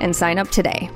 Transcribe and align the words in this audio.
and 0.00 0.14
sign 0.14 0.38
up 0.38 0.50
today. 0.50 0.90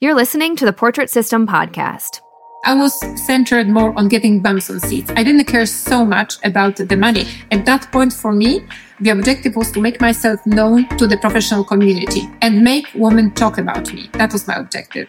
You're 0.00 0.14
listening 0.14 0.56
to 0.56 0.64
the 0.64 0.72
Portrait 0.72 1.10
System 1.10 1.46
podcast. 1.46 2.20
I 2.64 2.74
was 2.74 2.98
centered 3.26 3.68
more 3.68 3.96
on 3.98 4.08
getting 4.08 4.40
bumps 4.40 4.70
on 4.70 4.78
seats. 4.78 5.10
I 5.16 5.24
didn't 5.24 5.46
care 5.46 5.66
so 5.66 6.04
much 6.04 6.34
about 6.44 6.76
the 6.76 6.96
money. 6.96 7.26
At 7.50 7.66
that 7.66 7.90
point, 7.90 8.12
for 8.12 8.32
me, 8.32 8.64
the 9.00 9.10
objective 9.10 9.56
was 9.56 9.72
to 9.72 9.80
make 9.80 10.00
myself 10.00 10.38
known 10.46 10.86
to 10.96 11.08
the 11.08 11.16
professional 11.16 11.64
community 11.64 12.28
and 12.40 12.62
make 12.62 12.86
women 12.94 13.32
talk 13.32 13.58
about 13.58 13.92
me. 13.92 14.08
That 14.12 14.32
was 14.32 14.46
my 14.46 14.54
objective. 14.54 15.08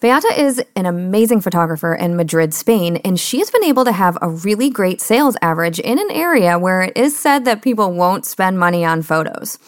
Beata 0.00 0.28
is 0.36 0.62
an 0.74 0.84
amazing 0.84 1.40
photographer 1.40 1.94
in 1.94 2.16
Madrid, 2.16 2.52
Spain, 2.52 2.96
and 2.96 3.18
she 3.18 3.38
has 3.38 3.50
been 3.50 3.64
able 3.64 3.84
to 3.84 3.92
have 3.92 4.18
a 4.20 4.28
really 4.28 4.68
great 4.68 5.00
sales 5.00 5.36
average 5.40 5.78
in 5.78 5.98
an 5.98 6.10
area 6.10 6.58
where 6.58 6.82
it 6.82 6.96
is 6.96 7.18
said 7.18 7.46
that 7.46 7.62
people 7.62 7.92
won't 7.92 8.26
spend 8.26 8.58
money 8.58 8.84
on 8.84 9.02
photos. 9.02 9.58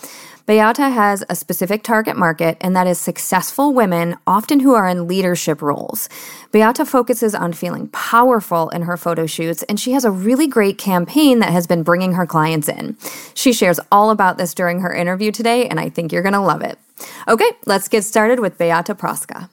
Beata 0.45 0.91
has 0.91 1.25
a 1.29 1.35
specific 1.35 1.83
target 1.83 2.17
market, 2.17 2.57
and 2.61 2.77
that 2.77 2.87
is 2.87 2.99
successful 2.99 3.73
women, 3.73 4.17
often 4.27 4.61
who 4.61 4.75
are 4.75 4.89
in 4.89 5.07
leadership 5.07 5.61
roles. 5.63 6.09
Beata 6.53 6.85
focuses 6.85 7.35
on 7.35 7.53
feeling 7.53 7.89
powerful 7.89 8.69
in 8.71 8.83
her 8.83 8.97
photo 8.97 9.27
shoots, 9.27 9.63
and 9.65 9.81
she 9.81 9.93
has 9.93 10.05
a 10.05 10.11
really 10.11 10.47
great 10.47 10.79
campaign 10.79 11.39
that 11.39 11.53
has 11.53 11.67
been 11.67 11.83
bringing 11.83 12.15
her 12.15 12.27
clients 12.27 12.69
in. 12.69 12.97
She 13.35 13.53
shares 13.53 13.81
all 13.93 14.11
about 14.11 14.39
this 14.39 14.55
during 14.55 14.81
her 14.81 14.93
interview 14.93 15.33
today, 15.33 15.69
and 15.69 15.81
I 15.81 15.89
think 15.91 16.13
you're 16.13 16.23
going 16.23 16.33
to 16.33 16.41
love 16.41 16.63
it. 16.63 16.79
Okay, 17.27 17.51
let's 17.67 17.89
get 17.89 18.05
started 18.05 18.41
with 18.41 18.57
Beata 18.59 18.95
Praska. 18.95 19.51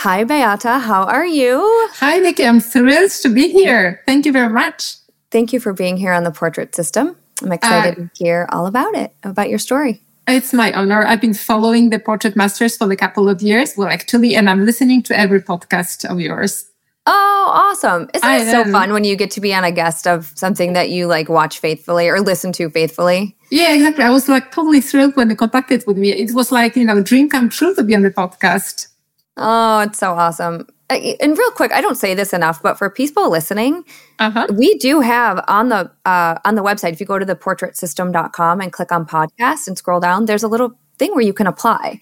Hi, 0.00 0.24
Beata. 0.24 0.78
How 0.78 1.04
are 1.04 1.26
you? 1.26 1.88
Hi, 1.94 2.18
Nikki. 2.18 2.44
I'm 2.44 2.60
thrilled 2.60 3.10
to 3.22 3.30
be 3.30 3.50
here. 3.50 4.02
Thank 4.04 4.26
you 4.26 4.32
very 4.32 4.52
much. 4.52 4.96
Thank 5.30 5.54
you 5.54 5.58
for 5.58 5.72
being 5.72 5.96
here 5.96 6.12
on 6.12 6.22
the 6.22 6.30
Portrait 6.30 6.74
System. 6.74 7.16
I'm 7.42 7.50
excited 7.50 7.92
uh, 7.92 8.02
to 8.02 8.10
hear 8.14 8.46
all 8.50 8.66
about 8.66 8.94
it, 8.94 9.14
about 9.22 9.48
your 9.48 9.58
story. 9.58 10.02
It's 10.28 10.52
my 10.52 10.70
honor. 10.74 11.02
I've 11.06 11.22
been 11.22 11.32
following 11.32 11.88
the 11.88 11.98
Portrait 11.98 12.36
Masters 12.36 12.76
for 12.76 12.92
a 12.92 12.96
couple 12.96 13.26
of 13.26 13.40
years. 13.40 13.72
Well, 13.74 13.88
actually, 13.88 14.36
and 14.36 14.50
I'm 14.50 14.66
listening 14.66 15.02
to 15.04 15.18
every 15.18 15.40
podcast 15.40 16.04
of 16.04 16.20
yours. 16.20 16.66
Oh, 17.06 17.46
awesome. 17.48 18.10
Isn't 18.12 18.30
it 18.30 18.50
so 18.50 18.70
fun 18.70 18.92
when 18.92 19.04
you 19.04 19.16
get 19.16 19.30
to 19.30 19.40
be 19.40 19.54
on 19.54 19.64
a 19.64 19.72
guest 19.72 20.06
of 20.06 20.30
something 20.34 20.74
that 20.74 20.90
you 20.90 21.06
like 21.06 21.30
watch 21.30 21.58
faithfully 21.58 22.08
or 22.10 22.20
listen 22.20 22.52
to 22.52 22.68
faithfully? 22.68 23.34
Yeah, 23.50 23.72
exactly. 23.72 24.04
I 24.04 24.10
was 24.10 24.28
like 24.28 24.52
totally 24.52 24.82
thrilled 24.82 25.16
when 25.16 25.28
they 25.28 25.36
contacted 25.36 25.84
with 25.86 25.96
me. 25.96 26.12
It 26.12 26.34
was 26.34 26.52
like, 26.52 26.76
you 26.76 26.84
know, 26.84 27.02
dream 27.02 27.30
come 27.30 27.48
true 27.48 27.74
to 27.76 27.82
be 27.82 27.94
on 27.94 28.02
the 28.02 28.10
podcast. 28.10 28.88
Oh, 29.36 29.80
it's 29.80 29.98
so 29.98 30.12
awesome. 30.12 30.66
And 30.88 31.36
real 31.36 31.50
quick, 31.50 31.72
I 31.72 31.80
don't 31.80 31.96
say 31.96 32.14
this 32.14 32.32
enough, 32.32 32.62
but 32.62 32.78
for 32.78 32.88
people 32.88 33.28
listening, 33.28 33.84
uh-huh. 34.20 34.46
we 34.52 34.78
do 34.78 35.00
have 35.00 35.44
on 35.48 35.68
the 35.68 35.90
uh, 36.04 36.38
on 36.44 36.54
the 36.54 36.62
website. 36.62 36.92
If 36.92 37.00
you 37.00 37.06
go 37.06 37.18
to 37.18 37.24
the 37.24 37.34
portraitsystem.com 37.34 38.60
and 38.60 38.72
click 38.72 38.92
on 38.92 39.04
podcast 39.04 39.66
and 39.66 39.76
scroll 39.76 39.98
down, 39.98 40.26
there's 40.26 40.44
a 40.44 40.48
little 40.48 40.78
thing 40.98 41.12
where 41.12 41.24
you 41.24 41.32
can 41.32 41.46
apply. 41.46 41.98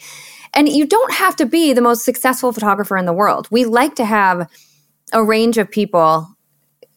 And 0.52 0.68
you 0.68 0.86
don't 0.86 1.12
have 1.12 1.34
to 1.36 1.46
be 1.46 1.72
the 1.72 1.80
most 1.80 2.04
successful 2.04 2.52
photographer 2.52 2.96
in 2.96 3.06
the 3.06 3.12
world. 3.12 3.48
We 3.50 3.64
like 3.64 3.96
to 3.96 4.04
have 4.04 4.48
a 5.12 5.24
range 5.24 5.58
of 5.58 5.70
people 5.70 6.28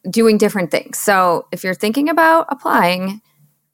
doing 0.09 0.37
different 0.37 0.71
things. 0.71 0.99
So 0.99 1.47
if 1.51 1.63
you're 1.63 1.73
thinking 1.73 2.09
about 2.09 2.47
applying, 2.49 3.21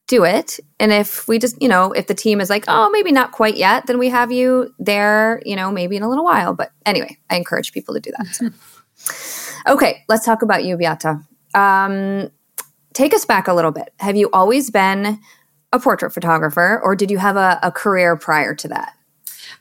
do 0.07 0.23
it. 0.25 0.59
And 0.79 0.91
if 0.91 1.27
we 1.27 1.39
just, 1.39 1.61
you 1.61 1.67
know, 1.67 1.91
if 1.93 2.07
the 2.07 2.13
team 2.13 2.41
is 2.41 2.49
like, 2.49 2.65
oh, 2.67 2.89
maybe 2.91 3.11
not 3.11 3.31
quite 3.31 3.55
yet, 3.55 3.87
then 3.87 3.97
we 3.97 4.09
have 4.09 4.31
you 4.31 4.73
there, 4.77 5.41
you 5.45 5.55
know, 5.55 5.71
maybe 5.71 5.95
in 5.95 6.03
a 6.03 6.09
little 6.09 6.25
while. 6.25 6.53
But 6.53 6.71
anyway, 6.85 7.17
I 7.29 7.37
encourage 7.37 7.71
people 7.71 7.93
to 7.93 7.99
do 7.99 8.11
that. 8.17 8.53
So. 8.95 9.63
okay, 9.73 10.03
let's 10.09 10.25
talk 10.25 10.41
about 10.41 10.65
you, 10.65 10.77
Beata. 10.77 11.21
Um, 11.53 12.29
take 12.93 13.13
us 13.13 13.25
back 13.25 13.47
a 13.47 13.53
little 13.53 13.71
bit. 13.71 13.93
Have 13.99 14.15
you 14.15 14.29
always 14.33 14.69
been 14.69 15.19
a 15.71 15.79
portrait 15.79 16.11
photographer, 16.11 16.79
or 16.83 16.95
did 16.95 17.09
you 17.09 17.17
have 17.17 17.35
a, 17.35 17.59
a 17.63 17.71
career 17.71 18.15
prior 18.15 18.53
to 18.55 18.67
that? 18.67 18.93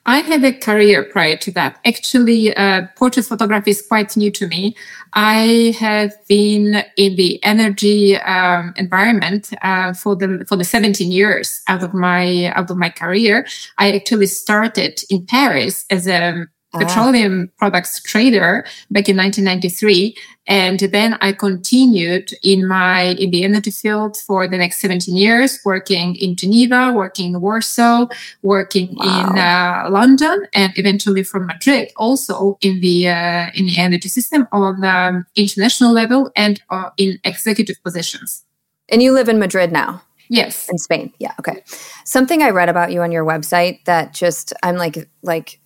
I 0.05 0.19
had 0.19 0.45
a 0.45 0.53
career 0.53 1.05
prior 1.05 1.37
to 1.37 1.53
that. 1.53 1.79
Actually, 1.85 2.55
uh, 2.57 2.87
portrait 2.97 3.25
photography 3.25 3.71
is 3.71 3.87
quite 3.87 4.17
new 4.17 4.33
to 4.33 4.49
me. 4.49 4.75
I 5.13 5.77
have 5.79 6.13
been 6.27 6.83
in 6.97 7.17
the 7.17 7.43
energy 7.45 8.17
um, 8.17 8.75
environment 8.77 9.51
uh, 9.63 9.93
for 9.93 10.17
the 10.17 10.45
for 10.49 10.57
the 10.57 10.65
17 10.65 11.13
years 11.13 11.63
out 11.69 11.85
of 11.85 11.95
my 11.95 12.47
out 12.57 12.71
of 12.71 12.77
my 12.77 12.91
career. 12.91 13.47
I 13.79 13.93
actually 13.93 14.27
started 14.27 15.01
in 15.09 15.27
Paris 15.27 15.85
as 15.89 16.09
a 16.09 16.47
petroleum 16.73 17.51
products 17.59 18.01
trader 18.03 18.65
back 18.91 19.09
in 19.09 19.17
1993. 19.17 20.17
And 20.47 20.81
then 20.81 21.17
I 21.21 21.33
continued 21.33 22.33
in 22.43 22.67
my, 22.67 23.15
in 23.19 23.31
the 23.31 23.45
energy 23.45 23.71
field 23.71 24.17
for 24.17 24.49
the 24.49 24.59
next 24.59 24.81
17 24.81 25.17
years, 25.17 25.61
working 25.65 26.17
in 26.17 26.35
Geneva, 26.35 26.93
working 26.93 27.35
in 27.35 27.41
Warsaw, 27.41 28.07
working 28.43 28.95
wow. 28.97 29.31
in 29.31 29.39
uh, 29.39 29.87
London, 29.91 30.47
and 30.53 30.73
eventually 30.77 31.23
from 31.23 31.47
Madrid, 31.47 31.93
also 31.97 32.59
in 32.61 32.81
the, 32.81 33.09
uh, 33.09 33.51
in 33.55 33.67
the 33.67 33.79
energy 33.79 34.09
system 34.09 34.49
on 34.51 34.85
um, 34.85 35.27
international 35.37 35.93
level 35.93 36.31
and 36.35 36.61
uh, 36.71 36.91
in 36.97 37.19
executive 37.25 37.81
positions. 37.85 38.45
And 38.89 39.03
you 39.03 39.13
live 39.13 39.29
in 39.29 39.39
Madrid 39.39 39.71
now? 39.71 40.03
Yes. 40.29 40.69
In 40.71 40.79
Spain. 40.79 41.13
Yeah. 41.19 41.35
Okay. 41.39 41.63
Something 42.05 42.43
I 42.43 42.51
read 42.51 42.69
about 42.69 42.91
you 42.91 43.03
on 43.03 43.13
your 43.13 43.25
website 43.25 43.85
that 43.85 44.15
just, 44.15 44.53
I'm 44.63 44.77
like, 44.77 45.09
like, 45.23 45.61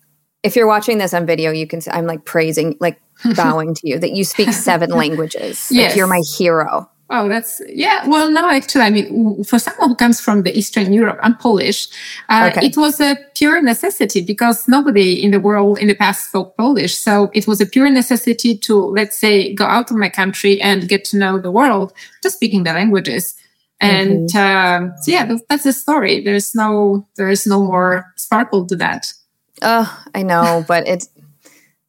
if 0.47 0.55
you're 0.55 0.67
watching 0.67 0.97
this 0.97 1.13
on 1.13 1.25
video, 1.25 1.51
you 1.51 1.67
can 1.67 1.81
see 1.81 1.91
I'm 1.91 2.05
like 2.05 2.25
praising, 2.25 2.77
like 2.79 2.99
bowing 3.35 3.75
to 3.75 3.81
you 3.87 3.99
that 3.99 4.11
you 4.11 4.23
speak 4.23 4.49
seven 4.49 4.89
languages. 5.03 5.67
Yes. 5.69 5.91
Like 5.91 5.97
you're 5.97 6.07
my 6.07 6.23
hero. 6.37 6.89
Oh, 7.09 7.29
that's 7.29 7.61
yeah. 7.69 8.05
Well, 8.05 8.29
no, 8.29 8.49
actually, 8.49 8.81
I 8.81 8.89
mean, 8.89 9.43
for 9.45 9.59
someone 9.59 9.89
who 9.89 9.95
comes 9.95 10.19
from 10.19 10.43
the 10.43 10.57
Eastern 10.57 10.91
Europe, 10.91 11.19
I'm 11.21 11.37
Polish. 11.37 11.87
Uh, 12.27 12.51
okay. 12.51 12.67
It 12.67 12.75
was 12.75 12.99
a 12.99 13.15
pure 13.33 13.61
necessity 13.61 14.21
because 14.21 14.67
nobody 14.67 15.23
in 15.23 15.31
the 15.31 15.39
world 15.39 15.79
in 15.79 15.87
the 15.87 15.95
past 15.95 16.27
spoke 16.27 16.57
Polish. 16.57 16.97
So 16.97 17.31
it 17.33 17.47
was 17.47 17.61
a 17.61 17.65
pure 17.65 17.89
necessity 17.89 18.57
to, 18.57 18.75
let's 18.75 19.17
say, 19.17 19.53
go 19.53 19.63
out 19.63 19.89
of 19.89 19.95
my 19.95 20.09
country 20.09 20.61
and 20.61 20.89
get 20.89 21.05
to 21.05 21.17
know 21.17 21.39
the 21.39 21.51
world, 21.51 21.93
just 22.21 22.35
speaking 22.35 22.63
the 22.63 22.73
languages. 22.73 23.35
And 23.79 24.29
mm-hmm. 24.29 24.91
uh, 24.91 24.97
so 24.97 25.11
yeah, 25.11 25.37
that's 25.47 25.63
the 25.63 25.71
story. 25.71 26.21
There's 26.21 26.53
no, 26.55 27.07
there 27.15 27.29
is 27.29 27.47
no 27.47 27.63
more 27.63 28.11
sparkle 28.17 28.65
to 28.67 28.75
that. 28.77 29.13
Oh, 29.61 30.05
I 30.13 30.23
know, 30.23 30.63
but 30.67 30.87
it's 30.87 31.09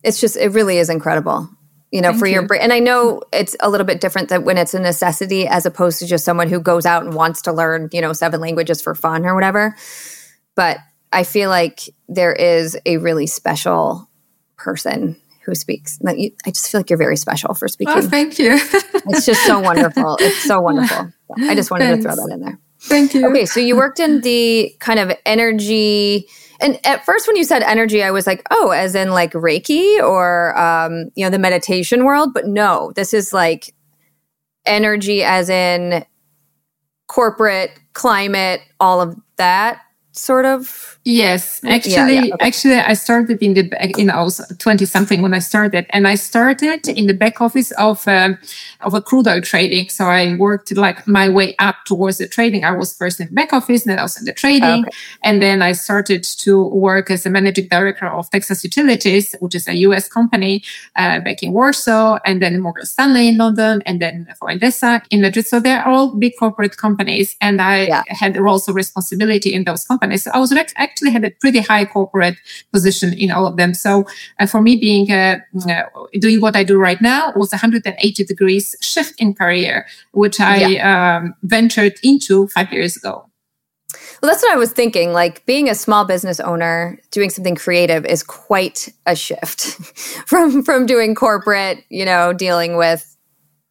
it's 0.03 0.21
just 0.21 0.37
it 0.37 0.53
really 0.53 0.79
is 0.79 0.91
incredible. 0.91 1.49
You 1.91 2.03
know, 2.03 2.11
Thank 2.11 2.21
for 2.21 2.27
you. 2.27 2.35
your 2.35 2.47
brain. 2.47 2.61
And 2.61 2.73
I 2.73 2.81
know 2.81 3.23
it's 3.33 3.57
a 3.61 3.71
little 3.71 3.87
bit 3.87 4.01
different 4.01 4.29
that 4.29 4.45
when 4.45 4.59
it's 4.59 4.75
a 4.75 4.81
necessity 4.81 5.47
as 5.47 5.65
opposed 5.65 6.01
to 6.01 6.07
just 6.07 6.23
someone 6.23 6.49
who 6.49 6.61
goes 6.61 6.85
out 6.85 7.03
and 7.03 7.15
wants 7.15 7.43
to 7.43 7.53
learn, 7.53 7.89
you 7.93 8.03
know, 8.03 8.13
seven 8.13 8.43
languages 8.43 8.83
for 8.83 8.95
fun 8.95 9.25
or 9.25 9.35
whatever. 9.35 9.75
But 10.55 10.79
I 11.13 11.25
feel 11.25 11.49
like 11.49 11.81
there 12.07 12.33
is 12.33 12.77
a 12.85 12.99
really 12.99 13.27
special 13.27 14.11
person 14.57 15.19
who 15.47 15.55
speaks. 15.55 15.99
I 16.07 16.31
just 16.47 16.71
feel 16.71 16.81
like 16.81 16.91
you're 16.91 16.99
very 16.99 17.17
special 17.17 17.55
for 17.55 17.65
oh, 17.65 17.69
speaking. 17.69 17.95
Oh, 17.97 18.03
thank 18.03 18.39
you. 18.39 18.51
it's 19.09 19.25
just 19.25 19.47
so 19.47 19.61
wonderful. 19.61 20.19
It's 20.21 20.45
so 20.45 20.61
wonderful. 20.61 21.11
I 21.39 21.55
just 21.55 21.71
wanted 21.71 21.87
Thanks. 21.87 22.05
to 22.05 22.13
throw 22.13 22.27
that 22.27 22.35
in 22.35 22.41
there. 22.41 22.59
Thank 22.83 23.15
you. 23.15 23.29
Okay, 23.31 23.47
so 23.47 23.61
you 23.61 23.77
worked 23.77 23.99
in 23.99 24.21
the 24.21 24.77
kind 24.79 25.01
of 25.01 25.11
energy 25.25 26.29
and 26.61 26.85
at 26.85 27.05
first, 27.05 27.27
when 27.27 27.37
you 27.37 27.45
said 27.45 27.63
energy, 27.63 28.03
I 28.03 28.11
was 28.11 28.27
like, 28.27 28.47
oh, 28.51 28.71
as 28.71 28.95
in 28.95 29.11
like 29.11 29.33
Reiki 29.33 29.99
or, 30.01 30.59
um, 30.59 31.11
you 31.15 31.25
know, 31.25 31.31
the 31.31 31.39
meditation 31.39 32.05
world. 32.05 32.35
But 32.35 32.47
no, 32.47 32.93
this 32.97 33.15
is 33.15 33.33
like 33.33 33.75
energy 34.67 35.23
as 35.23 35.49
in 35.49 36.05
corporate, 37.07 37.71
climate, 37.93 38.61
all 38.81 39.01
of 39.01 39.17
that 39.37 39.81
sort 40.13 40.45
of 40.45 40.98
Yes, 41.11 41.65
actually, 41.65 42.17
yeah, 42.17 42.25
yeah, 42.25 42.35
okay. 42.35 42.47
actually, 42.47 42.75
I 42.75 42.93
started 42.93 43.43
in 43.43 43.55
the 43.55 43.65
in 43.99 44.11
I 44.11 44.23
was 44.23 44.43
twenty 44.59 44.85
something 44.85 45.23
when 45.23 45.33
I 45.33 45.39
started, 45.39 45.87
and 45.89 46.07
I 46.07 46.17
started 46.17 46.87
in 46.87 47.07
the 47.07 47.15
back 47.15 47.41
office 47.41 47.71
of 47.79 48.07
um, 48.07 48.37
of 48.83 48.93
a 48.93 49.01
crude 49.01 49.27
oil 49.27 49.41
trading. 49.41 49.89
So 49.89 50.05
I 50.05 50.37
worked 50.37 50.71
like 50.77 51.09
my 51.09 51.31
way 51.31 51.57
up 51.61 51.77
towards 51.87 52.19
the 52.19 52.29
trading. 52.29 52.63
I 52.63 52.73
was 52.73 52.95
first 52.95 53.21
in 53.21 53.29
the 53.29 53.33
back 53.33 53.55
office, 53.55 53.85
then 53.85 53.99
I 53.99 54.03
was 54.03 54.19
in 54.19 54.27
the 54.27 54.35
trading, 54.35 54.85
okay. 54.85 54.91
and 55.25 55.41
then 55.41 55.63
I 55.63 55.73
started 55.73 56.25
to 56.45 56.69
work 56.69 57.11
as 57.11 57.25
a 57.25 57.31
managing 57.31 57.69
director 57.69 58.07
of 58.07 58.29
Texas 58.29 58.63
Utilities, 58.63 59.35
which 59.41 59.55
is 59.55 59.67
a 59.67 59.77
U.S. 59.89 60.11
company 60.11 60.63
uh, 60.97 61.21
back 61.21 61.43
in 61.43 61.55
Warsaw, 61.55 62.19
and 62.27 62.43
then 62.43 62.61
Morgan 62.61 62.85
Stanley 62.85 63.29
in 63.29 63.39
London, 63.39 63.83
and 63.87 64.03
then 64.03 64.29
for 64.39 64.51
Endesa 64.51 65.03
in 65.09 65.23
Madrid. 65.23 65.47
So 65.47 65.59
they're 65.59 65.89
all 65.89 66.15
big 66.15 66.35
corporate 66.39 66.77
companies, 66.77 67.35
and 67.41 67.63
I 67.63 67.87
yeah. 67.87 68.03
had 68.09 68.37
roles 68.37 68.69
of 68.69 68.75
responsibility 68.75 69.55
in 69.55 69.65
those 69.65 69.87
companies. 69.87 70.25
So 70.25 70.33
I 70.35 70.39
was 70.39 70.53
actually 70.77 70.98
actually 70.99 71.13
had 71.13 71.25
a 71.25 71.31
pretty 71.41 71.61
high 71.61 71.85
corporate 71.85 72.37
position 72.73 73.13
in 73.13 73.31
all 73.31 73.47
of 73.47 73.57
them. 73.57 73.75
So 73.75 74.07
uh, 74.39 74.47
for 74.47 74.61
me, 74.61 74.77
being 74.77 75.11
uh, 75.11 75.39
uh 75.69 75.83
doing 76.19 76.41
what 76.41 76.57
I 76.57 76.65
do 76.65 76.79
right 76.79 77.01
now 77.01 77.33
was 77.37 77.51
180 77.51 78.25
degrees 78.25 78.75
shift 78.81 79.21
in 79.21 79.35
career, 79.35 79.87
which 80.13 80.41
I 80.41 80.57
yeah. 80.67 81.19
um, 81.19 81.35
ventured 81.43 81.95
into 82.03 82.49
five 82.49 82.73
years 82.73 82.97
ago. 82.97 83.25
Well, 84.21 84.31
that's 84.31 84.43
what 84.43 84.53
I 84.53 84.57
was 84.57 84.73
thinking. 84.73 85.13
Like 85.13 85.47
being 85.47 85.69
a 85.69 85.75
small 85.75 86.05
business 86.05 86.41
owner, 86.41 86.99
doing 87.11 87.31
something 87.31 87.55
creative 87.55 88.05
is 88.05 88.23
quite 88.23 88.89
a 89.07 89.15
shift 89.15 89.61
from 90.27 90.63
from 90.63 90.87
doing 90.87 91.15
corporate. 91.15 91.85
You 91.89 92.05
know, 92.05 92.33
dealing 92.33 92.77
with 92.77 93.17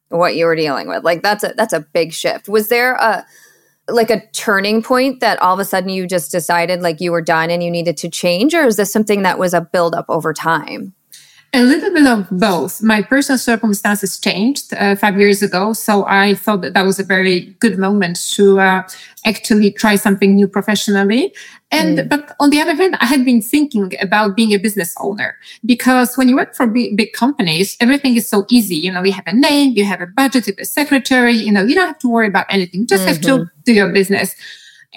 what 0.09 0.35
you 0.35 0.45
were 0.45 0.55
dealing 0.55 0.87
with. 0.87 1.03
Like 1.03 1.21
that's 1.21 1.43
a 1.43 1.53
that's 1.57 1.73
a 1.73 1.81
big 1.81 2.13
shift. 2.13 2.47
Was 2.47 2.69
there 2.69 2.93
a 2.95 3.25
like 3.89 4.09
a 4.09 4.25
turning 4.31 4.83
point 4.83 5.21
that 5.21 5.41
all 5.41 5.53
of 5.53 5.59
a 5.59 5.65
sudden 5.65 5.89
you 5.89 6.07
just 6.07 6.31
decided 6.31 6.81
like 6.81 6.99
you 6.99 7.11
were 7.11 7.21
done 7.21 7.49
and 7.49 7.63
you 7.63 7.71
needed 7.71 7.97
to 7.97 8.09
change? 8.09 8.53
Or 8.53 8.65
is 8.65 8.77
this 8.77 8.91
something 8.91 9.23
that 9.23 9.39
was 9.39 9.53
a 9.53 9.61
buildup 9.61 10.05
over 10.09 10.33
time 10.33 10.93
a 11.53 11.63
little 11.63 11.93
bit 11.93 12.05
of 12.05 12.27
both. 12.29 12.83
My 12.83 13.01
personal 13.01 13.37
circumstances 13.37 14.19
changed 14.19 14.73
uh, 14.73 14.95
five 14.95 15.17
years 15.17 15.41
ago, 15.41 15.73
so 15.73 16.05
I 16.05 16.35
thought 16.35 16.61
that 16.61 16.73
that 16.73 16.85
was 16.85 16.99
a 16.99 17.03
very 17.03 17.55
good 17.59 17.77
moment 17.77 18.17
to 18.33 18.59
uh, 18.59 18.87
actually 19.25 19.71
try 19.71 19.95
something 19.95 20.35
new 20.35 20.47
professionally. 20.47 21.33
And 21.71 21.99
mm. 21.99 22.09
but 22.09 22.35
on 22.39 22.49
the 22.49 22.59
other 22.59 22.75
hand, 22.75 22.97
I 22.99 23.05
had 23.05 23.23
been 23.23 23.41
thinking 23.41 23.93
about 24.01 24.35
being 24.35 24.53
a 24.53 24.57
business 24.57 24.93
owner 24.99 25.37
because 25.65 26.17
when 26.17 26.27
you 26.29 26.35
work 26.35 26.53
for 26.53 26.67
big, 26.67 26.97
big 26.97 27.13
companies, 27.13 27.77
everything 27.79 28.15
is 28.15 28.27
so 28.27 28.45
easy. 28.49 28.75
You 28.75 28.91
know, 28.91 29.03
you 29.03 29.13
have 29.13 29.27
a 29.27 29.33
name, 29.33 29.73
you 29.75 29.85
have 29.85 30.01
a 30.01 30.07
budget, 30.07 30.47
you 30.47 30.53
have 30.53 30.63
a 30.63 30.65
secretary. 30.65 31.33
You 31.33 31.51
know, 31.51 31.63
you 31.63 31.75
don't 31.75 31.87
have 31.87 31.99
to 31.99 32.09
worry 32.09 32.27
about 32.27 32.45
anything. 32.49 32.81
You 32.81 32.87
just 32.87 33.03
mm-hmm. 33.03 33.13
have 33.13 33.21
to 33.21 33.27
mm-hmm. 33.29 33.61
do 33.63 33.73
your 33.73 33.91
business. 33.91 34.35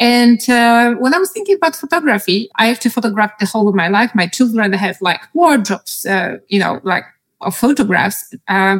And 0.00 0.41
uh, 0.49 0.94
when 0.94 1.14
I 1.14 1.19
was 1.19 1.31
thinking 1.31 1.56
about 1.56 1.76
photography, 1.76 2.50
I 2.56 2.67
have 2.67 2.81
to 2.81 2.91
photograph 2.91 3.38
the 3.38 3.44
whole 3.44 3.69
of 3.69 3.75
my 3.75 3.88
life. 3.88 4.12
My 4.14 4.26
children 4.26 4.73
have 4.73 4.97
like 5.02 5.20
wardrobes, 5.35 6.06
uh, 6.06 6.38
you 6.49 6.58
know, 6.58 6.81
like 6.82 7.05
of 7.43 7.55
photographs. 7.55 8.35
Uh, 8.49 8.79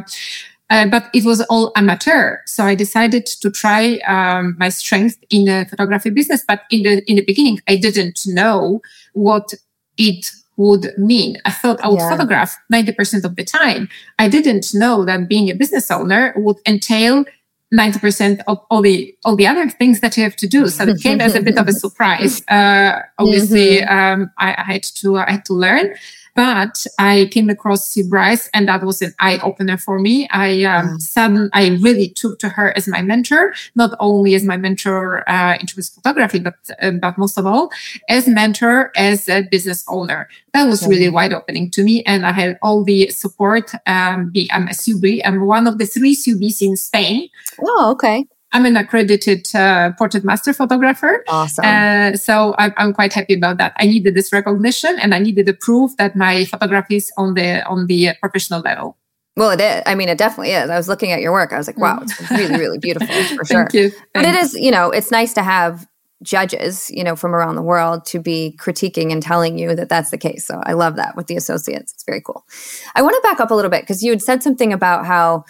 uh, 0.71 0.87
but 0.87 1.09
it 1.13 1.23
was 1.23 1.41
all 1.41 1.71
amateur. 1.75 2.37
So 2.47 2.63
I 2.63 2.75
decided 2.75 3.25
to 3.27 3.51
try 3.51 3.97
um, 4.07 4.55
my 4.57 4.69
strength 4.69 5.17
in 5.29 5.45
the 5.45 5.67
photography 5.69 6.09
business. 6.09 6.43
But 6.47 6.63
in 6.71 6.83
the 6.83 7.03
in 7.09 7.17
the 7.17 7.25
beginning, 7.25 7.59
I 7.67 7.75
didn't 7.75 8.21
know 8.25 8.81
what 9.13 9.53
it 9.97 10.31
would 10.57 10.93
mean. 10.97 11.37
I 11.45 11.51
thought 11.51 11.81
I 11.81 11.89
would 11.89 11.99
yeah. 11.99 12.09
photograph 12.09 12.55
90% 12.71 13.25
of 13.25 13.35
the 13.35 13.43
time. 13.43 13.89
I 14.19 14.27
didn't 14.27 14.73
know 14.73 15.05
that 15.05 15.27
being 15.27 15.49
a 15.49 15.55
business 15.55 15.89
owner 15.91 16.33
would 16.35 16.57
entail 16.65 17.25
90% 17.73 18.41
of 18.47 18.59
all 18.69 18.81
the 18.81 19.15
all 19.23 19.35
the 19.35 19.47
other 19.47 19.69
things 19.69 20.01
that 20.01 20.17
you 20.17 20.23
have 20.23 20.35
to 20.35 20.47
do. 20.47 20.67
So 20.67 20.83
it 20.83 21.01
came 21.01 21.21
as 21.21 21.35
a 21.35 21.41
bit 21.41 21.57
of 21.57 21.67
a 21.67 21.71
surprise. 21.83 22.41
Uh, 22.47 23.01
obviously, 23.17 23.79
mm-hmm. 23.79 24.21
um, 24.21 24.31
I, 24.37 24.55
I, 24.57 24.73
had 24.73 24.83
to 24.83 25.17
I 25.17 25.31
had 25.31 25.45
to 25.45 25.53
learn. 25.53 25.95
But 26.35 26.85
I 26.97 27.29
came 27.31 27.49
across 27.49 27.89
Sue 27.89 28.07
Bryce 28.07 28.49
and 28.53 28.67
that 28.67 28.83
was 28.83 29.01
an 29.01 29.13
eye 29.19 29.39
opener 29.43 29.77
for 29.77 29.99
me. 29.99 30.27
I, 30.29 30.63
um, 30.63 30.99
sudden, 30.99 31.49
I 31.53 31.77
really 31.81 32.09
took 32.09 32.39
to 32.39 32.49
her 32.49 32.75
as 32.77 32.87
my 32.87 33.01
mentor, 33.01 33.53
not 33.75 33.95
only 33.99 34.35
as 34.35 34.43
my 34.43 34.57
mentor, 34.57 35.27
uh, 35.29 35.57
in 35.59 35.65
terms 35.65 35.89
of 35.89 35.95
photography, 35.95 36.39
but, 36.39 36.55
uh, 36.81 36.91
but 36.91 37.17
most 37.17 37.37
of 37.37 37.45
all 37.45 37.71
as 38.09 38.27
mentor, 38.27 38.91
as 38.95 39.27
a 39.27 39.41
business 39.41 39.83
owner. 39.87 40.27
That 40.53 40.65
was 40.65 40.85
really 40.87 41.09
wide 41.09 41.33
opening 41.33 41.71
to 41.71 41.83
me. 41.83 42.03
And 42.03 42.25
I 42.25 42.31
had 42.31 42.57
all 42.61 42.83
the 42.83 43.09
support. 43.09 43.73
Um, 43.85 44.31
I'm 44.51 44.67
a 44.67 44.71
SUBI. 44.71 45.21
I'm 45.25 45.45
one 45.45 45.67
of 45.67 45.77
the 45.77 45.85
three 45.85 46.15
SUBIs 46.15 46.61
in 46.61 46.75
Spain. 46.75 47.29
Oh, 47.61 47.91
okay. 47.91 48.25
I'm 48.53 48.65
an 48.65 48.75
accredited 48.75 49.47
uh, 49.55 49.91
portrait 49.97 50.23
master 50.23 50.53
photographer. 50.53 51.23
Awesome. 51.27 51.65
Uh, 51.65 52.17
so 52.17 52.53
I'm, 52.57 52.73
I'm, 52.77 52.93
quite 52.93 53.13
happy 53.13 53.33
about 53.33 53.57
that. 53.57 53.73
I 53.77 53.85
needed 53.85 54.13
this 54.13 54.33
recognition 54.33 54.99
and 54.99 55.15
I 55.15 55.19
needed 55.19 55.45
the 55.45 55.53
proof 55.53 55.95
that 55.97 56.15
my 56.15 56.43
photography 56.45 56.97
is 56.97 57.11
on 57.17 57.33
the 57.33 57.65
on 57.65 57.87
the 57.87 58.09
professional 58.19 58.61
level. 58.61 58.97
Well, 59.37 59.51
it 59.51 59.61
is. 59.61 59.83
I 59.85 59.95
mean, 59.95 60.09
it 60.09 60.17
definitely 60.17 60.51
is. 60.51 60.69
I 60.69 60.75
was 60.75 60.89
looking 60.89 61.11
at 61.13 61.21
your 61.21 61.31
work. 61.31 61.53
I 61.53 61.57
was 61.57 61.67
like, 61.67 61.77
wow, 61.77 61.99
it's 62.01 62.31
really, 62.31 62.57
really 62.57 62.77
beautiful 62.81 63.07
for 63.07 63.45
sure. 63.45 63.67
Thank 63.69 63.73
you. 63.73 63.91
But 64.13 64.25
it 64.25 64.35
is, 64.35 64.53
you 64.53 64.71
know, 64.71 64.91
it's 64.91 65.11
nice 65.11 65.33
to 65.35 65.43
have 65.43 65.87
judges, 66.21 66.91
you 66.91 67.03
know, 67.03 67.15
from 67.15 67.33
around 67.33 67.55
the 67.55 67.61
world 67.61 68.05
to 68.05 68.19
be 68.19 68.57
critiquing 68.59 69.11
and 69.11 69.23
telling 69.23 69.57
you 69.57 69.75
that 69.75 69.89
that's 69.89 70.11
the 70.11 70.17
case. 70.17 70.45
So 70.45 70.61
I 70.65 70.73
love 70.73 70.97
that 70.97 71.15
with 71.15 71.27
the 71.27 71.35
associates. 71.35 71.93
It's 71.93 72.03
very 72.03 72.21
cool. 72.21 72.45
I 72.93 73.01
want 73.01 73.15
to 73.15 73.27
back 73.27 73.39
up 73.39 73.51
a 73.51 73.55
little 73.55 73.71
bit 73.71 73.81
because 73.81 74.03
you 74.03 74.11
had 74.11 74.21
said 74.21 74.43
something 74.43 74.73
about 74.73 75.05
how 75.05 75.45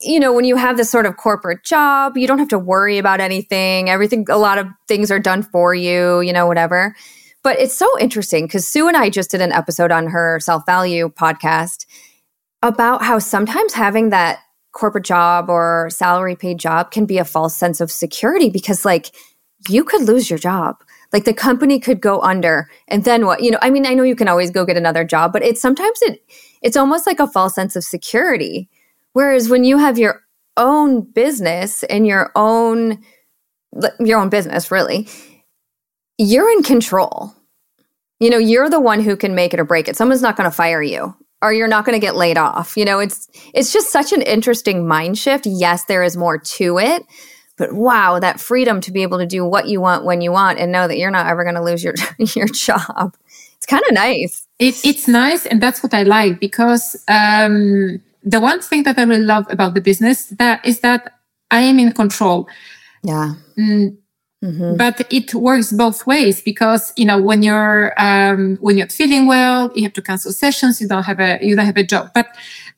you 0.00 0.20
know, 0.20 0.32
when 0.32 0.44
you 0.44 0.56
have 0.56 0.76
this 0.76 0.90
sort 0.90 1.06
of 1.06 1.16
corporate 1.16 1.64
job, 1.64 2.16
you 2.16 2.26
don't 2.26 2.38
have 2.38 2.48
to 2.48 2.58
worry 2.58 2.98
about 2.98 3.20
anything. 3.20 3.90
Everything, 3.90 4.24
a 4.28 4.38
lot 4.38 4.58
of 4.58 4.66
things 4.86 5.10
are 5.10 5.18
done 5.18 5.42
for 5.42 5.74
you, 5.74 6.20
you 6.20 6.32
know, 6.32 6.46
whatever. 6.46 6.94
But 7.42 7.58
it's 7.58 7.76
so 7.76 7.88
interesting 7.98 8.46
because 8.46 8.66
Sue 8.66 8.88
and 8.88 8.96
I 8.96 9.10
just 9.10 9.30
did 9.30 9.40
an 9.40 9.52
episode 9.52 9.90
on 9.90 10.08
her 10.08 10.38
self 10.40 10.64
value 10.66 11.08
podcast 11.08 11.86
about 12.62 13.02
how 13.02 13.18
sometimes 13.18 13.72
having 13.72 14.10
that 14.10 14.40
corporate 14.72 15.04
job 15.04 15.48
or 15.48 15.88
salary 15.90 16.36
paid 16.36 16.58
job 16.58 16.90
can 16.90 17.06
be 17.06 17.18
a 17.18 17.24
false 17.24 17.56
sense 17.56 17.80
of 17.80 17.90
security 17.90 18.50
because, 18.50 18.84
like, 18.84 19.14
you 19.68 19.82
could 19.82 20.02
lose 20.02 20.30
your 20.30 20.38
job. 20.38 20.76
like 21.12 21.24
the 21.24 21.32
company 21.34 21.80
could 21.80 22.00
go 22.00 22.20
under 22.20 22.68
and 22.88 23.04
then 23.04 23.24
what 23.24 23.42
you 23.42 23.50
know 23.50 23.58
i 23.62 23.70
mean 23.70 23.86
i 23.86 23.94
know 23.94 24.02
you 24.02 24.14
can 24.14 24.28
always 24.28 24.50
go 24.50 24.64
get 24.64 24.76
another 24.76 25.04
job 25.04 25.32
but 25.32 25.42
it's 25.42 25.60
sometimes 25.60 25.98
it 26.02 26.20
it's 26.62 26.76
almost 26.76 27.06
like 27.06 27.18
a 27.18 27.26
false 27.26 27.54
sense 27.54 27.74
of 27.76 27.82
security 27.82 28.68
whereas 29.18 29.48
when 29.48 29.64
you 29.64 29.78
have 29.78 29.98
your 29.98 30.22
own 30.56 31.00
business 31.00 31.82
and 31.82 32.06
your 32.06 32.30
own 32.36 33.02
your 33.98 34.20
own 34.20 34.28
business 34.28 34.70
really 34.70 35.08
you're 36.18 36.50
in 36.52 36.62
control. 36.62 37.34
You 38.20 38.30
know 38.30 38.38
you're 38.38 38.70
the 38.70 38.80
one 38.80 39.00
who 39.00 39.16
can 39.16 39.34
make 39.34 39.52
it 39.52 39.58
or 39.58 39.64
break 39.64 39.88
it. 39.88 39.96
Someone's 39.96 40.22
not 40.22 40.36
going 40.36 40.48
to 40.48 40.54
fire 40.54 40.80
you 40.80 41.16
or 41.42 41.52
you're 41.52 41.66
not 41.66 41.84
going 41.84 42.00
to 42.00 42.06
get 42.06 42.14
laid 42.14 42.38
off. 42.38 42.76
You 42.76 42.84
know 42.84 43.00
it's 43.00 43.28
it's 43.54 43.72
just 43.72 43.90
such 43.90 44.12
an 44.12 44.22
interesting 44.22 44.86
mind 44.86 45.18
shift. 45.18 45.46
Yes 45.46 45.84
there 45.86 46.04
is 46.04 46.16
more 46.16 46.38
to 46.38 46.78
it 46.78 47.02
but 47.56 47.72
wow 47.72 48.20
that 48.20 48.38
freedom 48.38 48.80
to 48.82 48.92
be 48.92 49.02
able 49.02 49.18
to 49.18 49.26
do 49.26 49.44
what 49.44 49.66
you 49.66 49.80
want 49.80 50.04
when 50.04 50.20
you 50.20 50.30
want 50.30 50.60
and 50.60 50.70
know 50.70 50.86
that 50.86 50.96
you're 50.96 51.10
not 51.10 51.26
ever 51.26 51.42
going 51.42 51.56
to 51.56 51.68
lose 51.70 51.82
your 51.82 51.94
your 52.36 52.46
job. 52.46 53.16
It's 53.56 53.66
kind 53.66 53.82
of 53.88 53.94
nice. 53.94 54.46
It, 54.60 54.76
it's 54.84 55.08
nice 55.08 55.44
and 55.44 55.60
that's 55.60 55.82
what 55.82 55.92
i 55.92 56.04
like 56.04 56.38
because 56.38 56.96
um, 57.08 58.00
the 58.30 58.40
one 58.40 58.60
thing 58.60 58.82
that 58.82 58.98
i 58.98 59.02
really 59.02 59.24
love 59.24 59.46
about 59.50 59.74
the 59.74 59.80
business 59.80 60.26
that 60.38 60.64
is 60.64 60.80
that 60.80 61.14
i 61.50 61.60
am 61.60 61.78
in 61.78 61.92
control 61.92 62.48
yeah 63.02 63.34
mm, 63.58 63.96
Mm-hmm. 64.44 64.76
But 64.76 65.12
it 65.12 65.34
works 65.34 65.72
both 65.72 66.06
ways 66.06 66.40
because 66.40 66.92
you 66.96 67.04
know 67.04 67.20
when 67.20 67.42
you're 67.42 67.92
um, 68.00 68.56
when 68.60 68.78
you're 68.78 68.86
feeling 68.88 69.26
well, 69.26 69.72
you 69.74 69.82
have 69.82 69.94
to 69.94 70.02
cancel 70.02 70.30
sessions. 70.30 70.80
You 70.80 70.86
don't 70.86 71.02
have 71.02 71.18
a 71.18 71.40
you 71.42 71.56
don't 71.56 71.66
have 71.66 71.76
a 71.76 71.82
job. 71.82 72.10
But 72.14 72.28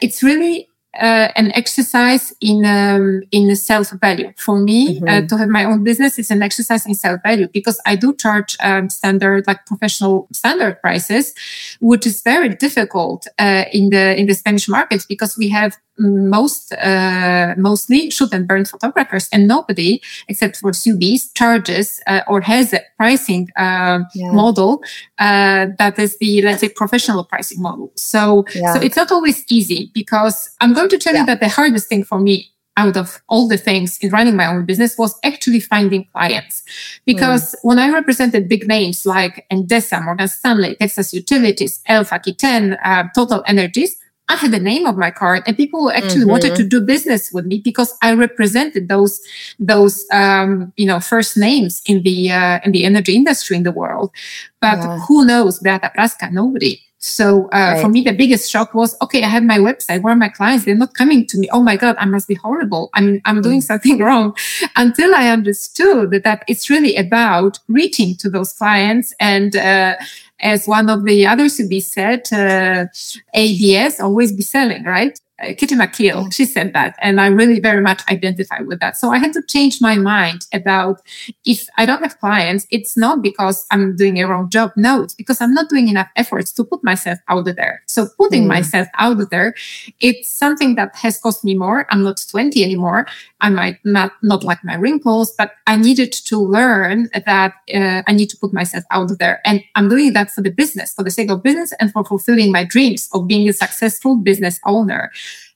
it's 0.01 0.23
really 0.23 0.70
uh, 0.95 1.29
an 1.37 1.53
exercise 1.53 2.35
in 2.41 2.65
um, 2.65 3.23
in 3.31 3.55
self 3.55 3.91
value 3.91 4.33
for 4.37 4.59
me 4.59 4.89
uh, 4.89 5.01
mm-hmm. 5.01 5.09
uh, 5.09 5.29
to 5.29 5.37
have 5.37 5.49
my 5.49 5.65
own 5.65 5.85
business 5.85 6.19
is 6.19 6.31
an 6.31 6.43
exercise 6.43 6.87
in 6.87 6.95
self 6.95 7.23
value 7.23 7.49
because 7.49 7.81
I 7.87 7.97
do 7.97 8.15
charge 8.15 8.57
um, 8.61 8.89
standard 8.89 9.47
like 9.47 9.67
professional 9.67 10.27
standard 10.33 10.81
prices, 10.81 11.35
which 11.81 12.07
is 12.07 12.23
very 12.23 12.49
difficult 12.49 13.27
uh, 13.39 13.65
in 13.73 13.91
the 13.91 14.17
in 14.19 14.27
the 14.27 14.35
Spanish 14.35 14.69
market 14.69 15.07
because 15.09 15.37
we 15.37 15.49
have 15.51 15.77
most 16.01 16.73
uh, 16.73 17.55
mostly 17.57 18.11
shoot 18.11 18.33
and 18.33 18.49
burn 18.49 18.65
photographers 18.65 19.29
and 19.33 19.47
nobody 19.47 20.01
except 20.29 20.57
for 20.57 20.73
SUBIs 20.73 21.33
charges 21.35 22.01
uh, 22.07 22.23
or 22.27 22.41
has 22.41 22.73
a 22.73 22.81
pricing 22.97 23.49
uh, 23.57 24.01
yeah. 24.15 24.33
model 24.33 24.83
uh, 25.19 25.67
that 25.79 25.99
is 25.99 26.19
the 26.19 26.43
let's 26.43 26.61
say 26.61 26.69
professional 26.69 27.25
pricing 27.25 27.61
model 27.61 27.93
so 27.97 28.45
yeah. 28.55 28.75
so 28.75 28.81
it's 28.81 28.97
not 28.97 29.11
always 29.13 29.45
easy 29.51 29.91
because 29.95 30.51
i'm 30.61 30.73
going 30.81 30.91
to 30.91 30.99
tell 30.99 31.15
yeah. 31.15 31.21
you 31.21 31.27
that 31.27 31.41
the 31.41 31.49
hardest 31.49 31.89
thing 31.89 32.05
for 32.05 32.19
me 32.19 32.51
out 32.77 32.97
of 32.97 33.21
all 33.29 33.49
the 33.49 33.59
things 33.59 33.99
in 33.99 34.11
running 34.11 34.37
my 34.37 34.47
own 34.47 34.65
business 34.65 34.97
was 34.97 35.19
actually 35.25 35.61
finding 35.61 36.07
clients. 36.13 36.63
Because 37.05 37.53
mm. 37.53 37.59
when 37.63 37.79
I 37.79 37.91
represented 37.91 38.49
big 38.49 38.67
names 38.67 39.05
like 39.05 39.47
Endesa, 39.53 40.03
Morgan 40.03 40.29
Stanley, 40.29 40.77
Texas 40.77 41.13
Utilities, 41.13 41.81
Elf, 41.87 42.13
Aquitaine, 42.13 42.75
uh, 42.85 43.05
Total 43.15 43.43
Energies, 43.47 43.97
I 44.31 44.37
had 44.37 44.53
the 44.53 44.61
name 44.61 44.87
of 44.87 44.97
my 44.97 45.11
card 45.11 45.43
and 45.45 45.57
people 45.57 45.91
actually 45.91 46.21
mm-hmm. 46.21 46.31
wanted 46.31 46.55
to 46.55 46.65
do 46.65 46.81
business 46.81 47.33
with 47.33 47.47
me 47.47 47.59
because 47.59 47.93
I 48.01 48.15
represented 48.15 48.89
those, 48.89 49.21
those, 49.59 50.07
um, 50.13 50.73
you 50.77 50.87
know, 50.87 51.01
first 51.01 51.37
names 51.37 51.83
in 51.85 52.05
the, 52.05 52.31
uh, 52.31 52.61
in 52.65 52.71
the 52.71 52.85
energy 52.85 53.17
industry 53.17 53.57
in 53.57 53.65
the 53.65 53.73
world. 53.73 54.13
But 54.61 54.79
yeah. 54.79 55.01
who 55.01 55.27
knows 55.27 55.59
Beata 55.59 55.91
Praska? 55.97 56.31
Nobody. 56.31 56.81
So 57.03 57.47
uh, 57.47 57.49
right. 57.73 57.81
for 57.81 57.89
me, 57.89 58.03
the 58.03 58.13
biggest 58.13 58.51
shock 58.51 58.75
was, 58.75 58.95
okay, 59.01 59.23
I 59.23 59.29
have 59.29 59.43
my 59.43 59.57
website. 59.59 60.03
Where 60.03 60.13
are 60.13 60.17
my 60.17 60.29
clients? 60.29 60.67
They're 60.67 60.75
not 60.75 60.93
coming 60.93 61.27
to 61.29 61.39
me. 61.39 61.49
Oh 61.51 61.63
my 61.63 61.77
God, 61.77 61.97
I 61.99 62.05
must 62.05 62.29
be 62.29 62.35
horrible. 62.35 62.91
I 62.93 63.01
mean, 63.01 63.23
I'm 63.25 63.41
doing 63.41 63.61
mm. 63.61 63.65
something 63.65 63.99
wrong 64.07 64.37
until 64.77 65.15
I 65.15 65.29
understood 65.29 66.11
that, 66.11 66.25
that 66.25 66.45
it's 66.47 66.69
really 66.69 66.97
about 66.97 67.59
reaching 67.69 68.17
to 68.17 68.29
those 68.29 68.53
clients 68.53 69.15
and, 69.19 69.57
uh, 69.57 69.97
as 70.43 70.67
one 70.67 70.89
of 70.89 71.05
the 71.05 71.27
others 71.27 71.57
to 71.57 71.67
be 71.69 71.81
said, 71.81 72.31
uh, 72.33 72.87
ABS 73.35 74.01
always 74.01 74.33
be 74.33 74.43
selling, 74.43 74.85
right? 74.85 75.21
Uh, 75.41 75.55
Kitty 75.57 75.75
McKeel, 75.75 76.33
she 76.33 76.45
said 76.45 76.73
that. 76.75 76.97
And 77.01 77.21
I 77.21 77.27
really 77.27 77.61
very 77.61 77.81
much 77.81 78.03
identify 78.11 78.61
with 78.61 78.81
that. 78.81 78.97
So 78.97 79.11
I 79.11 79.19
had 79.19 79.33
to 79.35 79.43
change 79.43 79.81
my 79.81 79.97
mind 79.97 80.47
about 80.53 81.01
if 81.45 81.67
I 81.77 81.87
don't 81.87 82.03
have 82.03 82.19
clients, 82.19 82.67
it's 82.71 82.97
not 82.97 83.23
because 83.23 83.67
I'm 83.71 83.97
doing 83.97 84.21
a 84.21 84.27
wrong 84.27 84.51
job. 84.51 84.73
No, 84.77 85.03
it's 85.03 85.15
because 85.15 85.41
I'm 85.41 85.55
not 85.55 85.69
doing 85.69 85.89
enough 85.89 86.09
efforts 86.17 86.53
to 86.53 86.65
put 86.65 86.85
myself 86.85 87.19
out 87.29 87.45
there. 87.45 87.83
So 87.87 88.09
putting 88.19 88.45
mm. 88.45 88.49
myself 88.49 88.89
out 88.99 89.31
there, 89.31 89.55
it's 90.01 90.29
something 90.29 90.75
that 90.75 90.95
has 90.97 91.19
cost 91.19 91.45
me 91.45 91.55
more. 91.55 91.87
I'm 91.91 92.03
not 92.03 92.23
20 92.31 92.63
anymore. 92.63 93.07
I 93.41 93.49
might 93.49 93.79
not, 93.85 94.13
not 94.23 94.45
like 94.45 94.63
my 94.65 94.75
wrinkles, 94.75 95.33
but 95.37 95.53
I 95.67 95.77
needed 95.77 96.13
to 96.13 96.39
learn 96.39 97.09
that 97.15 97.55
uh, 97.75 98.03
I 98.07 98.13
need 98.13 98.29
to 98.31 98.37
put 98.37 98.53
myself 98.53 98.85
out 98.91 99.11
there. 99.19 99.41
And 99.45 99.63
I'm 99.75 99.89
doing 99.89 100.13
that 100.13 100.31
for 100.31 100.43
the 100.43 100.51
business, 100.51 100.93
for 100.93 101.03
the 101.03 101.11
sake 101.11 101.31
of 101.31 101.43
business 101.43 101.73
and 101.81 101.93
for 101.93 102.05
fulfilling 102.05 102.53
my 102.53 102.65
dreams 102.65 103.09
of 103.13 103.27
being 103.27 103.49
a 103.49 103.53
successful 103.53 104.17
business 104.17 104.61
owner. 104.67 105.11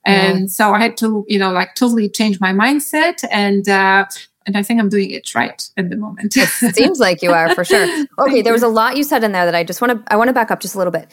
And 0.05 0.41
yeah. 0.41 0.47
so 0.47 0.75
I 0.75 0.81
had 0.81 0.97
to, 0.99 1.25
you 1.29 1.39
know, 1.39 1.53
like 1.53 1.75
totally 1.75 2.09
change 2.09 2.41
my 2.41 2.53
mindset 2.53 3.25
and, 3.31 3.69
uh, 3.69 4.05
and 4.47 4.57
I 4.57 4.63
think 4.63 4.81
I'm 4.81 4.89
doing 4.89 5.11
it 5.11 5.35
right 5.35 5.67
at 5.77 5.89
the 5.89 5.97
moment. 5.97 6.37
it 6.37 6.77
seems 6.77 6.99
like 6.99 7.23
you 7.23 7.33
are 7.33 7.55
for 7.55 7.65
sure. 7.65 7.89
Okay, 8.19 8.43
there 8.43 8.53
was 8.53 8.63
a 8.63 8.69
lot 8.69 8.97
you 8.97 9.03
said 9.03 9.25
in 9.25 9.33
there 9.33 9.45
that 9.45 9.55
I 9.55 9.65
just 9.65 9.81
want 9.81 10.05
to 10.07 10.13
I 10.13 10.17
want 10.17 10.29
to 10.29 10.33
back 10.33 10.51
up 10.51 10.61
just 10.61 10.75
a 10.75 10.79
little 10.79 10.91
bit. 10.91 11.09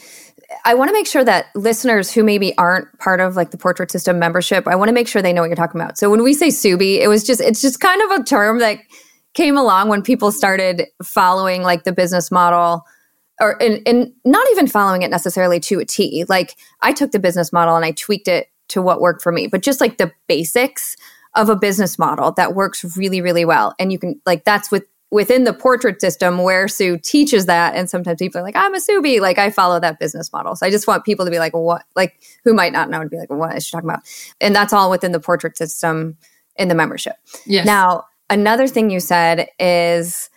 I 0.66 0.74
want 0.74 0.90
to 0.90 0.94
make 0.94 1.08
sure 1.08 1.24
that 1.24 1.48
listeners 1.56 2.12
who 2.12 2.24
maybe 2.24 2.56
aren't 2.58 2.88
part 3.00 3.22
of 3.22 3.36
like 3.36 3.52
the 3.52 3.58
portrait 3.58 3.90
system 3.90 4.20
membership, 4.20 4.68
I 4.68 4.76
want 4.76 4.90
to 4.90 4.94
make 4.94 5.08
sure 5.08 5.22
they 5.22 5.34
know 5.34 5.42
what 5.42 5.48
you're 5.48 5.56
talking 5.56 5.80
about. 5.80 5.98
So 5.98 6.10
when 6.10 6.24
we 6.24 6.34
say 6.34 6.50
Subi, 6.50 7.00
it 7.00 7.08
was 7.08 7.24
just 7.24 7.42
it's 7.42 7.62
just 7.62 7.80
kind 7.80 8.02
of 8.02 8.20
a 8.20 8.24
term 8.24 8.60
that 8.60 8.80
came 9.34 9.58
along 9.58 9.88
when 9.88 10.02
people 10.02 10.32
started 10.32 10.88
following 11.04 11.64
like 11.64 11.84
the 11.84 11.94
business 11.94 12.32
model 12.32 12.84
or 13.40 13.62
and, 13.62 13.82
and 13.88 14.14
not 14.26 14.46
even 14.52 14.68
following 14.68 15.02
it 15.02 15.10
necessarily 15.10 15.60
to 15.62 15.80
a 15.80 15.86
T. 15.86 16.26
Like 16.28 16.56
I 16.82 16.92
took 16.92 17.12
the 17.12 17.20
business 17.20 17.54
model 17.54 17.76
and 17.76 17.86
I 17.86 17.92
tweaked 17.92 18.28
it 18.28 18.48
to 18.72 18.82
what 18.82 19.02
worked 19.02 19.22
for 19.22 19.32
me, 19.32 19.48
but 19.48 19.62
just 19.62 19.82
like 19.82 19.98
the 19.98 20.12
basics 20.28 20.96
of 21.36 21.50
a 21.50 21.56
business 21.56 21.98
model 21.98 22.32
that 22.34 22.56
works 22.56 22.84
really, 22.98 23.22
really 23.22 23.46
well. 23.46 23.74
And 23.80 23.92
you 23.92 24.00
can 24.00 24.22
like 24.26 24.44
that's 24.44 24.72
with 24.72 24.86
within 25.12 25.44
the 25.44 25.54
portrait 25.54 26.00
system 26.00 26.38
where 26.40 26.70
Sue 26.70 26.98
teaches 26.98 27.46
that. 27.46 27.76
And 27.76 27.90
sometimes 27.90 28.20
people 28.20 28.40
are 28.40 28.44
like, 28.44 28.56
I'm 28.56 28.74
a 28.74 28.80
Subi. 28.80 29.20
Like 29.20 29.38
I 29.38 29.50
follow 29.50 29.80
that 29.80 30.00
business 30.00 30.32
model. 30.32 30.56
So 30.56 30.66
I 30.66 30.72
just 30.72 30.88
want 30.88 31.04
people 31.04 31.26
to 31.26 31.32
be 31.32 31.40
like, 31.40 31.54
what 31.54 31.84
like 31.96 32.20
who 32.44 32.54
might 32.54 32.74
not 32.74 32.90
know 32.90 33.04
to 33.04 33.10
be 33.10 33.18
like, 33.18 33.30
what 33.30 33.56
is 33.56 33.66
she 33.66 33.72
talking 33.72 33.90
about? 33.90 34.04
And 34.40 34.56
that's 34.56 34.74
all 34.74 34.90
within 34.90 35.12
the 35.12 35.20
portrait 35.20 35.58
system 35.58 36.18
in 36.56 36.70
the 36.70 36.76
membership. 36.76 37.16
Yes. 37.46 37.66
Now, 37.66 38.06
another 38.30 38.68
thing 38.68 38.90
you 38.90 39.00
said 39.00 39.50
is 39.60 40.30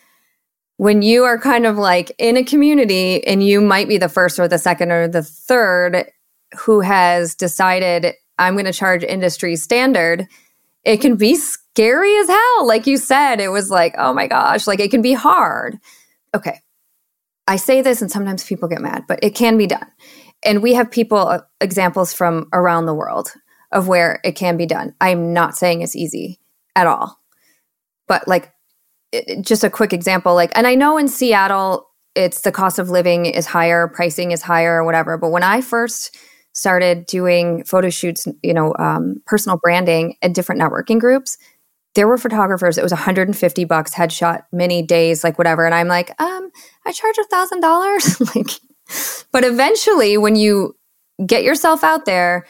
when 0.76 1.02
you 1.02 1.24
are 1.24 1.38
kind 1.38 1.66
of 1.66 1.76
like 1.76 2.12
in 2.18 2.36
a 2.36 2.44
community 2.44 3.24
and 3.26 3.44
you 3.44 3.60
might 3.60 3.88
be 3.88 3.98
the 3.98 4.08
first 4.08 4.38
or 4.40 4.48
the 4.48 4.58
second 4.58 4.90
or 4.90 5.06
the 5.06 5.22
third 5.22 6.10
who 6.58 6.80
has 6.80 7.34
decided 7.34 8.14
I'm 8.38 8.54
going 8.54 8.64
to 8.64 8.72
charge 8.72 9.04
industry 9.04 9.56
standard, 9.56 10.26
it 10.84 11.00
can 11.00 11.16
be 11.16 11.34
scary 11.34 12.14
as 12.18 12.28
hell. 12.28 12.66
Like 12.66 12.86
you 12.86 12.96
said, 12.96 13.40
it 13.40 13.48
was 13.48 13.70
like, 13.70 13.94
oh 13.96 14.12
my 14.12 14.26
gosh, 14.26 14.66
like 14.66 14.80
it 14.80 14.90
can 14.90 15.02
be 15.02 15.14
hard. 15.14 15.78
Okay. 16.34 16.60
I 17.46 17.56
say 17.56 17.82
this 17.82 18.02
and 18.02 18.10
sometimes 18.10 18.44
people 18.44 18.68
get 18.68 18.80
mad, 18.80 19.04
but 19.06 19.18
it 19.22 19.34
can 19.34 19.56
be 19.56 19.66
done. 19.66 19.86
And 20.44 20.62
we 20.62 20.74
have 20.74 20.90
people, 20.90 21.18
uh, 21.18 21.40
examples 21.60 22.12
from 22.12 22.48
around 22.52 22.86
the 22.86 22.94
world 22.94 23.32
of 23.72 23.88
where 23.88 24.20
it 24.24 24.32
can 24.32 24.56
be 24.56 24.66
done. 24.66 24.94
I'm 25.00 25.32
not 25.32 25.56
saying 25.56 25.80
it's 25.80 25.96
easy 25.96 26.40
at 26.76 26.86
all. 26.86 27.18
But 28.06 28.28
like, 28.28 28.52
it, 29.12 29.44
just 29.44 29.64
a 29.64 29.70
quick 29.70 29.92
example, 29.92 30.34
like, 30.34 30.52
and 30.56 30.66
I 30.66 30.74
know 30.74 30.98
in 30.98 31.08
Seattle, 31.08 31.88
it's 32.14 32.42
the 32.42 32.52
cost 32.52 32.78
of 32.78 32.90
living 32.90 33.26
is 33.26 33.46
higher, 33.46 33.88
pricing 33.88 34.30
is 34.30 34.42
higher, 34.42 34.76
or 34.76 34.84
whatever. 34.84 35.16
But 35.18 35.30
when 35.30 35.42
I 35.42 35.60
first 35.60 36.16
started 36.54 37.06
doing 37.06 37.64
photo 37.64 37.90
shoots, 37.90 38.26
you 38.42 38.54
know, 38.54 38.74
um, 38.78 39.22
personal 39.26 39.58
branding 39.58 40.16
at 40.22 40.32
different 40.32 40.60
networking 40.60 40.98
groups, 40.98 41.36
there 41.94 42.08
were 42.08 42.18
photographers. 42.18 42.78
It 42.78 42.82
was 42.82 42.92
150 42.92 43.64
bucks 43.64 43.94
headshot, 43.94 44.42
many 44.52 44.82
days, 44.82 45.22
like 45.22 45.38
whatever. 45.38 45.64
And 45.64 45.74
I'm 45.74 45.88
like, 45.88 46.18
um, 46.20 46.50
I 46.86 46.92
charge 46.92 47.18
a 47.18 47.24
thousand 47.24 47.60
dollars. 47.60 48.20
Like, 48.34 48.50
but 49.32 49.44
eventually, 49.44 50.18
when 50.18 50.36
you 50.36 50.76
get 51.24 51.42
yourself 51.42 51.82
out 51.82 52.04
there 52.04 52.46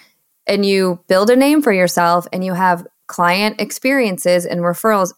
and 0.46 0.66
you 0.66 1.00
build 1.08 1.30
a 1.30 1.37
name 1.37 1.62
for 1.62 1.73
yourself 1.73 2.26
and 2.32 2.44
you 2.44 2.54
have 2.54 2.87
client 3.06 3.61
experiences 3.61 4.44
and 4.44 4.61
referrals, 4.61 5.12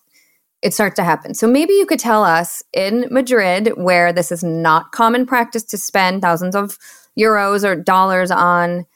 it 0.63 0.75
starts 0.75 0.97
to 0.97 1.05
happen. 1.05 1.35
So 1.35 1.47
maybe 1.47 1.73
you 1.73 1.87
could 1.87 1.99
tell 1.99 2.25
us 2.25 2.63
in 2.73 3.07
Madrid, 3.11 3.73
where 3.77 4.13
this 4.13 4.31
is 4.31 4.45
not 4.45 4.93
common 4.93 5.25
practice 5.25 5.63
to 5.65 5.79
spend 5.79 6.23
thousands 6.23 6.55
of 6.55 6.77
euros 7.19 7.65
or 7.65 7.75
dollars 7.77 8.31
on 8.31 8.87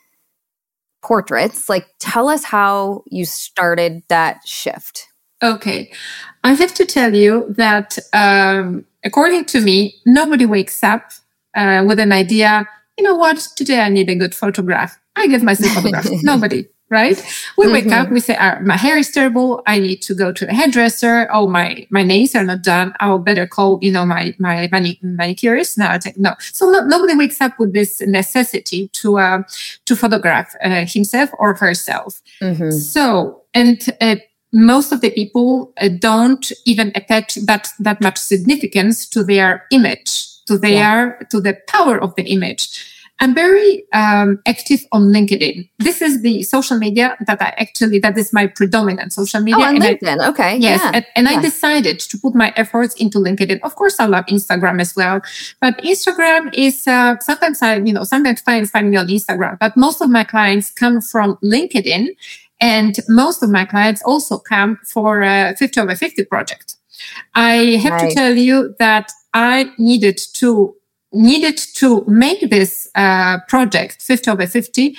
portraits. 1.02 1.68
Like, 1.68 1.86
tell 1.98 2.28
us 2.28 2.44
how 2.44 3.02
you 3.06 3.24
started 3.24 4.02
that 4.08 4.40
shift. 4.46 5.08
Okay. 5.42 5.90
I 6.44 6.54
have 6.54 6.74
to 6.74 6.84
tell 6.84 7.14
you 7.14 7.46
that, 7.56 7.98
um, 8.12 8.84
according 9.04 9.46
to 9.46 9.60
me, 9.60 9.94
nobody 10.04 10.46
wakes 10.46 10.82
up 10.82 11.10
uh, 11.56 11.84
with 11.86 11.98
an 11.98 12.12
idea, 12.12 12.68
you 12.98 13.04
know 13.04 13.16
what, 13.16 13.48
today 13.56 13.80
I 13.80 13.88
need 13.88 14.10
a 14.10 14.14
good 14.14 14.34
photograph. 14.34 14.98
I 15.16 15.26
give 15.26 15.42
myself 15.42 15.72
a 15.72 15.82
photograph. 15.82 16.06
nobody. 16.22 16.66
Right? 16.90 17.16
We 17.56 17.64
mm-hmm. 17.64 17.72
wake 17.72 17.86
up, 17.86 18.06
mm-hmm. 18.06 18.14
we 18.14 18.20
say, 18.20 18.36
oh, 18.38 18.60
my 18.60 18.76
hair 18.76 18.98
is 18.98 19.10
terrible. 19.10 19.62
I 19.66 19.78
need 19.78 20.02
to 20.02 20.14
go 20.14 20.32
to 20.32 20.44
the 20.44 20.52
hairdresser. 20.52 21.28
Oh, 21.32 21.46
my, 21.46 21.86
my 21.90 22.02
nails 22.02 22.34
are 22.34 22.44
not 22.44 22.62
done. 22.62 22.94
I'll 23.00 23.18
better 23.18 23.46
call, 23.46 23.78
you 23.80 23.92
know, 23.92 24.04
my, 24.04 24.34
my 24.38 24.68
manicurist. 25.02 25.78
No, 25.78 25.96
no. 26.16 26.34
So 26.52 26.68
no, 26.68 26.80
nobody 26.80 27.16
wakes 27.16 27.40
up 27.40 27.58
with 27.58 27.72
this 27.72 28.00
necessity 28.02 28.88
to, 28.88 29.18
uh, 29.18 29.42
to 29.86 29.96
photograph 29.96 30.54
uh, 30.62 30.84
himself 30.86 31.30
or 31.38 31.54
herself. 31.54 32.20
Mm-hmm. 32.42 32.70
So, 32.70 33.42
and, 33.54 33.80
uh, 34.00 34.16
most 34.52 34.90
of 34.90 35.00
the 35.00 35.10
people 35.10 35.72
uh, 35.80 35.88
don't 35.96 36.50
even 36.66 36.90
attach 36.96 37.36
that, 37.36 37.68
that 37.78 38.00
much 38.00 38.18
significance 38.18 39.08
to 39.08 39.22
their 39.22 39.64
image, 39.70 40.44
to 40.46 40.58
their, 40.58 41.16
yeah. 41.20 41.26
to 41.30 41.40
the 41.40 41.56
power 41.68 42.02
of 42.02 42.16
the 42.16 42.24
image. 42.24 42.84
I'm 43.20 43.34
very 43.34 43.84
um, 43.92 44.40
active 44.46 44.80
on 44.92 45.12
LinkedIn. 45.12 45.68
This 45.78 46.00
is 46.00 46.22
the 46.22 46.42
social 46.42 46.78
media 46.78 47.18
that 47.26 47.42
I 47.42 47.54
actually, 47.58 47.98
that 47.98 48.16
is 48.16 48.32
my 48.32 48.46
predominant 48.46 49.12
social 49.12 49.40
media. 49.40 49.62
Oh, 49.62 49.68
on 49.68 49.76
LinkedIn. 49.76 50.18
I, 50.20 50.28
okay. 50.30 50.56
Yes. 50.56 50.80
Yeah. 50.82 50.90
And, 50.94 51.06
and 51.16 51.28
yeah. 51.28 51.38
I 51.38 51.42
decided 51.42 52.00
to 52.00 52.18
put 52.18 52.34
my 52.34 52.52
efforts 52.56 52.94
into 52.94 53.18
LinkedIn. 53.18 53.60
Of 53.62 53.74
course, 53.76 54.00
I 54.00 54.06
love 54.06 54.24
Instagram 54.26 54.80
as 54.80 54.96
well, 54.96 55.20
but 55.60 55.76
Instagram 55.82 56.54
is, 56.54 56.86
uh, 56.86 57.18
sometimes 57.20 57.60
I, 57.60 57.76
you 57.76 57.92
know, 57.92 58.04
sometimes 58.04 58.40
clients 58.40 58.70
find 58.70 58.90
me 58.90 58.96
on 58.96 59.08
Instagram, 59.08 59.58
but 59.58 59.76
most 59.76 60.00
of 60.00 60.08
my 60.08 60.24
clients 60.24 60.70
come 60.70 61.02
from 61.02 61.36
LinkedIn 61.44 62.08
and 62.60 62.96
most 63.08 63.42
of 63.42 63.50
my 63.50 63.66
clients 63.66 64.02
also 64.02 64.38
come 64.38 64.78
for 64.84 65.22
a 65.22 65.54
50 65.58 65.80
over 65.80 65.94
50 65.94 66.24
project. 66.24 66.76
I 67.34 67.78
have 67.82 67.92
right. 67.92 68.08
to 68.08 68.14
tell 68.14 68.36
you 68.36 68.74
that 68.78 69.12
I 69.32 69.70
needed 69.78 70.18
to 70.34 70.74
needed 71.12 71.56
to 71.56 72.04
make 72.06 72.50
this 72.50 72.88
uh, 72.94 73.38
project 73.48 74.02
50 74.02 74.30
over 74.30 74.46
50 74.46 74.96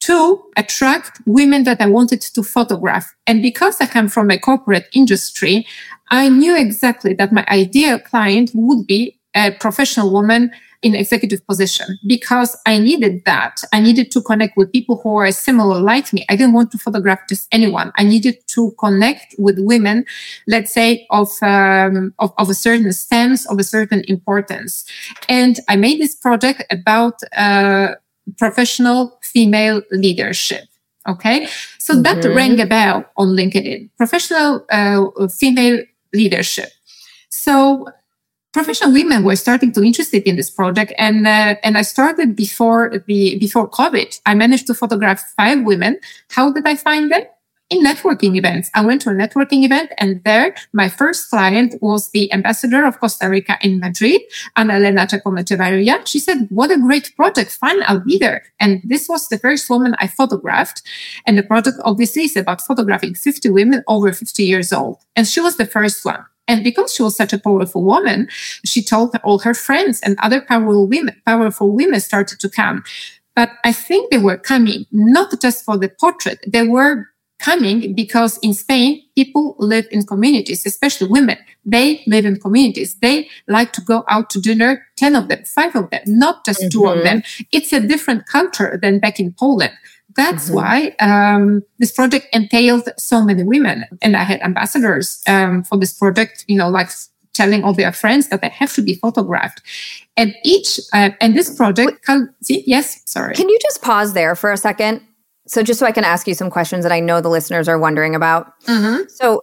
to 0.00 0.42
attract 0.56 1.20
women 1.26 1.64
that 1.64 1.80
I 1.80 1.86
wanted 1.86 2.20
to 2.20 2.42
photograph. 2.42 3.14
And 3.26 3.40
because 3.40 3.80
I 3.80 3.86
come 3.86 4.08
from 4.08 4.30
a 4.30 4.38
corporate 4.38 4.88
industry, 4.92 5.66
I 6.10 6.28
knew 6.28 6.56
exactly 6.56 7.14
that 7.14 7.32
my 7.32 7.44
ideal 7.48 7.98
client 7.98 8.50
would 8.54 8.86
be 8.86 9.18
a 9.34 9.50
professional 9.52 10.12
woman 10.12 10.50
in 10.84 10.94
executive 10.94 11.44
position 11.46 11.98
because 12.06 12.56
I 12.66 12.78
needed 12.78 13.24
that. 13.24 13.62
I 13.72 13.80
needed 13.80 14.12
to 14.12 14.20
connect 14.20 14.54
with 14.56 14.70
people 14.70 15.00
who 15.02 15.16
are 15.16 15.32
similar 15.32 15.80
like 15.80 16.12
me. 16.12 16.26
I 16.28 16.36
didn't 16.36 16.52
want 16.52 16.70
to 16.72 16.78
photograph 16.78 17.20
just 17.26 17.48
anyone. 17.50 17.90
I 17.96 18.04
needed 18.04 18.36
to 18.48 18.72
connect 18.78 19.34
with 19.38 19.58
women, 19.58 20.04
let's 20.46 20.74
say 20.74 21.06
of, 21.10 21.30
um, 21.42 22.12
of, 22.18 22.34
of, 22.36 22.50
a 22.50 22.54
certain 22.54 22.92
sense, 22.92 23.50
of 23.50 23.58
a 23.58 23.64
certain 23.64 24.04
importance. 24.08 24.84
And 25.26 25.58
I 25.68 25.76
made 25.76 26.00
this 26.00 26.14
project 26.14 26.64
about, 26.70 27.20
uh, 27.34 27.94
professional 28.38 29.18
female 29.22 29.82
leadership. 29.90 30.64
Okay. 31.08 31.46
So 31.78 31.94
mm-hmm. 31.94 32.02
that 32.02 32.24
rang 32.24 32.60
a 32.60 32.66
bell 32.66 33.04
on 33.16 33.28
LinkedIn, 33.28 33.90
professional, 33.96 34.64
uh, 34.70 35.28
female 35.28 35.82
leadership. 36.12 36.70
So 37.30 37.88
professional 38.54 38.92
women 38.92 39.24
were 39.24 39.36
starting 39.36 39.72
to 39.72 39.82
interested 39.82 40.22
in 40.22 40.36
this 40.36 40.48
project 40.48 40.94
and 40.96 41.26
uh, 41.26 41.56
and 41.62 41.76
I 41.76 41.82
started 41.82 42.34
before 42.36 43.02
the 43.06 43.36
before 43.38 43.68
COVID. 43.68 44.20
I 44.24 44.34
managed 44.34 44.66
to 44.68 44.74
photograph 44.74 45.20
five 45.36 45.62
women. 45.64 45.98
How 46.30 46.50
did 46.52 46.66
I 46.66 46.76
find 46.76 47.12
them? 47.12 47.24
In 47.70 47.82
networking 47.82 48.36
events. 48.36 48.70
I 48.74 48.84
went 48.84 49.00
to 49.02 49.10
a 49.10 49.14
networking 49.14 49.64
event 49.64 49.90
and 49.98 50.22
there 50.22 50.54
my 50.74 50.88
first 50.88 51.30
client 51.30 51.74
was 51.80 52.10
the 52.10 52.30
ambassador 52.30 52.84
of 52.84 53.00
Costa 53.00 53.26
Rica 53.28 53.56
in 53.62 53.80
Madrid, 53.80 54.20
Ana 54.54 54.74
Helena 54.74 55.06
Chacón 55.06 56.06
She 56.06 56.18
said, 56.18 56.46
what 56.50 56.70
a 56.70 56.78
great 56.78 57.16
project. 57.16 57.50
Fine, 57.52 57.82
I'll 57.86 58.04
be 58.04 58.18
there. 58.18 58.44
And 58.60 58.82
this 58.84 59.08
was 59.08 59.28
the 59.28 59.38
first 59.38 59.68
woman 59.70 59.96
I 59.98 60.06
photographed. 60.08 60.82
And 61.26 61.38
the 61.38 61.42
project 61.42 61.78
obviously 61.84 62.24
is 62.24 62.36
about 62.36 62.60
photographing 62.60 63.14
50 63.14 63.48
women 63.48 63.82
over 63.88 64.12
50 64.12 64.44
years 64.44 64.70
old. 64.70 64.98
And 65.16 65.26
she 65.26 65.40
was 65.40 65.56
the 65.56 65.66
first 65.66 66.04
one. 66.04 66.22
And 66.46 66.62
because 66.62 66.94
she 66.94 67.02
was 67.02 67.16
such 67.16 67.32
a 67.32 67.38
powerful 67.38 67.82
woman, 67.82 68.28
she 68.64 68.82
told 68.82 69.16
all 69.24 69.38
her 69.40 69.54
friends 69.54 70.00
and 70.00 70.18
other 70.20 70.40
powerful 70.40 70.86
women, 70.86 71.20
powerful 71.24 71.70
women 71.70 72.00
started 72.00 72.38
to 72.40 72.48
come. 72.48 72.84
But 73.34 73.50
I 73.64 73.72
think 73.72 74.10
they 74.10 74.18
were 74.18 74.36
coming 74.36 74.86
not 74.92 75.40
just 75.40 75.64
for 75.64 75.76
the 75.76 75.88
portrait. 75.88 76.44
They 76.46 76.66
were 76.66 77.08
coming 77.40 77.94
because 77.94 78.38
in 78.38 78.54
Spain, 78.54 79.02
people 79.14 79.56
live 79.58 79.86
in 79.90 80.06
communities, 80.06 80.64
especially 80.64 81.08
women. 81.08 81.36
They 81.64 82.02
live 82.06 82.24
in 82.24 82.38
communities. 82.38 82.96
They 83.00 83.28
like 83.48 83.72
to 83.72 83.80
go 83.80 84.04
out 84.08 84.30
to 84.30 84.40
dinner, 84.40 84.86
10 84.96 85.16
of 85.16 85.28
them, 85.28 85.44
five 85.44 85.74
of 85.74 85.90
them, 85.90 86.02
not 86.06 86.44
just 86.44 86.60
mm-hmm. 86.60 86.68
two 86.68 86.86
of 86.86 86.96
mm-hmm. 86.96 87.04
them. 87.04 87.22
It's 87.52 87.72
a 87.72 87.80
different 87.80 88.26
culture 88.26 88.78
than 88.80 88.98
back 88.98 89.18
in 89.18 89.32
Poland. 89.32 89.72
That's 90.16 90.46
mm-hmm. 90.46 90.54
why 90.54 90.96
um, 91.00 91.62
this 91.78 91.92
project 91.92 92.28
entailed 92.32 92.88
so 92.96 93.24
many 93.24 93.42
women, 93.42 93.84
and 94.02 94.16
I 94.16 94.24
had 94.24 94.40
ambassadors 94.42 95.22
um, 95.26 95.62
for 95.64 95.78
this 95.78 95.92
project. 95.92 96.44
You 96.48 96.56
know, 96.56 96.68
like 96.68 96.90
telling 97.34 97.64
all 97.64 97.74
their 97.74 97.92
friends 97.92 98.28
that 98.28 98.40
they 98.40 98.48
have 98.48 98.72
to 98.72 98.82
be 98.82 98.94
photographed. 98.94 99.60
And 100.16 100.34
each 100.44 100.80
uh, 100.92 101.10
and 101.20 101.36
this 101.36 101.54
project, 101.54 102.04
can, 102.06 102.32
see, 102.42 102.62
yes, 102.66 103.02
sorry. 103.04 103.34
Can 103.34 103.48
you 103.48 103.58
just 103.60 103.82
pause 103.82 104.14
there 104.14 104.34
for 104.34 104.52
a 104.52 104.56
second? 104.56 105.02
So 105.46 105.62
just 105.62 105.78
so 105.78 105.86
I 105.86 105.92
can 105.92 106.04
ask 106.04 106.26
you 106.26 106.34
some 106.34 106.50
questions 106.50 106.84
that 106.84 106.92
I 106.92 107.00
know 107.00 107.20
the 107.20 107.28
listeners 107.28 107.68
are 107.68 107.78
wondering 107.78 108.14
about. 108.14 108.58
Mm-hmm. 108.62 109.02
So, 109.08 109.42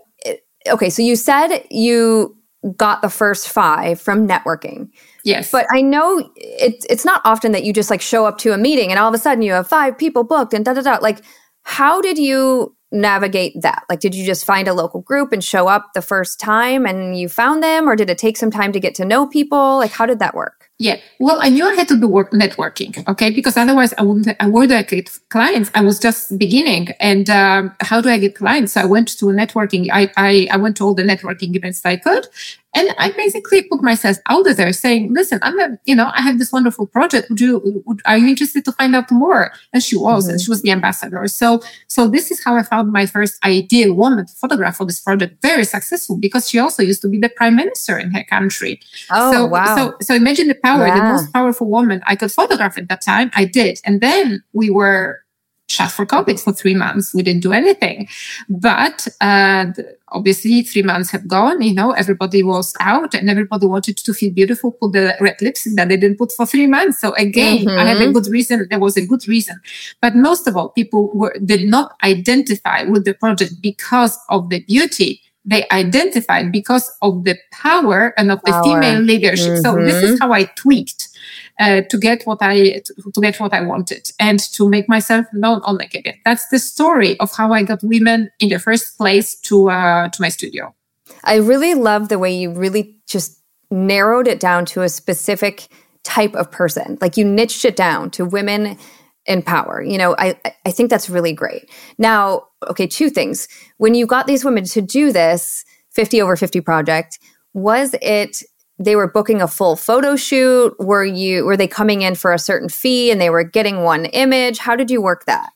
okay, 0.68 0.90
so 0.90 1.04
you 1.04 1.16
said 1.16 1.64
you 1.70 2.36
got 2.76 3.02
the 3.02 3.10
first 3.10 3.50
five 3.50 4.00
from 4.00 4.28
networking. 4.28 4.90
Yes. 5.24 5.52
But 5.52 5.66
I 5.72 5.82
know 5.82 6.32
it's 6.36 6.86
it's 6.90 7.06
not 7.06 7.22
often 7.26 7.52
that 7.54 7.64
you 7.64 7.74
just 7.74 7.90
like 7.90 8.02
show 8.02 8.26
up 8.26 8.38
to 8.40 8.54
a 8.54 8.58
meeting 8.58 8.92
and 8.92 9.00
all 9.00 9.08
of 9.08 9.14
a 9.14 9.18
sudden 9.18 9.42
you 9.42 9.54
have 9.54 9.68
five 9.68 9.98
people 9.98 10.24
booked 10.24 10.54
and 10.54 10.64
da 10.64 10.74
da 10.74 10.82
da. 10.82 10.98
Like, 11.02 11.24
how 11.64 12.02
did 12.02 12.18
you 12.18 12.76
navigate 12.92 13.62
that? 13.62 13.84
Like, 13.90 14.00
did 14.00 14.14
you 14.14 14.26
just 14.26 14.46
find 14.46 14.68
a 14.68 14.74
local 14.74 15.02
group 15.02 15.32
and 15.32 15.44
show 15.44 15.68
up 15.68 15.92
the 15.94 16.02
first 16.02 16.40
time 16.40 16.86
and 16.86 17.18
you 17.18 17.30
found 17.30 17.64
them, 17.64 17.88
or 17.88 17.96
did 17.96 18.10
it 18.10 18.18
take 18.18 18.38
some 18.38 18.52
time 18.52 18.72
to 18.74 18.80
get 18.80 18.96
to 18.96 19.06
know 19.06 19.28
people? 19.28 19.78
Like, 19.78 19.92
how 19.92 20.06
did 20.06 20.20
that 20.20 20.36
work? 20.36 20.70
Yeah. 20.82 20.98
Well, 21.20 21.38
I 21.40 21.50
knew 21.50 21.66
I 21.72 21.76
had 21.76 21.88
to 21.90 21.98
do 22.00 22.08
work 22.08 22.32
networking. 22.32 22.92
Okay. 23.08 23.30
Because 23.30 23.56
otherwise 23.56 23.94
I 24.00 24.02
wouldn't, 24.02 24.36
I 24.40 24.48
wouldn't 24.48 24.88
get 24.88 25.08
clients. 25.30 25.70
I 25.76 25.82
was 25.82 26.00
just 26.00 26.38
beginning. 26.40 26.90
And, 27.00 27.30
um, 27.30 27.76
how 27.82 28.02
do 28.02 28.10
I 28.10 28.18
get 28.18 28.34
clients? 28.36 28.74
So 28.74 28.82
I 28.82 28.86
went 28.86 29.10
to 29.20 29.26
networking. 29.26 29.90
I, 29.94 30.12
I, 30.18 30.48
I 30.52 30.58
went 30.58 30.78
to 30.78 30.84
all 30.86 30.96
the 30.96 31.04
networking 31.04 31.56
events 31.56 31.86
I 31.86 31.98
could. 31.98 32.26
And 32.74 32.88
I 32.98 33.12
basically 33.12 33.64
put 33.64 33.84
myself 33.84 34.16
out 34.30 34.46
there 34.56 34.72
saying, 34.72 35.14
listen, 35.14 35.40
I'm 35.42 35.60
a, 35.60 35.78
you 35.84 35.94
know, 35.94 36.10
I 36.16 36.22
have 36.22 36.40
this 36.40 36.54
wonderful 36.54 36.88
project. 36.88 37.30
Would 37.30 37.42
you, 37.42 37.84
would, 37.86 38.02
are 38.06 38.18
you 38.18 38.30
interested 38.30 38.64
to 38.64 38.72
find 38.72 38.96
out 38.96 39.12
more? 39.12 39.52
And 39.74 39.84
she 39.84 39.98
was, 39.98 40.24
mm-hmm. 40.24 40.32
and 40.32 40.42
she 40.42 40.50
was 40.50 40.62
the 40.62 40.72
ambassador. 40.72 41.28
So, 41.28 41.62
so 41.88 42.08
this 42.08 42.32
is 42.32 42.42
how 42.42 42.56
I 42.56 42.64
found 42.64 42.94
my 42.94 43.06
first 43.06 43.44
ideal 43.44 43.94
woman 43.94 44.26
to 44.26 44.34
photograph 44.34 44.78
for 44.78 44.86
this 44.86 45.02
project. 45.02 45.42
Very 45.42 45.66
successful 45.66 46.16
because 46.16 46.50
she 46.50 46.60
also 46.60 46.82
used 46.82 47.02
to 47.02 47.10
be 47.10 47.20
the 47.20 47.28
prime 47.28 47.58
minister 47.58 47.98
in 47.98 48.12
her 48.12 48.24
country. 48.24 48.80
Oh, 49.12 49.34
so, 49.34 49.46
wow. 49.48 49.76
So, 49.76 49.98
so 50.02 50.16
imagine 50.16 50.48
the 50.48 50.56
power, 50.56 50.71
yeah. 50.80 50.96
the 50.96 51.04
most 51.04 51.34
powerful 51.34 51.68
woman 51.68 52.02
I 52.06 52.16
could 52.16 52.32
photograph 52.32 52.78
at 52.78 52.90
that 52.90 53.02
time. 53.02 53.32
I 53.34 53.46
did. 53.46 53.80
And 53.86 54.02
then 54.02 54.44
we 54.54 54.70
were 54.70 55.22
shut 55.72 55.92
for 55.92 56.06
COVID 56.06 56.40
for 56.40 56.54
three 56.54 56.76
months. 56.76 57.14
We 57.14 57.24
didn't 57.24 57.42
do 57.42 57.54
anything. 57.54 58.08
But 58.50 59.08
uh, 59.22 59.68
obviously, 60.10 60.62
three 60.64 60.84
months 60.84 61.10
have 61.12 61.28
gone. 61.28 61.62
You 61.62 61.74
know, 61.74 61.92
everybody 61.92 62.44
was 62.44 62.76
out 62.80 63.14
and 63.14 63.30
everybody 63.30 63.66
wanted 63.66 63.98
to 63.98 64.14
feel 64.14 64.34
beautiful, 64.34 64.72
put 64.74 64.92
the 64.92 65.16
red 65.20 65.38
lipstick 65.42 65.76
that 65.76 65.90
they 65.90 65.98
didn't 65.98 66.18
put 66.18 66.32
for 66.34 66.46
three 66.46 66.68
months. 66.68 67.00
So 67.00 67.14
again, 67.14 67.60
mm-hmm. 67.60 67.80
I 67.80 67.86
had 67.86 67.98
a 67.98 68.02
mm-hmm. 68.02 68.14
good 68.14 68.28
reason. 68.28 68.68
There 68.70 68.80
was 68.80 68.98
a 68.98 69.06
good 69.06 69.28
reason. 69.28 69.60
But 70.02 70.16
most 70.16 70.48
of 70.48 70.56
all, 70.58 70.70
people 70.70 71.10
were, 71.14 71.36
did 71.44 71.68
not 71.68 71.96
identify 72.04 72.84
with 72.84 73.06
the 73.06 73.14
project 73.14 73.54
because 73.62 74.18
of 74.30 74.50
the 74.50 74.60
beauty 74.60 75.22
they 75.44 75.68
identified 75.72 76.52
because 76.52 76.92
of 77.02 77.24
the 77.24 77.36
power 77.52 78.14
and 78.18 78.32
of 78.32 78.42
the 78.46 78.52
power. 78.52 78.64
female 78.64 79.00
leadership. 79.02 79.54
Mm-hmm. 79.54 79.62
So 79.62 79.76
this 79.76 80.04
is 80.04 80.12
mm-hmm. 80.12 80.24
how 80.24 80.34
I 80.34 80.46
tweaked 80.56 81.10
uh, 81.60 81.82
to 81.82 81.98
get 81.98 82.24
what 82.24 82.40
I 82.42 82.82
to 83.14 83.22
get 83.22 83.40
what 83.40 83.54
I 83.54 83.62
wanted 83.62 84.12
and 84.20 84.40
to 84.54 84.70
make 84.70 84.88
myself 84.88 85.26
known 85.34 85.62
on 85.64 85.78
LinkedIn. 85.78 86.16
That's 86.26 86.48
the 86.50 86.60
story 86.60 87.20
of 87.20 87.32
how 87.36 87.54
I 87.54 87.64
got 87.64 87.80
women 87.84 88.30
in 88.40 88.50
the 88.50 88.60
first 88.60 88.98
place 88.98 89.36
to 89.42 89.70
uh, 89.70 90.10
to 90.10 90.22
my 90.22 90.30
studio. 90.30 90.76
I 91.24 91.36
really 91.36 91.74
love 91.74 92.10
the 92.10 92.20
way 92.20 92.34
you 92.34 92.52
really 92.52 92.98
just 93.08 93.42
narrowed 93.70 94.28
it 94.28 94.40
down 94.40 94.66
to 94.66 94.82
a 94.82 94.90
specific 94.90 95.68
type 96.04 96.36
of 96.36 96.52
person. 96.52 96.98
Like 97.02 97.18
you 97.18 97.26
niched 97.26 97.66
it 97.66 97.76
down 97.76 98.12
to 98.12 98.26
women 98.26 98.78
in 99.26 99.42
power. 99.42 99.82
You 99.82 99.98
know, 99.98 100.16
I 100.18 100.40
I 100.66 100.72
think 100.72 100.90
that's 100.90 101.10
really 101.10 101.34
great. 101.34 101.70
Now, 101.98 102.48
okay, 102.70 102.88
two 102.88 103.10
things. 103.10 103.48
When 103.78 103.94
you 103.94 104.06
got 104.06 104.28
these 104.28 104.46
women 104.46 104.66
to 104.66 104.82
do 104.82 105.12
this 105.12 105.64
50 105.92 106.22
over 106.22 106.36
50 106.36 106.62
project, 106.62 107.20
was 107.54 107.96
it 108.02 108.44
they 108.80 108.96
were 108.96 109.12
booking 109.12 109.42
a 109.42 109.48
full 109.48 109.76
photo 109.76 110.16
shoot? 110.16 110.76
Were 110.80 111.06
you 111.06 111.46
were 111.46 111.58
they 111.58 111.68
coming 111.68 112.02
in 112.02 112.16
for 112.16 112.34
a 112.34 112.40
certain 112.40 112.70
fee 112.70 113.12
and 113.12 113.22
they 113.22 113.30
were 113.30 113.44
getting 113.44 113.84
one 113.84 114.06
image? 114.06 114.58
How 114.58 114.76
did 114.76 114.90
you 114.90 115.02
work 115.02 115.26
that? 115.26 115.52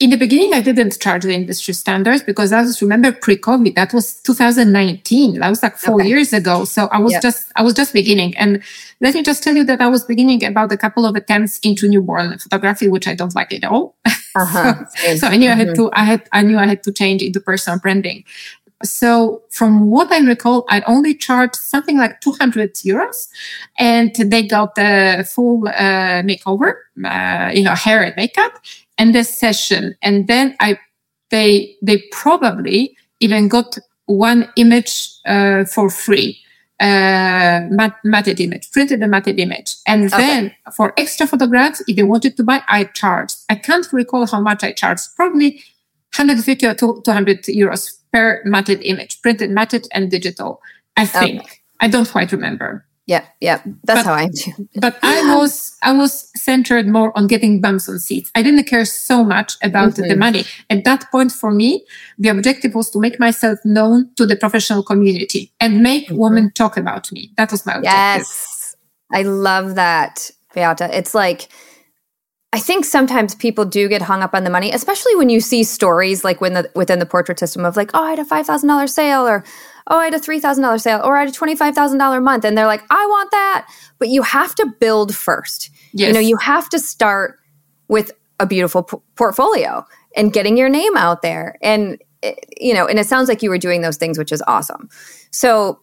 In 0.00 0.08
the 0.08 0.16
beginning, 0.16 0.54
I 0.54 0.62
didn't 0.62 0.98
charge 0.98 1.24
the 1.24 1.34
industry 1.34 1.74
standards 1.74 2.22
because 2.22 2.52
I 2.52 2.62
was 2.62 2.80
remember 2.80 3.12
pre-COVID. 3.12 3.74
That 3.74 3.92
was 3.92 4.14
2019. 4.22 5.40
That 5.40 5.50
was 5.50 5.62
like 5.62 5.76
four 5.76 6.00
okay. 6.00 6.08
years 6.08 6.32
ago. 6.32 6.64
So 6.64 6.86
I 6.86 6.98
was 6.98 7.12
yep. 7.12 7.20
just 7.20 7.52
I 7.54 7.62
was 7.62 7.74
just 7.74 7.92
beginning. 7.92 8.34
And 8.38 8.62
let 9.02 9.14
me 9.14 9.22
just 9.22 9.42
tell 9.42 9.54
you 9.54 9.62
that 9.64 9.82
I 9.82 9.88
was 9.88 10.02
beginning 10.04 10.42
about 10.42 10.72
a 10.72 10.78
couple 10.78 11.04
of 11.04 11.16
attempts 11.16 11.58
into 11.58 11.86
newborn 11.86 12.38
photography, 12.38 12.88
which 12.88 13.06
I 13.06 13.14
don't 13.14 13.34
like 13.34 13.52
at 13.52 13.64
all. 13.64 13.94
Uh-huh. 14.36 14.84
So, 14.94 15.16
so, 15.16 15.26
I 15.26 15.36
knew 15.36 15.48
mm-hmm. 15.48 15.60
I 15.60 15.64
had 15.64 15.74
to, 15.74 15.90
I 15.92 16.04
had, 16.04 16.28
I 16.30 16.42
knew 16.42 16.56
I 16.56 16.64
had 16.64 16.84
to 16.84 16.92
change 16.92 17.20
into 17.20 17.40
personal 17.40 17.80
branding. 17.80 18.22
So 18.84 19.42
from 19.50 19.90
what 19.90 20.10
I 20.10 20.20
recall, 20.20 20.64
I 20.68 20.82
only 20.82 21.14
charged 21.14 21.56
something 21.56 21.98
like 21.98 22.20
200 22.20 22.74
euros 22.74 23.28
and 23.76 24.14
they 24.14 24.46
got 24.46 24.76
the 24.76 25.28
full 25.28 25.66
uh, 25.66 26.22
makeover, 26.22 26.74
uh, 27.04 27.50
you 27.52 27.64
know, 27.64 27.74
hair 27.74 28.04
and 28.04 28.14
makeup 28.16 28.52
and 29.00 29.14
the 29.14 29.24
session. 29.24 29.96
And 30.02 30.28
then 30.28 30.54
I, 30.60 30.78
they, 31.30 31.74
they 31.82 32.04
probably 32.12 32.96
even 33.20 33.48
got 33.48 33.78
one 34.06 34.52
image 34.56 35.10
uh, 35.26 35.64
for 35.64 35.88
free. 35.90 36.38
Uh, 36.78 37.68
mat- 37.70 37.98
matted 38.04 38.40
image, 38.40 38.70
printed 38.72 39.02
a 39.02 39.06
matted 39.06 39.38
image. 39.38 39.76
And 39.86 40.06
okay. 40.06 40.16
then 40.16 40.54
for 40.74 40.94
extra 40.96 41.26
photographs, 41.26 41.82
if 41.86 41.96
they 41.96 42.02
wanted 42.02 42.38
to 42.38 42.42
buy, 42.42 42.62
I 42.68 42.84
charged. 42.84 43.36
I 43.50 43.56
can't 43.56 43.86
recall 43.92 44.26
how 44.26 44.40
much 44.40 44.64
I 44.64 44.72
charged. 44.72 45.08
Probably 45.14 45.62
150 46.16 46.66
or 46.66 46.74
200 46.74 47.42
euros 47.44 47.98
per 48.12 48.42
matted 48.46 48.82
image, 48.82 49.20
printed, 49.20 49.50
matted, 49.50 49.88
and 49.92 50.10
digital. 50.10 50.62
I 50.96 51.04
think. 51.04 51.42
Okay. 51.42 51.50
I 51.80 51.88
don't 51.88 52.10
quite 52.10 52.32
remember. 52.32 52.86
Yeah, 53.10 53.24
yeah, 53.40 53.60
that's 53.82 54.04
but, 54.04 54.06
how 54.06 54.14
I 54.14 54.28
do. 54.28 54.68
but 54.76 54.96
I 55.02 55.34
was 55.34 55.76
I 55.82 55.90
was 55.90 56.30
centered 56.36 56.86
more 56.86 57.10
on 57.18 57.26
getting 57.26 57.60
bumps 57.60 57.88
on 57.88 57.98
seats. 57.98 58.30
I 58.36 58.42
didn't 58.44 58.66
care 58.68 58.84
so 58.84 59.24
much 59.24 59.56
about 59.64 59.94
mm-hmm. 59.94 60.10
the 60.10 60.16
money. 60.16 60.44
At 60.70 60.84
that 60.84 61.10
point, 61.10 61.32
for 61.32 61.50
me, 61.50 61.84
the 62.18 62.28
objective 62.28 62.76
was 62.76 62.88
to 62.90 63.00
make 63.00 63.18
myself 63.18 63.58
known 63.64 64.10
to 64.14 64.26
the 64.26 64.36
professional 64.36 64.84
community 64.84 65.50
and 65.58 65.82
make 65.82 66.06
mm-hmm. 66.06 66.18
women 66.18 66.52
talk 66.54 66.76
about 66.76 67.10
me. 67.10 67.32
That 67.36 67.50
was 67.50 67.66
my 67.66 67.78
objective. 67.78 67.98
Yes, 67.98 68.76
I 69.12 69.22
love 69.22 69.74
that, 69.74 70.30
Beata. 70.54 70.96
It's 70.96 71.12
like 71.12 71.48
I 72.52 72.60
think 72.60 72.84
sometimes 72.84 73.34
people 73.34 73.64
do 73.64 73.88
get 73.88 74.02
hung 74.02 74.22
up 74.22 74.34
on 74.34 74.44
the 74.44 74.50
money, 74.50 74.70
especially 74.70 75.16
when 75.16 75.30
you 75.30 75.40
see 75.40 75.64
stories 75.64 76.22
like 76.22 76.40
when 76.40 76.54
the, 76.54 76.70
within 76.76 77.00
the 77.00 77.06
portrait 77.06 77.40
system 77.40 77.64
of 77.64 77.76
like, 77.76 77.90
oh, 77.92 78.04
I 78.04 78.10
had 78.10 78.20
a 78.20 78.24
five 78.24 78.46
thousand 78.46 78.68
dollar 78.68 78.86
sale, 78.86 79.26
or 79.26 79.42
oh, 79.86 79.98
I 79.98 80.04
had 80.04 80.14
a 80.14 80.18
three 80.18 80.40
thousand 80.40 80.62
dollar 80.62 80.78
sale, 80.78 81.00
or 81.04 81.16
I 81.16 81.20
had 81.20 81.28
a 81.28 81.32
twenty 81.32 81.56
five 81.56 81.74
thousand 81.74 81.98
dollar 81.98 82.20
month, 82.20 82.44
and 82.44 82.56
they're 82.56 82.66
like, 82.66 82.82
I 82.90 83.06
want 83.06 83.30
that. 83.30 83.68
But 83.98 84.08
you 84.08 84.22
have 84.22 84.54
to 84.56 84.66
build 84.80 85.14
first. 85.14 85.70
Yes. 85.92 86.08
You 86.08 86.14
know, 86.14 86.20
you 86.20 86.36
have 86.36 86.68
to 86.70 86.78
start 86.78 87.38
with 87.88 88.12
a 88.38 88.46
beautiful 88.46 88.82
p- 88.84 88.96
portfolio 89.16 89.84
and 90.16 90.32
getting 90.32 90.56
your 90.56 90.68
name 90.68 90.96
out 90.96 91.22
there, 91.22 91.56
and 91.62 91.98
eh, 92.22 92.34
you 92.58 92.74
know, 92.74 92.86
and 92.86 92.98
it 92.98 93.06
sounds 93.06 93.28
like 93.28 93.42
you 93.42 93.50
were 93.50 93.58
doing 93.58 93.82
those 93.82 93.96
things, 93.96 94.18
which 94.18 94.32
is 94.32 94.42
awesome. 94.46 94.88
So, 95.30 95.80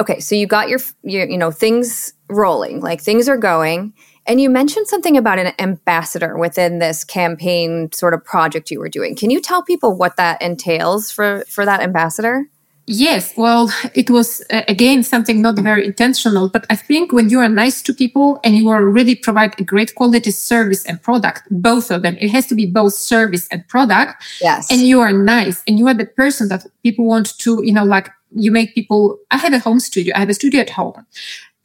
okay, 0.00 0.20
so 0.20 0.34
you 0.34 0.46
got 0.46 0.68
your, 0.68 0.80
your 1.02 1.28
you 1.28 1.38
know 1.38 1.50
things 1.50 2.12
rolling, 2.28 2.80
like 2.80 3.00
things 3.00 3.28
are 3.28 3.38
going 3.38 3.94
and 4.28 4.42
you 4.42 4.50
mentioned 4.50 4.86
something 4.86 5.16
about 5.16 5.38
an 5.38 5.54
ambassador 5.58 6.36
within 6.36 6.80
this 6.80 7.02
campaign 7.02 7.90
sort 7.92 8.12
of 8.12 8.22
project 8.22 8.70
you 8.70 8.78
were 8.78 8.90
doing. 8.90 9.16
Can 9.16 9.30
you 9.30 9.40
tell 9.40 9.62
people 9.62 9.96
what 9.96 10.18
that 10.18 10.42
entails 10.42 11.10
for, 11.10 11.44
for 11.48 11.64
that 11.64 11.80
ambassador? 11.80 12.44
Yes, 12.90 13.34
well, 13.36 13.70
it 13.92 14.08
was 14.08 14.42
uh, 14.50 14.62
again 14.66 15.02
something 15.02 15.42
not 15.42 15.58
very 15.58 15.84
intentional, 15.84 16.48
but 16.48 16.64
I 16.70 16.76
think 16.76 17.12
when 17.12 17.28
you 17.28 17.38
are 17.38 17.48
nice 17.48 17.82
to 17.82 17.92
people 17.92 18.40
and 18.42 18.56
you 18.56 18.70
are 18.70 18.82
really 18.82 19.14
provide 19.14 19.60
a 19.60 19.62
great 19.62 19.94
quality 19.94 20.30
service 20.30 20.86
and 20.86 21.00
product, 21.02 21.42
both 21.50 21.90
of 21.90 22.00
them, 22.00 22.16
it 22.18 22.30
has 22.30 22.46
to 22.46 22.54
be 22.54 22.64
both 22.64 22.94
service 22.94 23.46
and 23.52 23.68
product. 23.68 24.24
Yes. 24.40 24.72
And 24.72 24.80
you 24.80 25.00
are 25.00 25.12
nice 25.12 25.62
and 25.68 25.78
you 25.78 25.86
are 25.86 25.92
the 25.92 26.06
person 26.06 26.48
that 26.48 26.64
people 26.82 27.04
want 27.04 27.36
to, 27.40 27.62
you 27.62 27.72
know, 27.72 27.84
like 27.84 28.08
you 28.34 28.50
make 28.50 28.74
people, 28.74 29.18
I 29.30 29.36
have 29.36 29.52
a 29.52 29.58
home 29.58 29.80
studio. 29.80 30.14
I 30.16 30.20
have 30.20 30.30
a 30.30 30.34
studio 30.34 30.62
at 30.62 30.70
home. 30.70 31.06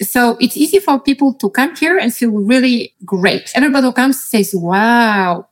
So 0.03 0.37
it's 0.39 0.57
easy 0.57 0.79
for 0.79 0.99
people 0.99 1.33
to 1.35 1.49
come 1.49 1.75
here 1.75 1.97
and 1.97 2.13
feel 2.13 2.31
really 2.31 2.93
great. 3.05 3.51
Everybody 3.55 3.87
who 3.87 3.93
comes 3.93 4.23
says, 4.23 4.53
wow. 4.55 5.47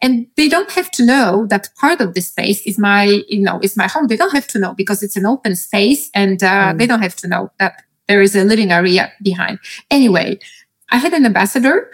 And 0.00 0.26
they 0.36 0.48
don't 0.48 0.70
have 0.72 0.90
to 0.92 1.04
know 1.04 1.46
that 1.48 1.68
part 1.76 2.00
of 2.00 2.14
the 2.14 2.20
space 2.20 2.60
is 2.66 2.78
my, 2.78 3.22
you 3.28 3.40
know, 3.40 3.60
is 3.62 3.76
my 3.76 3.88
home. 3.88 4.06
They 4.06 4.16
don't 4.16 4.32
have 4.32 4.46
to 4.48 4.58
know 4.58 4.74
because 4.74 5.02
it's 5.02 5.16
an 5.16 5.26
open 5.26 5.56
space 5.56 6.10
and 6.14 6.42
uh, 6.42 6.72
mm. 6.72 6.78
they 6.78 6.86
don't 6.86 7.02
have 7.02 7.16
to 7.16 7.28
know 7.28 7.50
that 7.58 7.82
there 8.08 8.22
is 8.22 8.34
a 8.34 8.44
living 8.44 8.72
area 8.72 9.12
behind. 9.22 9.58
Anyway, 9.90 10.38
I 10.90 10.98
had 10.98 11.12
an 11.12 11.24
ambassador 11.24 11.90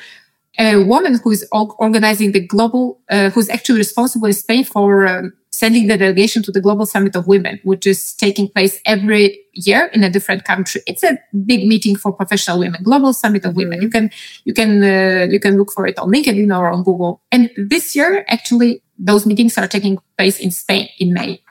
a 0.59 0.83
woman 0.83 1.18
who 1.23 1.31
is 1.31 1.47
organizing 1.53 2.33
the 2.33 2.40
global, 2.40 3.01
uh, 3.09 3.31
who's 3.31 3.49
actually 3.49 3.79
responsible 3.79 4.27
in 4.27 4.33
Spain 4.33 4.64
for 4.64 5.07
um, 5.07 5.33
sending 5.59 5.88
the 5.88 5.97
delegation 5.97 6.40
to 6.44 6.53
the 6.53 6.61
Global 6.61 6.87
Summit 6.87 7.16
of 7.16 7.27
Women, 7.27 7.59
which 7.64 7.85
is 7.85 8.14
taking 8.14 8.47
place 8.49 8.79
every 8.87 9.25
year 9.55 9.90
in 9.92 10.05
a 10.05 10.11
different 10.11 10.44
country. 10.44 10.81
It's 10.87 11.03
a 11.03 11.18
big 11.51 11.66
meeting 11.66 11.97
for 11.97 12.12
professional 12.12 12.61
women, 12.61 12.81
Global 12.85 13.12
Summit 13.12 13.44
of 13.44 13.57
Women. 13.57 13.79
Mm-hmm. 13.79 13.87
You 13.87 13.90
can, 13.90 14.11
you 14.44 14.55
can, 14.55 14.71
uh, 14.85 15.27
you 15.33 15.40
can 15.40 15.57
look 15.59 15.73
for 15.73 15.85
it 15.87 15.99
on 15.99 16.12
LinkedIn 16.12 16.57
or 16.57 16.71
on 16.71 16.85
Google. 16.85 17.23
And 17.33 17.51
this 17.57 17.97
year, 17.97 18.25
actually, 18.29 18.83
those 18.99 19.27
meetings 19.27 19.59
are 19.59 19.66
taking 19.66 19.99
place 20.16 20.38
in 20.38 20.53
Spain 20.53 20.88
in 21.01 21.12
May. 21.12 21.42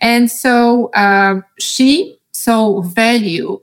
And 0.00 0.30
so, 0.30 0.90
uh, 0.94 1.40
she 1.58 2.16
saw 2.30 2.80
value 2.82 3.58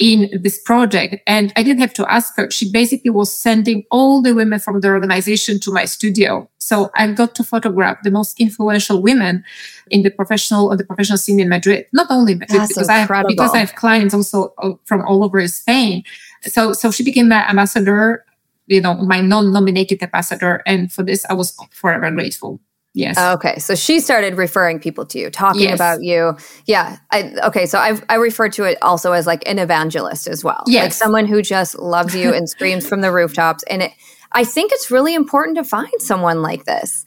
in 0.00 0.30
this 0.42 0.58
project. 0.58 1.16
And 1.26 1.52
I 1.56 1.62
didn't 1.62 1.80
have 1.80 1.92
to 1.94 2.10
ask 2.10 2.34
her. 2.36 2.50
She 2.50 2.72
basically 2.72 3.10
was 3.10 3.30
sending 3.30 3.84
all 3.90 4.22
the 4.22 4.34
women 4.34 4.58
from 4.58 4.80
the 4.80 4.88
organization 4.88 5.60
to 5.60 5.70
my 5.70 5.84
studio. 5.84 6.48
So 6.56 6.90
I 6.96 7.06
got 7.12 7.34
to 7.34 7.44
photograph 7.44 7.98
the 8.02 8.10
most 8.10 8.40
influential 8.40 9.02
women 9.02 9.44
in 9.90 10.02
the 10.02 10.10
professional 10.10 10.72
or 10.72 10.76
the 10.76 10.84
professional 10.84 11.18
scene 11.18 11.38
in 11.38 11.50
Madrid. 11.50 11.86
Not 11.92 12.06
only 12.10 12.34
Madrid, 12.34 12.66
because 12.66 12.88
I, 12.88 12.98
have, 12.98 13.26
because 13.28 13.54
I 13.54 13.58
have 13.58 13.74
clients 13.74 14.14
also 14.14 14.54
uh, 14.58 14.72
from 14.86 15.02
all 15.02 15.22
over 15.22 15.46
Spain. 15.48 16.02
So, 16.42 16.72
so 16.72 16.90
she 16.90 17.04
became 17.04 17.28
my 17.28 17.46
ambassador, 17.46 18.24
you 18.68 18.80
know, 18.80 18.94
my 18.94 19.20
non-nominated 19.20 20.02
ambassador. 20.02 20.62
And 20.64 20.90
for 20.90 21.02
this, 21.02 21.26
I 21.28 21.34
was 21.34 21.54
forever 21.72 22.10
grateful. 22.10 22.58
Yes. 22.92 23.16
Oh, 23.18 23.34
okay. 23.34 23.58
So 23.58 23.74
she 23.74 24.00
started 24.00 24.36
referring 24.36 24.80
people 24.80 25.06
to 25.06 25.18
you, 25.18 25.30
talking 25.30 25.62
yes. 25.62 25.76
about 25.76 26.02
you. 26.02 26.36
Yeah. 26.66 26.98
I, 27.12 27.34
okay. 27.44 27.66
So 27.66 27.78
I 27.78 28.00
I 28.08 28.16
refer 28.16 28.48
to 28.50 28.64
it 28.64 28.78
also 28.82 29.12
as 29.12 29.26
like 29.26 29.48
an 29.48 29.60
evangelist 29.60 30.26
as 30.26 30.42
well. 30.42 30.64
Yes. 30.66 30.84
Like 30.84 30.92
someone 30.94 31.26
who 31.26 31.40
just 31.40 31.78
loves 31.78 32.16
you 32.16 32.34
and 32.34 32.48
screams 32.48 32.88
from 32.88 33.00
the 33.00 33.12
rooftops. 33.12 33.62
And 33.64 33.82
it, 33.82 33.92
I 34.32 34.44
think 34.44 34.72
it's 34.72 34.90
really 34.90 35.14
important 35.14 35.56
to 35.56 35.64
find 35.64 35.92
someone 35.98 36.42
like 36.42 36.64
this. 36.64 37.04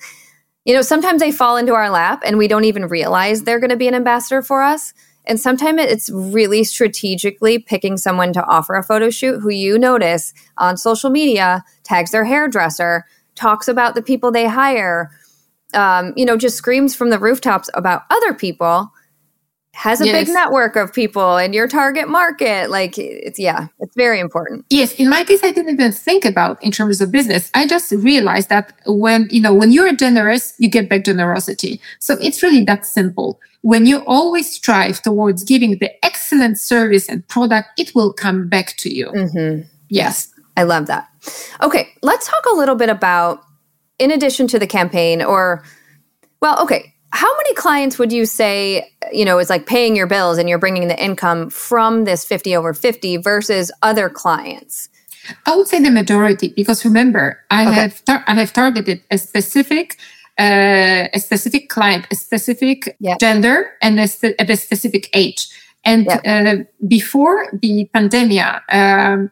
You 0.63 0.73
know, 0.73 0.81
sometimes 0.81 1.19
they 1.19 1.33
fall 1.33 1.57
into 1.57 1.73
our 1.73 1.89
lap 1.89 2.21
and 2.25 2.37
we 2.37 2.47
don't 2.47 2.63
even 2.63 2.87
realize 2.87 3.43
they're 3.43 3.59
going 3.59 3.69
to 3.69 3.75
be 3.75 3.89
an 3.89 3.95
ambassador 3.95 4.41
for 4.41 4.61
us. 4.61 4.93
And 5.25 5.39
sometimes 5.39 5.81
it's 5.81 6.09
really 6.09 6.63
strategically 6.63 7.59
picking 7.59 7.97
someone 7.97 8.31
to 8.33 8.45
offer 8.45 8.75
a 8.75 8.83
photo 8.83 9.09
shoot 9.09 9.41
who 9.41 9.49
you 9.49 9.77
notice 9.77 10.33
on 10.57 10.77
social 10.77 11.09
media, 11.09 11.63
tags 11.83 12.11
their 12.11 12.25
hairdresser, 12.25 13.05
talks 13.35 13.67
about 13.67 13.95
the 13.95 14.01
people 14.01 14.31
they 14.31 14.47
hire 14.47 15.11
um, 15.75 16.13
you 16.15 16.25
know, 16.25 16.38
just 16.38 16.57
screams 16.57 16.95
from 16.95 17.09
the 17.09 17.19
rooftops 17.19 17.69
about 17.73 18.03
other 18.09 18.33
people, 18.33 18.91
has 19.75 19.99
a 20.01 20.05
yes. 20.05 20.27
big 20.27 20.33
network 20.33 20.75
of 20.75 20.93
people 20.93 21.36
in 21.38 21.51
your 21.51 21.67
target 21.67 22.07
market. 22.07 22.69
Like, 22.69 22.97
it's, 22.99 23.39
yeah, 23.39 23.67
it's 23.79 23.95
very 23.95 24.19
important. 24.19 24.65
Yes. 24.69 24.93
In 24.93 25.09
my 25.09 25.23
case, 25.23 25.43
I 25.43 25.51
didn't 25.51 25.73
even 25.73 25.91
think 25.91 26.25
about 26.25 26.63
in 26.63 26.71
terms 26.71 27.01
of 27.01 27.12
business. 27.12 27.49
I 27.55 27.65
just 27.65 27.91
realized 27.91 28.49
that 28.49 28.71
when, 28.86 29.27
you 29.31 29.41
know, 29.41 29.51
when 29.51 29.71
you're 29.71 29.95
generous, 29.95 30.53
you 30.59 30.69
get 30.69 30.89
back 30.89 31.05
generosity. 31.05 31.81
So 31.97 32.17
it's 32.21 32.43
really 32.43 32.63
that 32.65 32.86
simple. 32.86 33.39
When 33.62 33.88
you 33.88 34.03
always 34.05 34.53
strive 34.53 35.01
towards 35.01 35.43
giving 35.43 35.79
the 35.79 35.89
excellent 36.05 36.59
service 36.59 37.09
and 37.09 37.27
product, 37.27 37.69
it 37.79 37.95
will 37.95 38.13
come 38.13 38.47
back 38.49 38.77
to 38.77 38.93
you. 38.93 39.07
Mm-hmm. 39.07 39.67
Yes. 39.89 40.31
I 40.55 40.63
love 40.63 40.86
that. 40.86 41.09
Okay. 41.63 41.89
Let's 42.03 42.27
talk 42.27 42.45
a 42.51 42.55
little 42.55 42.75
bit 42.75 42.89
about 42.89 43.43
in 43.99 44.12
addition 44.12 44.47
to 44.47 44.60
the 44.60 44.67
campaign 44.67 45.21
or 45.21 45.63
well 46.41 46.62
okay 46.62 46.93
how 47.13 47.32
many 47.38 47.53
clients 47.53 47.99
would 47.99 48.12
you 48.12 48.25
say 48.25 48.91
you 49.12 49.23
know 49.23 49.38
is 49.38 49.49
like 49.49 49.67
paying 49.67 49.95
your 49.95 50.08
bills 50.08 50.38
and 50.38 50.49
you're 50.49 50.58
bringing 50.58 50.88
the 50.88 51.01
income 51.01 51.49
from 51.49 52.06
this 52.06 52.25
50 52.25 52.56
over 52.56 52.73
50 52.73 53.17
versus 53.17 53.71
other 53.82 54.10
clients 54.10 54.89
i 55.45 55.56
would 55.56 55.67
say 55.67 55.79
the 55.79 55.91
majority 55.91 56.49
because 56.56 56.84
remember 56.84 57.39
i 57.51 57.67
okay. 57.67 57.73
have 57.73 58.06
tar- 58.06 58.23
i 58.27 58.34
have 58.34 58.51
targeted 58.51 59.01
a 59.12 59.17
specific 59.17 59.97
uh, 60.39 61.08
a 61.13 61.19
specific 61.19 61.69
client 61.69 62.08
a 62.12 62.15
specific 62.15 62.97
yep. 62.99 63.19
gender 63.19 63.71
and 63.84 63.99
a, 63.99 64.08
a, 64.39 64.56
specific 64.56 65.08
age 65.13 65.47
and 65.86 66.06
yep. 66.06 66.21
uh, 66.25 66.63
before 66.88 67.47
the 67.62 67.88
pandemic 67.93 68.43
um, 68.69 69.32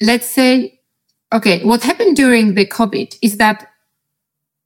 let's 0.00 0.28
say 0.28 0.78
okay 1.32 1.64
what 1.64 1.82
happened 1.82 2.14
during 2.14 2.54
the 2.54 2.64
covid 2.64 3.18
is 3.22 3.38
that 3.38 3.69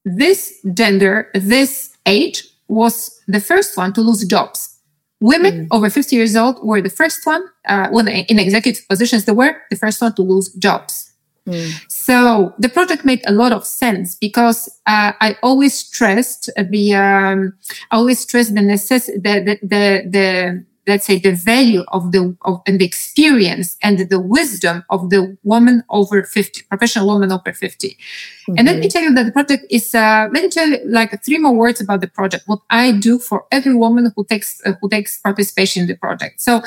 this 0.04 0.60
gender, 0.72 1.30
this 1.34 1.96
age 2.06 2.44
was 2.68 3.20
the 3.26 3.40
first 3.40 3.76
one 3.76 3.92
to 3.94 4.00
lose 4.00 4.24
jobs. 4.24 4.78
Women 5.20 5.66
mm. 5.66 5.68
over 5.70 5.88
50 5.88 6.16
years 6.16 6.36
old 6.36 6.62
were 6.62 6.82
the 6.82 6.90
first 6.90 7.24
one, 7.24 7.42
uh, 7.66 7.88
when 7.88 8.08
in 8.08 8.38
executive 8.38 8.86
positions, 8.88 9.24
they 9.24 9.32
were 9.32 9.56
the 9.70 9.76
first 9.76 10.00
one 10.00 10.14
to 10.14 10.22
lose 10.22 10.52
jobs. 10.54 11.12
Mm. 11.46 11.72
So 11.88 12.54
the 12.58 12.68
project 12.68 13.04
made 13.04 13.22
a 13.26 13.32
lot 13.32 13.52
of 13.52 13.66
sense 13.66 14.14
because 14.16 14.68
uh, 14.86 15.12
I 15.20 15.36
always 15.42 15.74
stressed 15.74 16.50
the, 16.56 16.94
um, 16.94 17.54
I 17.90 17.96
always 17.96 18.20
stressed 18.20 18.54
the 18.54 18.62
necessity, 18.62 19.18
the, 19.18 19.40
the, 19.40 19.58
the, 19.66 20.10
the 20.10 20.64
let's 20.86 21.06
say 21.06 21.18
the 21.18 21.32
value 21.32 21.84
of 21.88 22.12
the 22.12 22.36
of 22.42 22.60
and 22.66 22.80
the 22.80 22.84
experience 22.84 23.76
and 23.82 23.98
the 23.98 24.20
wisdom 24.20 24.84
of 24.90 25.10
the 25.10 25.36
woman 25.42 25.82
over 25.90 26.22
50 26.22 26.62
professional 26.68 27.06
woman 27.06 27.32
over 27.32 27.52
50 27.52 27.88
mm-hmm. 27.88 28.54
and 28.58 28.66
let 28.66 28.76
me 28.76 28.82
mm-hmm. 28.82 28.88
tell 28.88 29.02
you 29.02 29.14
that 29.14 29.24
the 29.24 29.32
project 29.32 29.64
is 29.70 29.94
uh, 29.94 30.28
let 30.32 30.42
me 30.44 30.48
tell 30.48 30.68
you 30.68 30.78
like 30.86 31.22
three 31.24 31.38
more 31.38 31.54
words 31.54 31.80
about 31.80 32.00
the 32.00 32.08
project 32.08 32.44
what 32.46 32.60
i 32.70 32.92
do 32.92 33.18
for 33.18 33.46
every 33.50 33.74
woman 33.74 34.12
who 34.14 34.24
takes 34.24 34.60
uh, 34.66 34.72
who 34.80 34.88
takes 34.88 35.18
participation 35.18 35.82
in 35.82 35.88
the 35.88 35.96
project 35.96 36.40
so 36.40 36.60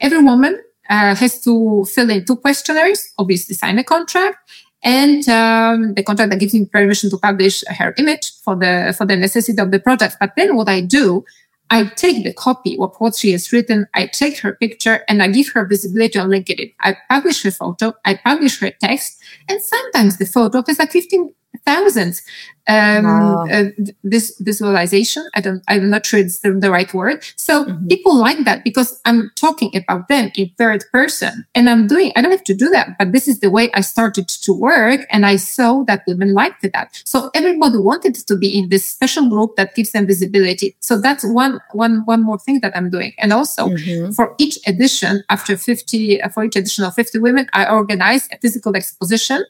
every 0.00 0.22
woman 0.22 0.60
uh, 0.88 1.14
has 1.14 1.40
to 1.40 1.84
fill 1.84 2.10
in 2.10 2.24
two 2.24 2.36
questionnaires 2.36 3.12
obviously 3.18 3.54
sign 3.54 3.78
a 3.78 3.84
contract 3.84 4.38
and 4.82 5.28
um, 5.28 5.94
the 5.94 6.02
contract 6.02 6.30
that 6.30 6.40
gives 6.40 6.54
me 6.54 6.64
permission 6.64 7.10
to 7.10 7.18
publish 7.18 7.62
her 7.66 7.94
image 7.98 8.32
for 8.42 8.56
the 8.56 8.94
for 8.96 9.04
the 9.04 9.16
necessity 9.16 9.60
of 9.60 9.70
the 9.70 9.78
project. 9.78 10.16
But 10.18 10.32
then 10.36 10.56
what 10.56 10.68
I 10.68 10.80
do 10.80 11.24
I 11.70 11.84
take 11.84 12.24
the 12.24 12.34
copy 12.34 12.76
of 12.78 12.96
what 12.98 13.14
she 13.14 13.30
has 13.32 13.52
written, 13.52 13.86
I 13.94 14.06
take 14.06 14.38
her 14.40 14.54
picture 14.54 15.04
and 15.08 15.22
I 15.22 15.28
give 15.28 15.50
her 15.50 15.64
visibility 15.64 16.18
on 16.18 16.28
LinkedIn. 16.28 16.74
I 16.80 16.96
publish 17.08 17.42
her 17.44 17.52
photo, 17.52 17.92
I 18.04 18.16
publish 18.16 18.58
her 18.60 18.72
text, 18.72 19.22
and 19.48 19.62
sometimes 19.62 20.18
the 20.18 20.26
photo 20.26 20.64
has 20.66 20.80
like 20.80 20.90
15 20.90 21.32
thousands. 21.64 22.22
Um, 22.68 23.04
wow. 23.04 23.46
uh, 23.50 23.64
this 24.04 24.36
visualization, 24.38 25.28
I 25.34 25.40
don't, 25.40 25.62
I'm 25.66 25.90
not 25.90 26.06
sure 26.06 26.20
it's 26.20 26.38
the, 26.38 26.52
the 26.52 26.70
right 26.70 26.92
word. 26.94 27.24
So 27.34 27.64
mm-hmm. 27.64 27.88
people 27.88 28.16
like 28.16 28.44
that 28.44 28.62
because 28.62 29.00
I'm 29.04 29.32
talking 29.34 29.74
about 29.74 30.06
them 30.06 30.30
in 30.36 30.50
third 30.56 30.84
person 30.92 31.46
and 31.56 31.68
I'm 31.68 31.88
doing, 31.88 32.12
I 32.14 32.22
don't 32.22 32.30
have 32.30 32.44
to 32.44 32.54
do 32.54 32.68
that, 32.68 32.96
but 32.96 33.10
this 33.10 33.26
is 33.26 33.40
the 33.40 33.50
way 33.50 33.72
I 33.72 33.80
started 33.80 34.28
to 34.28 34.52
work. 34.52 35.00
And 35.10 35.26
I 35.26 35.34
saw 35.36 35.82
that 35.84 36.04
women 36.06 36.32
liked 36.32 36.62
that. 36.72 37.02
So 37.04 37.30
everybody 37.34 37.78
wanted 37.78 38.14
to 38.14 38.36
be 38.36 38.56
in 38.56 38.68
this 38.68 38.88
special 38.88 39.28
group 39.28 39.56
that 39.56 39.74
gives 39.74 39.90
them 39.90 40.06
visibility. 40.06 40.76
So 40.78 41.00
that's 41.00 41.24
one, 41.24 41.58
one, 41.72 42.04
one 42.04 42.22
more 42.22 42.38
thing 42.38 42.60
that 42.60 42.76
I'm 42.76 42.88
doing. 42.88 43.14
And 43.18 43.32
also 43.32 43.68
mm-hmm. 43.68 44.12
for 44.12 44.36
each 44.38 44.58
edition 44.68 45.24
after 45.28 45.56
50, 45.56 46.20
for 46.32 46.44
each 46.44 46.54
edition 46.54 46.84
of 46.84 46.94
50 46.94 47.18
women, 47.18 47.48
I 47.52 47.68
organize 47.68 48.28
a 48.30 48.38
physical 48.38 48.76
exposition 48.76 49.44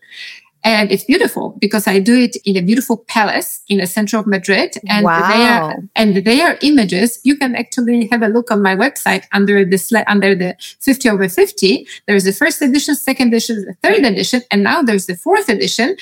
and 0.62 0.92
it's 0.92 1.04
beautiful 1.04 1.56
because 1.58 1.86
I 1.86 2.00
do 2.00 2.16
it 2.16 2.36
in 2.44 2.56
a 2.56 2.60
beautiful 2.60 2.98
palace 2.98 3.62
in 3.68 3.78
the 3.78 3.86
center 3.86 4.18
of 4.18 4.26
Madrid. 4.26 4.76
And 4.88 5.04
wow. 5.04 5.28
they 5.28 5.46
are, 5.46 5.76
and 5.96 6.16
they 6.24 6.40
are 6.42 6.58
images. 6.62 7.18
You 7.24 7.36
can 7.36 7.54
actually 7.54 8.08
have 8.08 8.22
a 8.22 8.28
look 8.28 8.50
on 8.50 8.62
my 8.62 8.76
website 8.76 9.24
under 9.32 9.64
the, 9.64 10.04
under 10.06 10.34
the 10.34 10.56
50 10.80 11.08
over 11.08 11.28
50. 11.28 11.86
There's 12.06 12.24
the 12.24 12.32
first 12.32 12.60
edition, 12.60 12.94
second 12.94 13.28
edition, 13.28 13.64
the 13.64 13.74
third 13.82 14.04
edition, 14.04 14.42
and 14.50 14.62
now 14.62 14.82
there's 14.82 15.06
the 15.06 15.16
fourth 15.16 15.48
edition. 15.48 15.96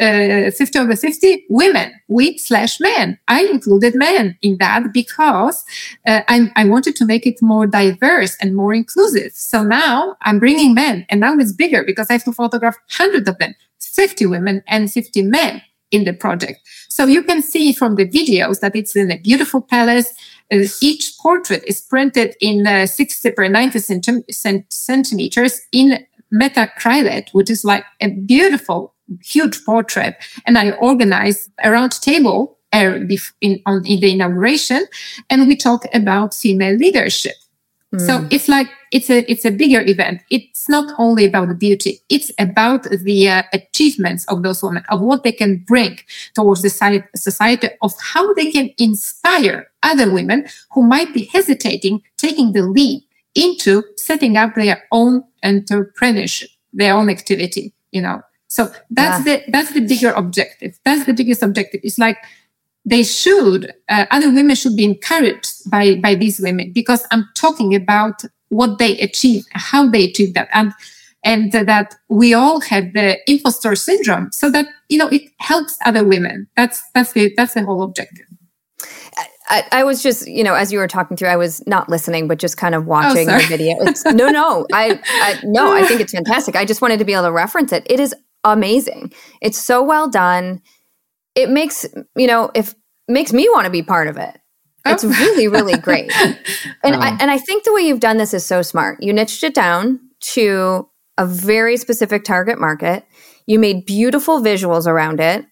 Uh, 0.00 0.50
50 0.50 0.78
over 0.78 0.96
50 0.96 1.44
women, 1.50 1.92
we 2.08 2.38
slash 2.38 2.80
men. 2.80 3.18
I 3.28 3.44
included 3.44 3.94
men 3.94 4.38
in 4.40 4.56
that 4.56 4.90
because 4.90 5.62
uh, 6.06 6.22
I, 6.28 6.50
I 6.56 6.64
wanted 6.64 6.96
to 6.96 7.04
make 7.04 7.26
it 7.26 7.42
more 7.42 7.66
diverse 7.66 8.34
and 8.40 8.56
more 8.56 8.72
inclusive. 8.72 9.32
So 9.34 9.62
now 9.62 10.16
I'm 10.22 10.38
bringing 10.38 10.72
men 10.72 11.04
and 11.10 11.20
now 11.20 11.36
it's 11.36 11.52
bigger 11.52 11.84
because 11.84 12.06
I 12.08 12.14
have 12.14 12.24
to 12.24 12.32
photograph 12.32 12.78
hundreds 12.88 13.28
of 13.28 13.36
them. 13.36 13.54
50 13.92 14.26
women 14.26 14.62
and 14.66 14.90
50 14.90 15.22
men 15.22 15.62
in 15.90 16.04
the 16.04 16.12
project. 16.12 16.60
So 16.88 17.04
you 17.06 17.22
can 17.22 17.42
see 17.42 17.72
from 17.72 17.96
the 17.96 18.08
videos 18.08 18.60
that 18.60 18.74
it's 18.74 18.96
in 18.96 19.10
a 19.10 19.18
beautiful 19.18 19.60
palace. 19.60 20.12
Uh, 20.50 20.64
each 20.80 21.12
portrait 21.18 21.62
is 21.66 21.80
printed 21.80 22.34
in 22.40 22.66
uh, 22.66 22.86
60 22.86 23.30
per 23.32 23.48
90 23.48 23.78
centi- 23.78 24.72
centimeters 24.72 25.60
in 25.70 26.04
metacrylate, 26.32 27.28
which 27.32 27.50
is 27.50 27.64
like 27.64 27.84
a 28.00 28.08
beautiful, 28.08 28.94
huge 29.22 29.64
portrait. 29.64 30.16
And 30.46 30.56
I 30.56 30.70
organize 30.72 31.50
a 31.62 31.70
round 31.70 31.92
table 32.00 32.58
uh, 32.72 32.98
in, 33.40 33.62
on, 33.66 33.86
in 33.86 34.00
the 34.00 34.12
inauguration 34.12 34.86
and 35.28 35.46
we 35.46 35.56
talk 35.56 35.84
about 35.92 36.34
female 36.34 36.76
leadership. 36.76 37.34
So 37.98 38.20
mm. 38.20 38.32
it's 38.32 38.48
like 38.48 38.68
it's 38.90 39.10
a 39.10 39.30
it's 39.30 39.44
a 39.44 39.50
bigger 39.50 39.82
event. 39.82 40.22
It's 40.30 40.66
not 40.66 40.94
only 40.98 41.26
about 41.26 41.48
the 41.48 41.54
beauty; 41.54 42.00
it's 42.08 42.32
about 42.38 42.84
the 42.84 43.28
uh, 43.28 43.42
achievements 43.52 44.24
of 44.28 44.42
those 44.42 44.62
women, 44.62 44.82
of 44.88 45.02
what 45.02 45.24
they 45.24 45.32
can 45.32 45.58
bring 45.58 45.98
towards 46.34 46.62
the 46.62 46.70
society, 47.14 47.68
of 47.82 47.92
how 48.00 48.32
they 48.32 48.50
can 48.50 48.70
inspire 48.78 49.70
other 49.82 50.10
women 50.10 50.46
who 50.72 50.82
might 50.84 51.12
be 51.12 51.24
hesitating, 51.24 52.02
taking 52.16 52.52
the 52.52 52.62
lead 52.62 53.02
into 53.34 53.82
setting 53.96 54.38
up 54.38 54.54
their 54.54 54.82
own 54.90 55.24
entrepreneurship, 55.44 56.48
their 56.72 56.94
own 56.94 57.10
activity. 57.10 57.74
You 57.90 58.00
know, 58.00 58.22
so 58.48 58.72
that's 58.88 59.26
yeah. 59.26 59.36
the 59.36 59.50
that's 59.50 59.74
the 59.74 59.80
bigger 59.80 60.12
objective. 60.12 60.78
That's 60.82 61.04
the 61.04 61.12
biggest 61.12 61.42
objective. 61.42 61.82
It's 61.84 61.98
like 61.98 62.16
they 62.84 63.02
should 63.02 63.72
uh, 63.88 64.06
other 64.10 64.32
women 64.32 64.56
should 64.56 64.76
be 64.76 64.84
encouraged 64.84 65.70
by 65.70 65.96
by 65.96 66.14
these 66.14 66.40
women 66.40 66.72
because 66.72 67.06
i'm 67.10 67.28
talking 67.36 67.74
about 67.74 68.22
what 68.48 68.78
they 68.78 68.98
achieve 69.00 69.44
how 69.52 69.88
they 69.88 70.04
achieve 70.04 70.34
that 70.34 70.48
and 70.52 70.72
and 71.24 71.52
that 71.52 71.94
we 72.08 72.34
all 72.34 72.60
have 72.60 72.92
the 72.94 73.18
impostor 73.30 73.74
syndrome 73.74 74.30
so 74.32 74.50
that 74.50 74.66
you 74.88 74.98
know 74.98 75.08
it 75.08 75.22
helps 75.38 75.78
other 75.84 76.04
women 76.04 76.46
that's 76.56 76.82
that's 76.94 77.12
the 77.12 77.32
that's 77.36 77.54
the 77.54 77.64
whole 77.64 77.82
objective 77.82 78.26
I, 79.48 79.64
I, 79.70 79.84
was 79.84 80.02
just, 80.02 80.26
you 80.26 80.42
know, 80.44 80.54
as 80.54 80.72
you 80.72 80.78
were 80.78 80.88
talking 80.88 81.16
through, 81.16 81.28
I 81.28 81.36
was 81.36 81.66
not 81.66 81.90
listening, 81.90 82.26
but 82.26 82.38
just 82.38 82.56
kind 82.56 82.74
of 82.74 82.84
oh, 82.84 82.86
watching 82.86 83.28
oh, 83.28 83.38
the 83.38 83.46
video. 83.46 83.76
It's, 83.80 84.04
no, 84.06 84.30
no, 84.30 84.66
I, 84.72 84.98
I, 85.04 85.40
no, 85.44 85.74
I 85.74 85.84
think 85.84 86.00
it's 86.00 86.12
fantastic. 86.12 86.56
I 86.56 86.64
just 86.64 86.80
wanted 86.80 86.98
to 87.00 87.04
be 87.04 87.12
able 87.12 87.24
to 87.24 87.32
reference 87.32 87.70
it. 87.70 87.86
It 87.90 88.00
is 88.00 88.14
amazing. 88.44 89.12
It's 89.42 89.58
so 89.58 89.82
well 89.82 90.08
done. 90.08 90.62
It 91.34 91.50
makes, 91.50 91.86
you 92.16 92.26
know, 92.26 92.50
if 92.54 92.74
makes 93.08 93.32
me 93.32 93.48
want 93.50 93.66
to 93.66 93.70
be 93.70 93.82
part 93.82 94.08
of 94.08 94.16
it. 94.16 94.38
It's 94.84 95.04
oh. 95.04 95.08
really, 95.08 95.48
really 95.48 95.78
great. 95.78 96.12
And 96.84 96.96
I, 96.96 97.12
oh. 97.12 97.16
and 97.20 97.30
I 97.30 97.38
think 97.38 97.62
the 97.62 97.72
way 97.72 97.82
you've 97.82 98.00
done 98.00 98.16
this 98.16 98.34
is 98.34 98.44
so 98.44 98.60
smart. 98.60 99.00
You 99.00 99.12
niched 99.12 99.44
it 99.44 99.54
down 99.54 100.00
to 100.32 100.88
a 101.16 101.24
very 101.24 101.76
specific 101.76 102.24
target 102.24 102.58
market. 102.58 103.04
You 103.46 103.60
made 103.60 103.86
beautiful 103.86 104.40
visuals 104.40 104.88
around 104.88 105.20
it. 105.20 105.46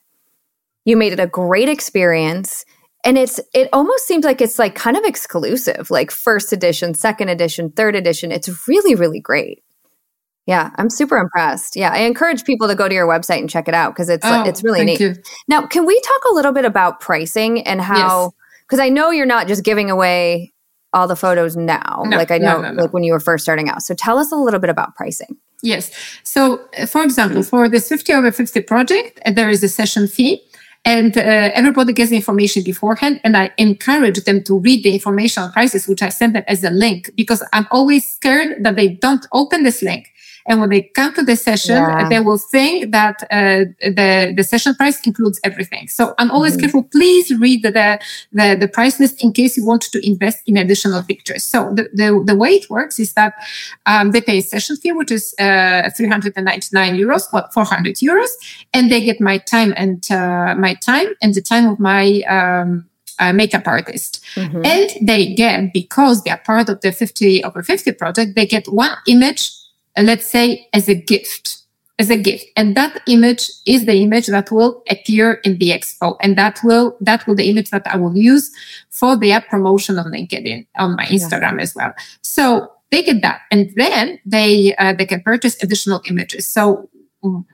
You 0.85 0.97
made 0.97 1.13
it 1.13 1.21
a 1.21 1.29
great 1.29 1.69
experience. 1.69 2.65
And 3.05 3.17
it's 3.17 3.39
it 3.55 3.69
almost 3.73 4.09
seems 4.09 4.25
like 4.25 4.41
it's 4.41 4.59
like 4.59 4.75
kind 4.75 4.97
of 4.97 5.05
exclusive, 5.05 5.89
like 5.89 6.11
first 6.11 6.53
edition, 6.53 6.95
second 6.95 7.29
edition, 7.29 7.71
third 7.71 7.95
edition. 7.95 8.33
It's 8.33 8.67
really, 8.67 8.97
really 8.97 9.21
great. 9.21 9.63
Yeah, 10.47 10.71
I'm 10.77 10.91
super 10.91 11.17
impressed. 11.17 11.77
Yeah, 11.77 11.91
I 11.93 11.99
encourage 11.99 12.45
people 12.45 12.67
to 12.69 12.75
go 12.75 12.89
to 12.89 12.95
your 12.95 13.07
website 13.07 13.39
and 13.39 13.49
check 13.49 13.69
it 13.69 13.75
out 13.75 13.95
because 13.95 14.09
it's 14.09 14.25
oh, 14.27 14.45
it's 14.45 14.65
really 14.65 14.85
neat. 14.85 15.01
You. 15.01 15.15
Now, 15.49 15.67
can 15.67 15.87
we 15.87 16.01
talk 16.01 16.23
a 16.31 16.35
little 16.35 16.53
bit 16.53 16.65
about 16.65 17.01
pricing 17.01 17.67
and 17.67 17.81
how? 17.81 18.33
Because 18.63 18.79
yes. 18.79 18.87
I 18.87 18.89
know 18.89 19.11
you're 19.11 19.27
not 19.27 19.47
just 19.47 19.65
giving 19.65 19.91
away 19.91 20.53
all 20.93 21.07
the 21.07 21.17
photos 21.17 21.57
now, 21.57 22.03
no, 22.07 22.17
like 22.17 22.31
I 22.31 22.39
know, 22.39 22.61
no, 22.61 22.73
no, 22.73 22.83
like 22.83 22.93
when 22.93 23.05
you 23.05 23.13
were 23.13 23.21
first 23.21 23.45
starting 23.45 23.69
out. 23.69 23.83
So 23.83 23.95
tell 23.95 24.19
us 24.19 24.33
a 24.33 24.37
little 24.37 24.59
bit 24.59 24.71
about 24.71 24.97
pricing. 24.97 25.37
Yes. 25.63 25.93
So, 26.25 26.67
uh, 26.77 26.87
for 26.87 27.03
example, 27.03 27.43
for 27.45 27.69
this 27.69 27.89
50 27.89 28.13
over 28.13 28.33
50 28.33 28.63
project, 28.63 29.21
uh, 29.25 29.31
there 29.31 29.51
is 29.51 29.63
a 29.63 29.69
session 29.69 30.09
fee 30.09 30.43
and 30.85 31.17
uh, 31.17 31.21
everybody 31.55 31.93
gets 31.93 32.11
the 32.11 32.17
information 32.17 32.63
beforehand 32.63 33.21
and 33.23 33.37
i 33.37 33.51
encourage 33.59 34.23
them 34.25 34.43
to 34.43 34.59
read 34.59 34.83
the 34.83 34.93
information 34.95 35.43
on 35.43 35.53
prices 35.53 35.87
which 35.87 36.03
i 36.03 36.09
send 36.09 36.35
them 36.35 36.45
as 36.49 36.65
a 36.65 36.71
link 36.71 37.11
because 37.17 37.43
i'm 37.53 37.67
always 37.71 38.11
scared 38.15 38.63
that 38.65 38.77
they 38.77 38.89
don't 38.89 39.27
open 39.33 39.63
this 39.63 39.83
link 39.83 40.11
and 40.51 40.61
when 40.61 40.69
they 40.69 40.83
come 40.83 41.15
to 41.15 41.23
the 41.23 41.37
session, 41.37 41.77
yeah. 41.77 42.09
they 42.09 42.19
will 42.19 42.37
think 42.37 42.91
that 42.91 43.23
uh, 43.31 43.71
the 43.81 44.35
the 44.37 44.43
session 44.43 44.75
price 44.75 45.01
includes 45.07 45.39
everything. 45.45 45.87
So 45.87 46.13
I'm 46.19 46.31
always 46.33 46.55
mm-hmm. 46.55 46.63
careful. 46.63 46.83
Please 46.83 47.33
read 47.39 47.63
the, 47.63 47.71
the 47.71 48.57
the 48.59 48.67
price 48.67 48.99
list 48.99 49.23
in 49.23 49.33
case 49.33 49.57
you 49.57 49.65
want 49.65 49.83
to 49.83 49.99
invest 50.05 50.39
in 50.47 50.57
additional 50.57 51.05
pictures. 51.05 51.45
So 51.45 51.73
the 51.73 51.85
the, 51.95 52.09
the 52.27 52.35
way 52.35 52.51
it 52.51 52.69
works 52.69 52.99
is 52.99 53.13
that 53.13 53.35
um, 53.87 54.11
they 54.11 54.21
pay 54.21 54.39
a 54.39 54.43
session 54.43 54.77
fee, 54.77 54.91
which 54.91 55.13
is 55.13 55.35
uh, 55.39 55.89
399 55.97 56.97
euros, 56.97 57.33
what 57.33 57.55
400 57.55 57.95
euros, 57.97 58.31
and 58.75 58.91
they 58.91 59.01
get 59.05 59.21
my 59.21 59.39
time 59.39 59.73
and 59.77 60.05
uh, 60.11 60.57
my 60.59 60.75
time 60.75 61.15
and 61.23 61.33
the 61.33 61.43
time 61.43 61.69
of 61.69 61.79
my 61.79 62.23
um, 62.23 62.91
uh, 63.21 63.33
makeup 63.33 63.69
artist. 63.69 64.21
Mm-hmm. 64.35 64.65
And 64.65 64.91
they 65.01 65.33
get, 65.33 65.73
because 65.73 66.25
they 66.25 66.31
are 66.31 66.39
part 66.39 66.69
of 66.69 66.81
the 66.81 66.91
50 66.91 67.45
over 67.45 67.63
50 67.63 67.93
project, 67.93 68.35
they 68.35 68.47
get 68.47 68.67
one 68.67 68.97
image 69.07 69.60
let's 69.97 70.27
say 70.27 70.69
as 70.73 70.89
a 70.89 70.95
gift 70.95 71.61
as 72.01 72.09
a 72.09 72.17
gift. 72.17 72.47
And 72.57 72.75
that 72.77 73.03
image 73.07 73.51
is 73.67 73.85
the 73.85 73.97
image 73.97 74.27
that 74.29 74.51
will 74.51 74.83
appear 74.89 75.35
in 75.45 75.59
the 75.59 75.69
expo. 75.69 76.17
And 76.23 76.37
that 76.39 76.59
will 76.65 76.97
that 77.03 77.27
will 77.27 77.35
the 77.35 77.49
image 77.51 77.69
that 77.71 77.87
i 77.87 77.97
will 77.97 78.17
use 78.17 78.51
for 78.89 79.17
the 79.17 79.39
promotion 79.51 79.99
on 79.99 80.07
linkedin 80.07 80.67
on 80.79 80.97
my 80.97 81.05
instagram 81.05 81.57
yeah. 81.57 81.63
as 81.63 81.75
well. 81.75 81.93
So 82.23 82.73
they 82.91 83.03
get 83.03 83.21
that. 83.23 83.43
And 83.51 83.71
then 83.77 84.19
they 84.25 84.75
uh, 84.77 84.95
they 84.95 85.07
can 85.07 85.21
purchase 85.21 85.63
additional 85.63 86.01
images. 86.09 86.47
So 86.47 86.89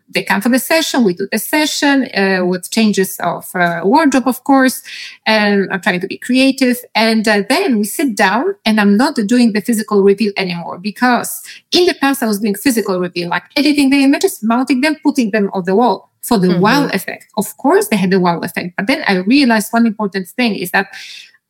they 0.09 0.23
come 0.23 0.41
for 0.41 0.49
the 0.49 0.59
session. 0.59 1.05
We 1.05 1.15
do 1.15 1.29
the 1.31 1.39
session 1.39 2.09
uh, 2.15 2.45
with 2.45 2.71
changes 2.71 3.19
of 3.21 3.49
uh, 3.55 3.81
wardrobe, 3.85 4.29
of 4.29 4.45
course. 4.45 4.83
And 5.27 5.69
I'm 5.73 5.81
trying 5.81 6.01
to 6.01 6.07
be 6.07 6.19
creative. 6.19 6.79
And 6.95 7.27
uh, 7.27 7.43
then 7.49 7.79
we 7.79 7.85
sit 7.85 8.17
down 8.17 8.55
and 8.65 8.81
I'm 8.81 8.97
not 8.97 9.17
doing 9.27 9.53
the 9.53 9.61
physical 9.61 10.03
reveal 10.03 10.33
anymore 10.37 10.79
because 10.79 11.43
in 11.73 11.87
the 11.87 11.95
past 11.95 12.23
I 12.23 12.27
was 12.27 12.39
doing 12.39 12.55
physical 12.55 13.01
reveal, 13.01 13.29
like 13.29 13.45
editing 13.57 13.91
the 13.91 14.05
images, 14.05 14.43
mounting 14.43 14.81
them, 14.81 14.97
putting 15.03 15.33
them 15.33 15.51
on 15.53 15.65
the 15.65 15.75
wall 15.75 16.11
for 16.23 16.39
the 16.39 16.49
mm-hmm. 16.49 16.61
wow 16.61 16.89
effect. 16.93 17.27
Of 17.37 17.57
course, 17.57 17.89
they 17.89 17.97
had 17.97 18.11
the 18.11 18.21
wow 18.21 18.41
effect. 18.41 18.75
But 18.77 18.87
then 18.87 19.05
I 19.07 19.17
realized 19.17 19.73
one 19.73 19.87
important 19.87 20.29
thing 20.29 20.55
is 20.55 20.71
that 20.71 20.89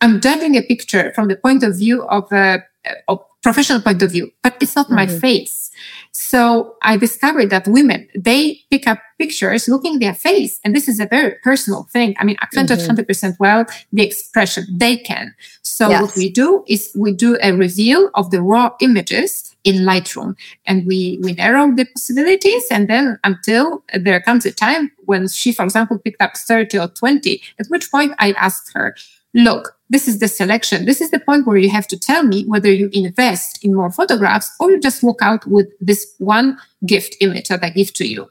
I'm 0.01 0.21
judging 0.21 0.57
a 0.57 0.63
picture 0.63 1.13
from 1.15 1.29
the 1.29 1.37
point 1.37 1.63
of 1.63 1.77
view 1.77 2.05
of 2.09 2.31
a 2.33 2.63
uh, 3.09 3.17
professional 3.47 3.81
point 3.81 4.03
of 4.03 4.11
view, 4.11 4.33
but 4.43 4.57
it's 4.61 4.75
not 4.75 4.87
mm-hmm. 4.87 4.97
my 4.97 5.07
face. 5.07 5.71
So 6.11 6.75
I 6.83 6.97
discovered 6.97 7.51
that 7.51 7.69
women, 7.69 8.09
they 8.19 8.61
pick 8.71 8.89
up 8.89 8.99
pictures 9.21 9.69
looking 9.69 10.01
their 10.01 10.15
face. 10.15 10.59
And 10.65 10.75
this 10.75 10.89
is 10.89 10.99
a 10.99 11.07
very 11.07 11.37
personal 11.45 11.85
thing. 11.93 12.17
I 12.19 12.25
mean, 12.25 12.37
accented 12.43 12.81
mm-hmm. 12.81 12.97
100% 12.97 13.37
well, 13.39 13.65
the 13.93 14.03
expression 14.03 14.65
they 14.73 14.97
can. 14.97 15.35
So 15.63 15.89
yes. 15.91 16.03
what 16.03 16.17
we 16.17 16.29
do 16.29 16.65
is 16.67 16.91
we 16.97 17.13
do 17.13 17.39
a 17.41 17.53
reveal 17.53 18.11
of 18.15 18.33
the 18.33 18.43
raw 18.43 18.71
images 18.81 19.55
in 19.63 19.85
Lightroom 19.91 20.35
and 20.67 20.85
we, 20.87 21.21
we 21.23 21.35
narrow 21.35 21.71
the 21.71 21.85
possibilities. 21.85 22.65
And 22.71 22.89
then 22.89 23.21
until 23.23 23.85
there 23.95 24.21
comes 24.21 24.45
a 24.45 24.53
time 24.53 24.91
when 25.05 25.29
she, 25.29 25.53
for 25.53 25.65
example, 25.65 25.99
picked 25.99 26.21
up 26.21 26.37
30 26.37 26.79
or 26.79 26.89
20, 26.89 27.43
at 27.61 27.67
which 27.69 27.93
point 27.93 28.13
I 28.19 28.33
asked 28.33 28.73
her, 28.75 28.97
look, 29.37 29.77
this 29.89 30.09
is 30.09 30.19
the 30.19 30.27
selection. 30.27 30.87
This 30.87 31.01
is 31.01 31.11
the 31.11 31.21
point 31.21 31.47
where 31.47 31.59
you 31.59 31.71
have 31.71 31.87
to 31.89 31.99
tell 31.99 32.25
me 32.25 32.45
whether 32.47 32.73
you 32.73 32.91
invest 32.93 33.65
in 33.65 33.75
more 33.75 33.93
photographs 33.93 34.51
or 34.59 34.71
you 34.71 34.81
just 34.81 35.03
walk 35.03 35.21
out 35.21 35.47
with 35.47 35.69
this 35.81 36.15
one 36.19 36.59
gift 36.85 37.17
image 37.21 37.49
that 37.49 37.63
I 37.63 37.71
give 37.71 37.93
to 37.95 38.09
you. 38.09 38.29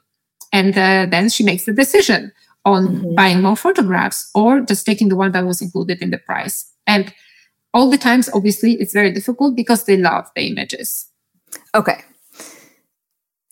And 0.51 0.77
uh, 0.77 1.05
then 1.09 1.29
she 1.29 1.43
makes 1.43 1.65
the 1.65 1.73
decision 1.73 2.33
on 2.65 2.87
mm-hmm. 2.87 3.15
buying 3.15 3.41
more 3.41 3.55
photographs 3.55 4.29
or 4.33 4.61
just 4.61 4.85
taking 4.85 5.09
the 5.09 5.15
one 5.15 5.31
that 5.31 5.45
was 5.45 5.61
included 5.61 6.01
in 6.01 6.09
the 6.09 6.17
price. 6.17 6.69
And 6.87 7.13
all 7.73 7.89
the 7.89 7.97
times, 7.97 8.29
obviously, 8.33 8.73
it's 8.73 8.93
very 8.93 9.11
difficult 9.11 9.55
because 9.55 9.85
they 9.85 9.97
love 9.97 10.29
the 10.35 10.47
images. 10.47 11.07
Okay. 11.75 12.01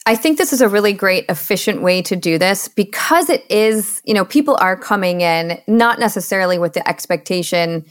I 0.05 0.15
think 0.15 0.37
this 0.37 0.51
is 0.51 0.61
a 0.61 0.67
really 0.67 0.93
great, 0.93 1.25
efficient 1.29 1.81
way 1.81 2.01
to 2.03 2.15
do 2.15 2.37
this 2.37 2.67
because 2.67 3.29
it 3.29 3.49
is, 3.49 4.01
you 4.03 4.13
know, 4.13 4.25
people 4.25 4.57
are 4.59 4.75
coming 4.75 5.21
in 5.21 5.61
not 5.65 5.97
necessarily 5.97 6.57
with 6.57 6.73
the 6.73 6.87
expectation 6.87 7.85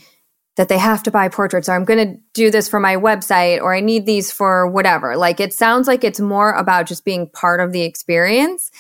that 0.57 0.69
they 0.69 0.77
have 0.77 1.03
to 1.05 1.11
buy 1.11 1.29
portraits 1.29 1.69
or 1.69 1.73
I'm 1.73 1.87
going 1.87 2.07
to 2.07 2.21
do 2.35 2.51
this 2.51 2.69
for 2.69 2.79
my 2.79 2.97
website 2.97 3.63
or 3.63 3.75
I 3.75 3.81
need 3.81 4.05
these 4.05 4.31
for 4.31 4.67
whatever. 4.67 5.17
Like 5.17 5.41
it 5.41 5.55
sounds 5.55 5.89
like 5.89 6.05
it's 6.05 6.21
more 6.21 6.53
about 6.53 6.87
just 6.87 7.07
being 7.07 7.31
part 7.31 7.61
of 7.61 7.73
the 7.73 7.83
experience. 7.83 8.71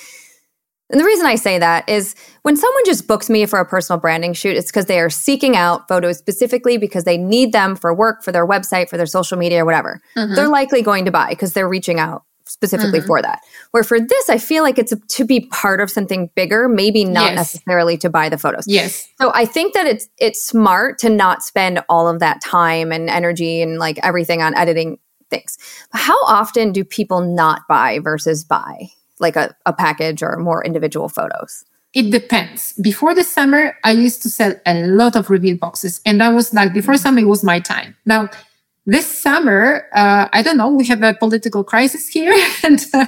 And 0.90 1.00
the 1.00 1.04
reason 1.06 1.24
I 1.24 1.36
say 1.36 1.58
that 1.58 1.88
is 1.88 2.14
when 2.42 2.54
someone 2.54 2.84
just 2.84 3.08
books 3.08 3.30
me 3.30 3.46
for 3.46 3.58
a 3.58 3.64
personal 3.64 3.98
branding 3.98 4.34
shoot, 4.34 4.58
it's 4.58 4.70
because 4.70 4.84
they 4.84 5.00
are 5.00 5.08
seeking 5.08 5.56
out 5.56 5.88
photos 5.88 6.18
specifically 6.18 6.76
because 6.76 7.04
they 7.04 7.16
need 7.16 7.52
them 7.52 7.76
for 7.76 7.94
work, 7.94 8.22
for 8.22 8.30
their 8.30 8.46
website, 8.46 8.90
for 8.90 8.98
their 8.98 9.06
social 9.06 9.38
media, 9.38 9.64
whatever. 9.64 10.02
Mm-hmm. 10.14 10.34
They're 10.34 10.48
likely 10.48 10.82
going 10.82 11.06
to 11.06 11.10
buy 11.10 11.30
because 11.30 11.54
they're 11.54 11.68
reaching 11.68 11.98
out 11.98 12.24
specifically 12.52 13.00
mm-hmm. 13.00 13.06
for 13.06 13.22
that. 13.22 13.40
Where 13.70 13.82
for 13.82 13.98
this, 13.98 14.28
I 14.28 14.38
feel 14.38 14.62
like 14.62 14.78
it's 14.78 14.92
to 14.94 15.24
be 15.24 15.40
part 15.46 15.80
of 15.80 15.90
something 15.90 16.30
bigger, 16.34 16.68
maybe 16.68 17.04
not 17.04 17.32
yes. 17.32 17.36
necessarily 17.36 17.96
to 17.98 18.10
buy 18.10 18.28
the 18.28 18.38
photos. 18.38 18.64
Yes. 18.66 19.08
So 19.20 19.32
I 19.34 19.44
think 19.44 19.74
that 19.74 19.86
it's 19.86 20.08
it's 20.18 20.42
smart 20.42 20.98
to 20.98 21.10
not 21.10 21.42
spend 21.42 21.82
all 21.88 22.08
of 22.08 22.20
that 22.20 22.40
time 22.42 22.92
and 22.92 23.08
energy 23.08 23.62
and 23.62 23.78
like 23.78 23.98
everything 24.02 24.42
on 24.42 24.56
editing 24.56 24.98
things. 25.30 25.58
How 25.92 26.16
often 26.26 26.72
do 26.72 26.84
people 26.84 27.22
not 27.22 27.62
buy 27.68 27.98
versus 27.98 28.44
buy 28.44 28.90
like 29.18 29.36
a, 29.36 29.54
a 29.66 29.72
package 29.72 30.22
or 30.22 30.36
more 30.36 30.64
individual 30.64 31.08
photos? 31.08 31.64
It 31.94 32.10
depends. 32.10 32.72
Before 32.74 33.14
the 33.14 33.24
summer, 33.24 33.76
I 33.84 33.92
used 33.92 34.22
to 34.22 34.30
sell 34.30 34.54
a 34.64 34.86
lot 34.86 35.14
of 35.14 35.28
reveal 35.28 35.58
boxes, 35.58 36.00
and 36.06 36.20
that 36.20 36.30
was 36.30 36.54
like 36.54 36.72
before 36.72 36.96
summer 36.96 37.20
it 37.20 37.26
was 37.26 37.44
my 37.44 37.60
time. 37.60 37.96
Now 38.06 38.30
this 38.84 39.06
summer, 39.06 39.86
uh, 39.94 40.28
I 40.32 40.42
don't 40.42 40.56
know, 40.56 40.68
we 40.68 40.84
have 40.86 41.02
a 41.02 41.14
political 41.14 41.62
crisis 41.62 42.08
here 42.08 42.32
and, 42.64 42.84
uh, 42.92 43.06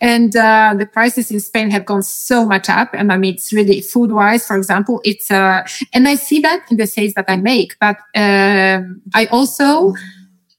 and, 0.00 0.36
uh, 0.36 0.74
the 0.76 0.86
prices 0.86 1.30
in 1.30 1.40
Spain 1.40 1.70
have 1.70 1.86
gone 1.86 2.02
so 2.02 2.44
much 2.44 2.68
up. 2.68 2.90
And 2.92 3.10
I 3.10 3.16
mean, 3.16 3.34
it's 3.34 3.52
really 3.52 3.80
food 3.80 4.12
wise, 4.12 4.46
for 4.46 4.56
example, 4.56 5.00
it's, 5.04 5.30
uh, 5.30 5.66
and 5.94 6.06
I 6.06 6.16
see 6.16 6.40
that 6.40 6.66
in 6.70 6.76
the 6.76 6.86
sales 6.86 7.14
that 7.14 7.24
I 7.28 7.36
make, 7.36 7.78
but, 7.80 7.96
um, 8.14 9.00
I 9.14 9.26
also, 9.30 9.94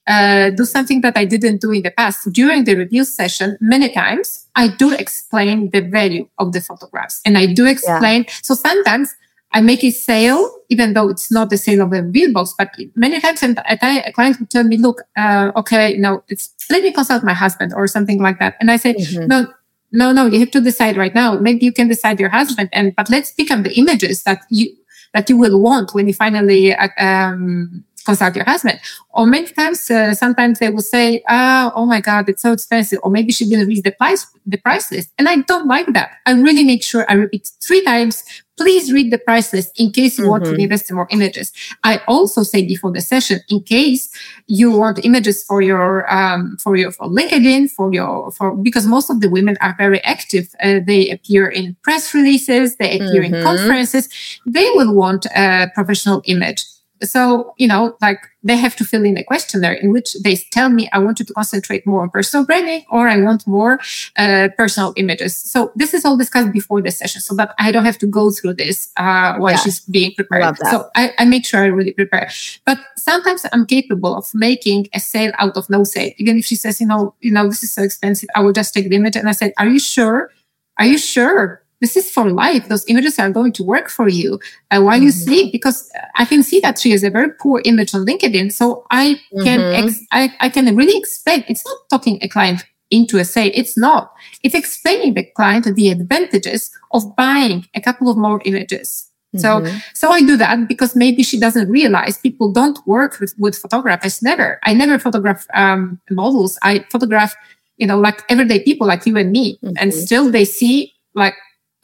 uh, 0.07 0.49
do 0.49 0.65
something 0.65 1.01
that 1.01 1.15
I 1.15 1.25
didn't 1.25 1.62
do 1.62 1.71
in 1.71 1.83
the 1.83 1.91
past. 1.91 2.31
During 2.33 2.63
the 2.63 2.73
review 2.73 3.05
session, 3.05 3.55
many 3.62 3.89
times 3.93 4.47
I 4.55 4.69
do 4.69 4.91
explain 4.91 5.69
the 5.69 5.81
value 5.81 6.27
of 6.39 6.51
the 6.51 6.62
photographs 6.62 7.21
and 7.23 7.38
I 7.38 7.45
do 7.45 7.67
explain. 7.67 8.25
Yeah. 8.27 8.33
So 8.41 8.55
sometimes 8.55 9.13
I 9.51 9.62
make 9.62 9.83
a 9.83 9.89
sale, 9.89 10.47
even 10.69 10.93
though 10.93 11.09
it's 11.09 11.31
not 11.31 11.49
the 11.49 11.57
sale 11.57 11.81
of 11.81 11.91
a 11.91 12.03
reveal 12.03 12.31
box, 12.31 12.53
but 12.57 12.69
many 12.95 13.19
times 13.19 13.41
and 13.41 13.59
a 13.67 14.12
client 14.13 14.39
would 14.39 14.49
tell 14.49 14.63
me, 14.63 14.77
look, 14.77 15.01
uh, 15.17 15.51
okay, 15.55 15.97
no, 15.97 16.23
it's, 16.27 16.53
let 16.69 16.83
me 16.83 16.91
consult 16.91 17.23
my 17.23 17.33
husband 17.33 17.73
or 17.75 17.88
something 17.88 18.21
like 18.21 18.38
that. 18.39 18.55
And 18.59 18.69
I 18.69 18.77
say, 18.77 18.93
mm-hmm. 18.93 19.25
no, 19.25 19.47
no, 19.91 20.12
no, 20.12 20.27
you 20.27 20.39
have 20.39 20.51
to 20.51 20.62
decide 20.62 20.97
right 20.97 21.15
now. 21.15 21.39
Maybe 21.39 21.65
you 21.65 21.73
can 21.73 21.88
decide 21.88 22.19
your 22.19 22.29
husband 22.29 22.69
and, 22.71 22.95
but 22.95 23.09
let's 23.09 23.31
pick 23.31 23.49
up 23.49 23.63
the 23.63 23.75
images 23.75 24.21
that 24.23 24.41
you, 24.49 24.71
that 25.15 25.27
you 25.29 25.38
will 25.38 25.59
want 25.59 25.95
when 25.95 26.07
you 26.07 26.13
finally, 26.13 26.75
uh, 26.75 26.89
um, 26.99 27.83
consult 28.05 28.35
your 28.35 28.45
husband. 28.45 28.79
Or 29.12 29.25
many 29.25 29.47
times, 29.47 29.89
uh, 29.89 30.13
sometimes 30.13 30.59
they 30.59 30.69
will 30.69 30.81
say, 30.81 31.23
oh, 31.29 31.71
oh 31.75 31.85
my 31.85 32.01
God, 32.01 32.29
it's 32.29 32.41
so 32.41 32.53
expensive. 32.53 32.99
Or 33.03 33.12
maybe 33.12 33.31
she 33.31 33.47
didn't 33.49 33.67
read 33.67 33.83
the 33.83 33.91
price, 33.91 34.25
the 34.45 34.57
price 34.57 34.91
list. 34.91 35.09
And 35.17 35.27
I 35.27 35.38
don't 35.38 35.67
like 35.67 35.88
that. 35.93 36.12
I 36.25 36.33
really 36.33 36.63
make 36.63 36.83
sure 36.83 37.05
I 37.09 37.13
repeat 37.13 37.49
three 37.62 37.83
times 37.83 38.23
please 38.60 38.91
read 38.91 39.10
the 39.10 39.17
price 39.17 39.54
list 39.54 39.80
in 39.80 39.89
case 39.89 40.17
you 40.17 40.26
mm-hmm. 40.26 40.32
want 40.32 40.43
to 40.43 40.52
mm-hmm. 40.52 40.60
invest 40.60 40.89
in 40.89 40.95
more 40.98 41.08
images. 41.12 41.54
I 41.86 42.02
also 42.08 42.43
say 42.43 42.67
before 42.67 42.91
the 42.91 43.00
session, 43.00 43.39
in 43.48 43.62
case 43.63 44.10
you 44.48 44.69
want 44.72 45.06
images 45.06 45.43
for 45.43 45.62
your, 45.62 46.12
um, 46.13 46.58
for 46.62 46.76
your, 46.76 46.91
for 46.91 47.08
LinkedIn, 47.08 47.72
for 47.72 47.93
your, 47.93 48.32
for, 48.32 48.56
because 48.58 48.86
most 48.86 49.10
of 49.10 49.22
the 49.22 49.30
women 49.30 49.56
are 49.62 49.76
very 49.78 50.04
active. 50.04 50.54
Uh, 50.62 50.82
they 50.86 51.10
appear 51.10 51.48
in 51.48 51.78
press 51.84 52.13
releases. 52.13 52.76
They 52.76 52.95
appear 52.98 53.24
mm-hmm. 53.24 53.36
in 53.36 53.43
conferences. 53.43 54.10
They 54.45 54.69
will 54.72 54.93
want 54.93 55.26
a 55.28 55.72
professional 55.74 56.22
image. 56.26 56.65
So, 57.03 57.53
you 57.57 57.67
know, 57.67 57.97
like 58.01 58.19
they 58.43 58.57
have 58.57 58.75
to 58.77 58.85
fill 58.85 59.03
in 59.03 59.17
a 59.17 59.23
questionnaire 59.23 59.73
in 59.73 59.91
which 59.91 60.13
they 60.23 60.35
tell 60.35 60.69
me 60.69 60.89
I 60.91 60.99
want 60.99 61.17
to 61.17 61.25
concentrate 61.25 61.85
more 61.85 62.01
on 62.01 62.09
personal 62.09 62.45
branding 62.45 62.85
or 62.89 63.07
I 63.07 63.17
want 63.21 63.45
more 63.47 63.79
uh, 64.17 64.49
personal 64.57 64.93
images. 64.95 65.35
So 65.35 65.71
this 65.75 65.93
is 65.93 66.05
all 66.05 66.17
discussed 66.17 66.51
before 66.51 66.81
the 66.81 66.91
session 66.91 67.21
so 67.21 67.35
that 67.35 67.53
I 67.59 67.71
don't 67.71 67.85
have 67.85 67.97
to 67.99 68.07
go 68.07 68.31
through 68.31 68.55
this 68.55 68.91
uh, 68.97 69.35
while 69.38 69.53
yeah. 69.53 69.57
she's 69.57 69.79
being 69.81 70.13
prepared. 70.13 70.57
So 70.69 70.89
I, 70.95 71.12
I, 71.17 71.25
make 71.25 71.45
sure 71.45 71.62
I 71.62 71.67
really 71.67 71.93
prepare. 71.93 72.29
But 72.65 72.79
sometimes 72.97 73.45
I'm 73.51 73.65
capable 73.65 74.15
of 74.15 74.29
making 74.33 74.88
a 74.93 74.99
sale 74.99 75.31
out 75.38 75.57
of 75.57 75.69
no 75.69 75.83
sale. 75.83 76.12
Again, 76.19 76.38
if 76.38 76.45
she 76.45 76.55
says, 76.55 76.79
you 76.79 76.88
know, 76.88 77.15
you 77.21 77.31
know, 77.31 77.47
this 77.47 77.63
is 77.63 77.73
so 77.73 77.83
expensive, 77.83 78.29
I 78.35 78.41
will 78.41 78.53
just 78.53 78.73
take 78.73 78.89
the 78.89 78.95
image 78.95 79.15
and 79.15 79.27
I 79.27 79.33
said, 79.33 79.53
are 79.57 79.67
you 79.67 79.79
sure? 79.79 80.31
Are 80.77 80.85
you 80.85 80.97
sure 80.97 81.62
this 81.82 81.96
is 81.96 82.12
for 82.12 82.30
life. 82.30 82.68
Those 82.68 82.86
images 82.88 83.20
are 83.20 83.30
going 83.30 83.54
to 83.54 83.63
work 83.63 83.89
for 83.89 84.08
you 84.08 84.39
uh, 84.72 84.82
while 84.82 84.98
mm-hmm. 84.98 85.06
you 85.06 85.12
sleep 85.12 85.52
because 85.52 85.89
I 86.15 86.26
can 86.26 86.44
see 86.44 86.60
that 86.60 86.80
she 86.80 86.92
has 86.92 87.04
a 87.04 87.10
very 87.10 87.32
poor 87.32 87.62
image 87.65 87.96
on 87.96 88.06
LinkedIn. 88.06 88.52
So 88.52 88.86
I 88.92 89.20
can, 89.44 89.60
mm-hmm. 89.60 89.88
ex- 89.88 90.06
I, 90.12 90.34
I 90.39 90.50
can 90.50 90.76
really 90.76 90.98
explain. 90.98 91.46
It's 91.48 91.65
not 91.65 91.78
talking 91.89 92.20
a 92.22 92.28
client 92.28 92.65
into 92.92 93.18
a 93.18 93.26
sale. 93.26 93.52
It's 93.54 93.78
not. 93.78 94.13
It's 94.44 94.56
explaining 94.56 95.13
the 95.13 95.24
client 95.24 95.74
the 95.74 95.89
advantages 95.89 96.72
of 96.92 97.15
buying 97.15 97.68
a 97.76 97.82
couple 97.82 98.10
of 98.10 98.18
more 98.18 98.42
images. 98.46 99.06
So, 99.36 99.60
mm-hmm. 99.60 99.78
so 99.94 100.10
I 100.10 100.22
do 100.22 100.36
that 100.38 100.68
because 100.68 100.96
maybe 100.96 101.22
she 101.22 101.39
doesn't 101.39 101.70
realize 101.70 102.18
people 102.18 102.52
don't 102.52 102.80
work 102.88 103.20
with, 103.20 103.36
with 103.38 103.56
photographers. 103.56 104.24
Never. 104.24 104.60
I 104.63 104.74
never 104.74 104.98
photograph, 104.98 105.46
um, 105.54 106.02
models. 106.10 106.58
I 106.63 106.84
photograph, 106.92 107.36
you 107.78 107.86
know, 107.86 108.00
like 108.00 108.24
everyday 108.28 108.63
people 108.63 108.88
like 108.88 109.06
you 109.06 109.15
and 109.18 109.32
me. 109.32 109.60
And 109.62 109.78
mm-hmm. 109.78 109.92
still 109.92 110.32
they 110.32 110.46
see 110.46 110.94
like 111.13 111.36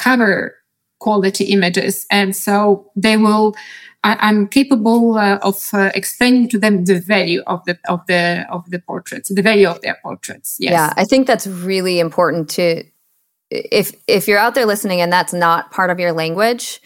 cover 0.06 0.56
quality 1.00 1.46
images. 1.46 2.06
And 2.12 2.36
so 2.36 2.91
they 2.96 3.18
will, 3.18 3.56
I, 4.04 4.30
am 4.30 4.48
capable 4.48 5.18
uh, 5.18 5.39
of 5.41 5.58
uh, 5.74 5.91
explaining 5.96 6.50
to 6.50 6.60
them 6.60 6.86
the 6.86 7.00
value 7.00 7.41
of 7.48 7.65
the, 7.65 7.78
of 7.89 8.06
the, 8.08 8.46
of 8.50 8.70
the 8.70 8.80
portraits, 8.80 9.30
the 9.30 9.41
value 9.41 9.68
of 9.68 9.82
their 9.82 9.98
portraits. 10.04 10.58
Yes. 10.60 10.72
Yeah. 10.72 10.94
I 10.96 11.06
think 11.06 11.28
that's 11.28 11.48
really 11.48 12.00
important 12.00 12.50
to, 12.52 12.84
if, 13.50 13.94
if 14.08 14.28
you're 14.28 14.39
out 14.39 14.56
there 14.56 14.65
listening 14.65 15.02
and 15.02 15.12
that's 15.12 15.34
not 15.34 15.72
part 15.72 15.89
of 15.89 16.00
your 16.00 16.13
language 16.13 16.82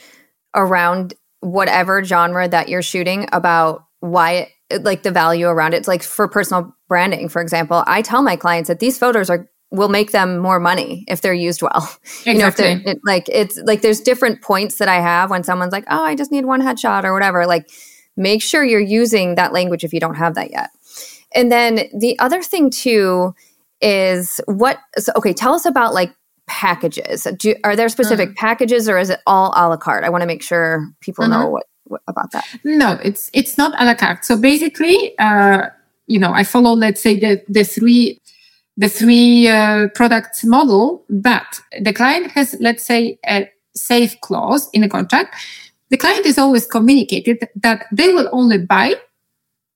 around 0.56 1.14
whatever 1.42 2.04
genre 2.04 2.48
that 2.48 2.70
you're 2.70 2.82
shooting 2.82 3.28
about 3.32 3.86
why 4.00 4.52
like 4.82 5.04
the 5.04 5.12
value 5.12 5.48
around 5.48 5.74
it. 5.74 5.78
It's 5.78 5.88
like 5.88 6.04
for 6.04 6.28
personal 6.28 6.76
branding, 6.88 7.30
for 7.30 7.42
example, 7.42 7.84
I 7.88 8.02
tell 8.02 8.22
my 8.22 8.36
clients 8.36 8.68
that 8.68 8.80
these 8.80 8.98
photos 8.98 9.30
are 9.30 9.50
will 9.72 9.90
make 9.90 10.12
them 10.12 10.40
more 10.40 10.60
money 10.60 11.06
if 11.08 11.22
they're 11.22 11.34
used 11.34 11.62
well. 11.62 11.90
Exactly. 12.26 12.34
You 12.34 12.38
know, 12.40 12.48
if 12.48 12.56
they're 12.58 12.82
it, 12.86 13.00
like 13.06 13.30
it's 13.30 13.58
like 13.58 13.82
there's 13.82 14.02
different 14.02 14.42
points 14.42 14.76
that 14.78 14.88
I 14.88 15.00
have 15.00 15.30
when 15.30 15.44
someone's 15.44 15.72
like, 15.72 15.86
"Oh, 15.90 16.04
I 16.04 16.16
just 16.16 16.32
need 16.32 16.46
one 16.46 16.62
headshot 16.62 17.04
or 17.04 17.14
whatever." 17.14 17.46
Like 17.46 17.70
make 18.18 18.42
sure 18.42 18.64
you're 18.64 18.80
using 18.80 19.36
that 19.36 19.54
language 19.54 19.84
if 19.84 19.94
you 19.94 20.00
don't 20.00 20.16
have 20.16 20.36
that 20.36 20.52
yet. 20.52 20.70
And 21.34 21.52
then 21.52 21.90
the 21.98 22.18
other 22.20 22.42
thing 22.42 22.70
too 22.70 23.34
is 23.82 24.42
what 24.46 24.80
so, 24.98 25.12
okay, 25.16 25.34
tell 25.34 25.54
us 25.54 25.66
about 25.66 25.94
like 25.94 26.14
packages. 26.48 27.28
Do, 27.38 27.56
are 27.64 27.76
there 27.76 27.90
specific 27.90 28.32
mm. 28.32 28.36
packages 28.36 28.90
or 28.90 28.98
is 28.98 29.10
it 29.10 29.20
all 29.26 29.54
a 29.56 29.70
la 29.70 29.78
carte? 29.78 30.04
I 30.04 30.10
want 30.10 30.22
to 30.22 30.28
make 30.28 30.44
sure 30.44 30.88
people 31.00 31.24
mm-hmm. 31.24 31.34
know 31.34 31.50
what, 31.50 31.66
what, 31.86 32.02
about 32.08 32.32
that. 32.32 32.46
No, 32.64 33.00
it's 33.04 33.30
it's 33.34 33.58
not 33.58 33.80
a 33.80 33.86
la 33.86 33.96
carte. 33.96 34.26
So 34.26 34.36
basically, 34.38 35.18
uh, 35.20 35.68
you 36.08 36.20
know, 36.20 36.34
I 36.34 36.44
follow 36.44 36.74
let's 36.74 37.02
say 37.02 37.20
the 37.20 37.42
the 37.48 37.64
three 37.64 38.20
the 38.80 38.88
three 38.88 39.48
uh, 39.48 39.90
products 39.94 40.46
model, 40.46 41.04
but 41.10 41.60
the 41.82 41.92
client 41.92 42.32
has, 42.32 42.56
let's 42.62 42.86
say, 42.86 43.20
a 43.28 43.50
safe 43.76 44.20
clause 44.22 44.70
in 44.72 44.82
the 44.82 44.90
contract. 44.90 45.36
The 45.90 45.98
client 45.98 46.26
is 46.26 46.38
always 46.38 46.66
communicated 46.66 47.46
that 47.58 47.88
they 47.92 48.14
will 48.14 48.30
only 48.32 48.58
buy 48.58 48.96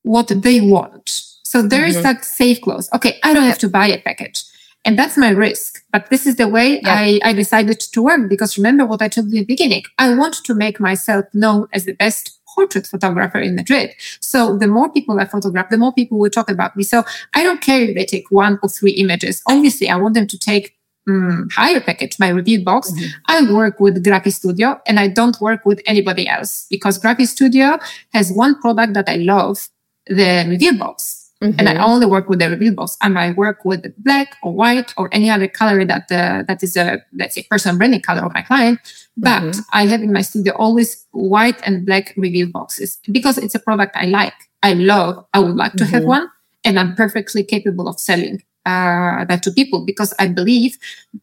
what 0.04 0.28
they 0.30 0.62
want. 0.62 1.10
So 1.44 1.62
there 1.62 1.86
is 1.86 2.02
that 2.02 2.24
safe 2.24 2.62
clause. 2.62 2.90
Okay, 2.94 3.20
I 3.24 3.34
don't 3.34 3.44
have 3.44 3.60
to 3.60 3.70
buy 3.70 3.88
a 3.88 4.00
package. 4.02 4.44
And 4.86 4.98
that's 4.98 5.18
my 5.18 5.30
risk. 5.30 5.84
But 5.92 6.10
this 6.10 6.26
is 6.26 6.38
the 6.38 6.48
way 6.48 6.80
Yeah. 6.82 6.94
I, 6.94 7.20
I 7.24 7.34
decided 7.34 7.80
to 7.82 8.02
work 8.02 8.30
because 8.30 8.58
remember 8.58 8.86
what 8.86 9.02
I 9.02 9.10
told 9.10 9.28
you 9.28 9.40
in 9.40 9.42
the 9.42 9.46
beginning. 9.46 9.84
I 10.00 10.16
want 10.16 10.36
to 10.46 10.54
make 10.54 10.80
myself 10.80 11.26
known 11.34 11.68
as 11.74 11.86
the 11.86 11.94
best 11.94 12.40
portrait 12.54 12.88
photographer 12.88 13.40
in 13.40 13.56
Madrid. 13.56 13.92
So 14.20 14.58
the 14.58 14.68
more 14.68 14.92
people 14.92 15.20
I 15.20 15.26
photograph, 15.26 15.70
the 15.70 15.78
more 15.78 15.94
people 15.94 16.20
will 16.20 16.30
talk 16.30 16.50
about 16.50 16.76
me. 16.76 16.84
So 16.84 17.04
I 17.34 17.44
don't 17.44 17.62
care 17.62 17.82
if 17.82 17.96
they 17.96 18.06
take 18.06 18.32
one 18.32 18.60
or 18.62 18.70
three 18.70 18.92
images. 18.92 19.42
Obviously, 19.48 19.90
I 19.90 19.96
want 19.98 20.14
them 20.14 20.28
to 20.28 20.38
take 20.38 20.76
mm, 21.08 21.52
higher 21.52 21.80
package, 21.80 22.20
my 22.20 22.30
review 22.30 22.64
box. 22.64 22.94
I 23.28 23.52
work 23.52 23.80
with 23.80 24.04
Graphistudio 24.04 24.80
and 24.86 25.00
I 25.00 25.08
don't 25.08 25.40
work 25.42 25.66
with 25.66 25.82
anybody 25.86 26.28
else 26.28 26.68
because 26.70 27.00
Graphistudio 27.00 27.82
has 28.14 28.32
one 28.32 28.60
product 28.62 28.94
that 28.94 29.10
I 29.10 29.16
love, 29.16 29.70
the 30.08 30.46
review 30.48 30.78
box. 30.78 31.23
And 31.44 31.68
I 31.68 31.84
only 31.84 32.06
work 32.06 32.30
with 32.30 32.40
the 32.40 32.50
review 32.50 32.72
box. 32.72 32.98
And 33.02 33.18
I 33.18 33.32
work 33.32 33.66
with 33.66 33.94
black 33.98 34.36
or 34.42 34.54
white 34.54 34.94
or 34.98 35.10
any 35.12 35.30
other 35.30 35.48
color 35.48 35.86
that 35.86 36.12
uh, 36.12 36.44
that 36.48 36.64
is 36.64 36.78
a 36.78 37.04
let's 37.14 37.36
say 37.36 37.46
personal 37.50 37.78
branding 37.78 38.02
color 38.02 38.26
of 38.26 38.34
my 38.34 38.42
client. 38.42 38.80
But 39.18 39.58
I 39.72 39.86
have 39.86 40.02
in 40.02 40.14
my 40.14 40.22
studio 40.22 40.54
always 40.56 41.06
white 41.12 41.60
and 41.66 41.86
black 41.86 42.14
review 42.18 42.48
boxes 42.48 43.00
because 43.12 43.38
it's 43.38 43.56
a 43.56 43.60
product 43.60 43.96
I 43.96 44.06
like, 44.06 44.34
I 44.64 44.74
love. 44.74 45.26
I 45.34 45.40
would 45.40 45.56
like 45.56 45.74
to 45.74 45.86
have 45.86 46.04
one, 46.04 46.30
and 46.64 46.80
I'm 46.80 46.96
perfectly 46.96 47.44
capable 47.44 47.88
of 47.88 48.00
selling 48.00 48.42
uh, 48.66 49.26
that 49.26 49.44
to 49.44 49.52
people 49.52 49.86
because 49.86 50.14
I 50.20 50.28
believe 50.30 50.78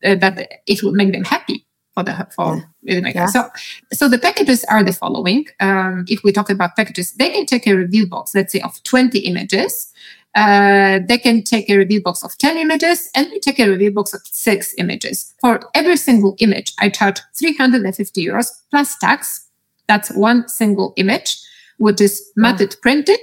uh, 0.04 0.14
that 0.16 0.62
it 0.66 0.82
will 0.82 0.92
make 0.92 1.12
them 1.12 1.24
happy 1.24 1.64
for 2.00 2.04
the 2.04 2.26
for 2.34 2.64
maker. 2.82 3.20
Yeah. 3.20 3.26
So, 3.26 3.48
so 3.92 4.08
the 4.08 4.18
packages 4.18 4.64
are 4.64 4.82
the 4.82 4.92
following. 4.92 5.46
Um, 5.60 6.04
if 6.08 6.22
we 6.24 6.32
talk 6.32 6.50
about 6.50 6.76
packages, 6.76 7.12
they 7.12 7.30
can 7.30 7.46
take 7.46 7.66
a 7.66 7.74
review 7.74 8.06
box, 8.06 8.34
let's 8.34 8.52
say 8.52 8.60
of 8.60 8.82
20 8.84 9.18
images. 9.20 9.92
Uh, 10.34 11.00
they 11.08 11.18
can 11.18 11.42
take 11.42 11.68
a 11.68 11.76
review 11.76 12.00
box 12.00 12.22
of 12.22 12.38
10 12.38 12.56
images 12.56 13.10
and 13.16 13.28
we 13.30 13.40
take 13.40 13.58
a 13.58 13.68
review 13.68 13.90
box 13.90 14.14
of 14.14 14.20
six 14.24 14.74
images. 14.78 15.34
For 15.40 15.60
every 15.74 15.96
single 15.96 16.36
image, 16.38 16.72
I 16.78 16.88
charge 16.88 17.20
350 17.34 18.26
euros 18.26 18.50
plus 18.70 18.96
tax. 18.98 19.48
That's 19.88 20.10
one 20.12 20.48
single 20.48 20.92
image, 20.96 21.36
which 21.78 22.00
is 22.00 22.30
matted 22.36 22.76
printed 22.80 23.18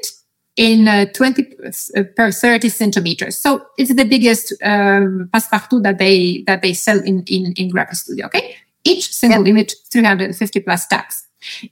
in 0.57 0.87
uh, 0.87 1.05
20 1.13 1.47
uh, 1.95 2.03
per 2.15 2.31
30 2.31 2.69
centimeters. 2.69 3.37
So 3.37 3.65
it's 3.77 3.93
the 3.93 4.03
biggest 4.03 4.51
um, 4.63 5.29
passepartout 5.31 5.83
that 5.83 5.99
they 5.99 6.43
that 6.47 6.61
they 6.61 6.73
sell 6.73 6.99
in 6.99 7.23
in 7.27 7.53
in 7.53 7.71
Graphistudio. 7.71 8.25
Okay, 8.25 8.57
each 8.87 9.13
single 9.13 9.45
image 9.47 9.75
350 9.91 10.59
plus 10.61 10.87
tax. 10.87 11.27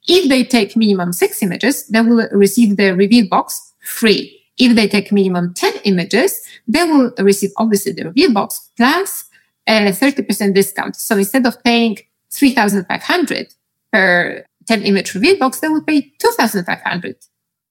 If 0.07 0.29
they 0.29 0.43
take 0.43 0.75
minimum 0.75 1.13
six 1.13 1.41
images, 1.41 1.87
they 1.87 2.01
will 2.01 2.27
receive 2.31 2.77
the 2.77 2.95
review 2.95 3.27
box 3.27 3.73
free. 3.81 4.41
If 4.57 4.75
they 4.75 4.87
take 4.87 5.11
minimum 5.11 5.53
10 5.53 5.73
images, 5.83 6.39
they 6.67 6.83
will 6.83 7.11
receive 7.19 7.51
obviously 7.57 7.91
the 7.91 8.05
review 8.05 8.33
box 8.33 8.69
plus 8.77 9.25
a 9.67 9.91
30% 9.91 10.53
discount. 10.53 10.95
So 10.95 11.17
instead 11.17 11.45
of 11.45 11.61
paying 11.63 11.97
3,500 12.31 13.53
per 13.91 14.45
10 14.67 14.83
image 14.83 15.13
review 15.13 15.37
box, 15.37 15.59
they 15.59 15.69
will 15.69 15.83
pay 15.83 16.01
2,500 16.19 17.15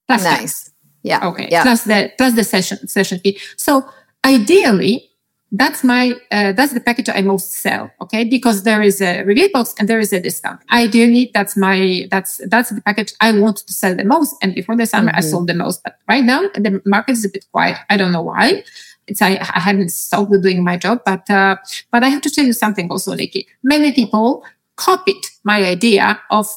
plus 0.07 0.23
tax. 0.23 0.41
Nice. 0.41 0.71
Yeah. 1.03 1.29
Okay. 1.29 1.49
Yeah. 1.51 1.63
Plus 1.63 1.85
the 1.85 2.13
plus 2.17 2.35
the 2.35 2.45
session 2.45 2.89
session 2.89 3.19
fee. 3.21 3.39
So 3.57 3.87
ideally, 4.25 5.11
that's 5.53 5.85
my 5.85 6.15
uh, 6.31 6.53
that's 6.53 6.73
the 6.73 6.81
package 6.81 7.09
I 7.09 7.23
most 7.23 7.53
sell. 7.53 7.91
Okay, 8.01 8.25
because 8.25 8.65
there 8.65 8.83
is 8.83 9.01
a 9.01 9.23
review 9.23 9.51
box 9.53 9.75
and 9.79 9.89
there 9.89 10.01
is 10.01 10.13
a 10.13 10.21
discount. 10.21 10.61
Ideally, 10.73 11.31
that's 11.33 11.57
my 11.57 12.09
that's 12.11 12.41
that's 12.49 12.71
the 12.71 12.81
package 12.83 13.13
I 13.21 13.39
want 13.39 13.59
to 13.59 13.73
sell 13.73 13.95
the 13.95 14.05
most. 14.05 14.35
And 14.43 14.55
before 14.55 14.77
the 14.77 14.87
summer, 14.87 15.13
I 15.15 15.21
sold 15.21 15.47
the 15.47 15.55
most. 15.55 15.83
But 15.85 15.99
right 16.09 16.25
now, 16.25 16.43
the 16.55 16.83
market 16.85 17.13
is 17.13 17.25
a 17.25 17.29
bit 17.29 17.47
quiet. 17.53 17.79
I 17.89 17.97
don't 17.97 18.13
know 18.13 18.23
why. 18.23 18.65
It's 19.07 19.23
I, 19.23 19.37
I 19.55 19.61
hadn't 19.61 19.91
stopped 19.91 20.33
doing 20.43 20.65
my 20.65 20.77
job, 20.77 21.03
but 21.05 21.29
uh, 21.31 21.57
but 21.93 22.03
I 22.03 22.09
have 22.09 22.23
to 22.23 22.31
tell 22.31 22.45
you 22.45 22.53
something 22.53 22.91
also, 22.91 23.15
Nikki. 23.15 23.47
Many 23.63 23.93
people 23.93 24.45
copied 24.77 25.23
my 25.45 25.65
idea 25.65 26.21
of 26.31 26.49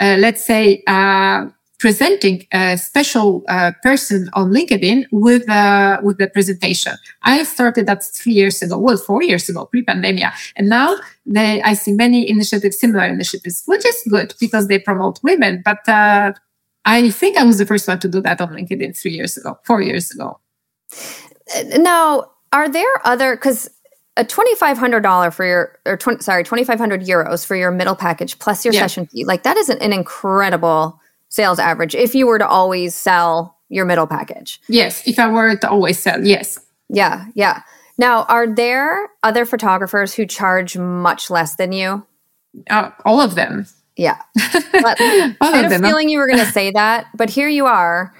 uh, 0.00 0.16
let's 0.18 0.44
say, 0.44 0.82
uh, 0.86 1.46
presenting 1.78 2.46
a 2.52 2.76
special 2.78 3.44
uh, 3.48 3.72
person 3.82 4.30
on 4.32 4.50
LinkedIn 4.50 5.04
with 5.12 5.48
uh, 5.48 6.00
with 6.02 6.18
the 6.18 6.28
presentation. 6.28 6.94
I 7.22 7.42
started 7.44 7.86
that 7.86 8.02
three 8.04 8.32
years 8.32 8.62
ago, 8.62 8.78
well, 8.78 8.96
four 8.96 9.22
years 9.22 9.48
ago, 9.48 9.66
pre-pandemic, 9.66 10.24
and 10.56 10.68
now 10.68 10.96
they, 11.26 11.60
I 11.62 11.74
see 11.74 11.92
many 11.92 12.28
initiatives, 12.28 12.78
similar 12.80 13.04
initiatives, 13.04 13.62
which 13.66 13.84
is 13.84 14.02
good 14.08 14.34
because 14.40 14.68
they 14.68 14.78
promote 14.78 15.20
women. 15.22 15.62
But 15.64 15.86
uh, 15.88 16.32
I 16.84 17.10
think 17.10 17.36
I 17.36 17.44
was 17.44 17.58
the 17.58 17.66
first 17.66 17.86
one 17.88 17.98
to 18.00 18.08
do 18.08 18.20
that 18.22 18.40
on 18.40 18.48
LinkedIn 18.50 18.96
three 18.96 19.12
years 19.12 19.36
ago, 19.36 19.58
four 19.64 19.82
years 19.82 20.10
ago. 20.10 20.40
Now, 21.76 22.30
are 22.52 22.68
there 22.68 23.06
other 23.06 23.36
because 23.36 23.68
a 24.16 24.24
twenty 24.24 24.54
five 24.54 24.78
hundred 24.78 25.00
dollar 25.02 25.30
for 25.30 25.44
your 25.44 25.78
or 25.84 25.96
20, 25.96 26.22
sorry 26.22 26.42
twenty 26.42 26.64
five 26.64 26.78
hundred 26.78 27.02
euros 27.02 27.44
for 27.44 27.54
your 27.54 27.70
middle 27.70 27.94
package 27.94 28.38
plus 28.38 28.64
your 28.64 28.72
Yeah. 28.72 28.80
session 28.80 29.06
fee 29.06 29.24
like 29.24 29.42
that 29.42 29.56
is 29.58 29.68
an, 29.68 29.78
an 29.82 29.92
incredible 29.92 30.98
sales 31.28 31.58
average 31.58 31.94
if 31.94 32.14
you 32.14 32.26
were 32.26 32.38
to 32.38 32.46
always 32.46 32.94
sell 32.94 33.56
your 33.68 33.84
middle 33.84 34.06
package. 34.06 34.60
Yes, 34.68 35.06
if 35.06 35.18
I 35.18 35.28
were 35.28 35.56
to 35.56 35.70
always 35.70 35.98
sell, 35.98 36.24
yes. 36.24 36.58
Yeah, 36.88 37.26
yeah. 37.34 37.62
Now, 37.98 38.24
are 38.24 38.46
there 38.46 39.08
other 39.22 39.44
photographers 39.44 40.14
who 40.14 40.26
charge 40.26 40.76
much 40.76 41.30
less 41.30 41.56
than 41.56 41.72
you? 41.72 42.06
Uh, 42.68 42.90
all 43.04 43.20
of 43.20 43.34
them. 43.34 43.66
Yeah. 43.96 44.20
But 44.72 45.00
I 45.00 45.34
of 45.40 45.40
had 45.40 45.72
a 45.72 45.78
feeling 45.78 46.10
you 46.10 46.18
were 46.18 46.26
going 46.26 46.44
to 46.44 46.52
say 46.52 46.70
that, 46.72 47.06
but 47.14 47.30
here 47.30 47.48
you 47.48 47.64
are 47.64 48.14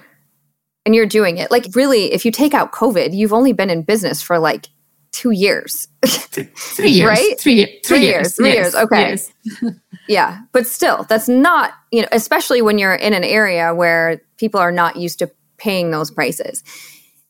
and 0.87 0.95
you're 0.95 1.05
doing 1.05 1.37
it. 1.37 1.51
Like, 1.51 1.67
really, 1.75 2.11
if 2.11 2.25
you 2.25 2.31
take 2.31 2.55
out 2.55 2.71
COVID, 2.71 3.15
you've 3.15 3.31
only 3.31 3.53
been 3.53 3.69
in 3.69 3.83
business 3.83 4.23
for 4.23 4.39
like 4.39 4.69
two 5.17 5.31
years. 5.31 5.87
Three 6.05 6.89
years. 6.89 7.07
Right? 7.09 7.39
Three, 7.39 7.65
three, 7.65 7.81
Three 7.83 8.01
years. 8.01 8.13
years, 8.13 8.35
three 8.35 8.53
yes, 8.53 8.73
years, 8.73 8.75
okay. 8.75 9.09
yes. 9.09 9.73
yeah. 10.07 10.41
But 10.51 10.67
still, 10.67 11.05
that's 11.09 11.27
not, 11.27 11.73
you 11.91 12.03
know, 12.03 12.07
especially 12.11 12.61
when 12.61 12.77
you're 12.77 12.93
in 12.93 13.13
an 13.13 13.23
area 13.23 13.73
where 13.73 14.21
people 14.37 14.59
are 14.59 14.71
not 14.71 14.95
used 14.95 15.17
to 15.19 15.31
paying 15.57 15.89
those 15.89 16.11
prices. 16.11 16.63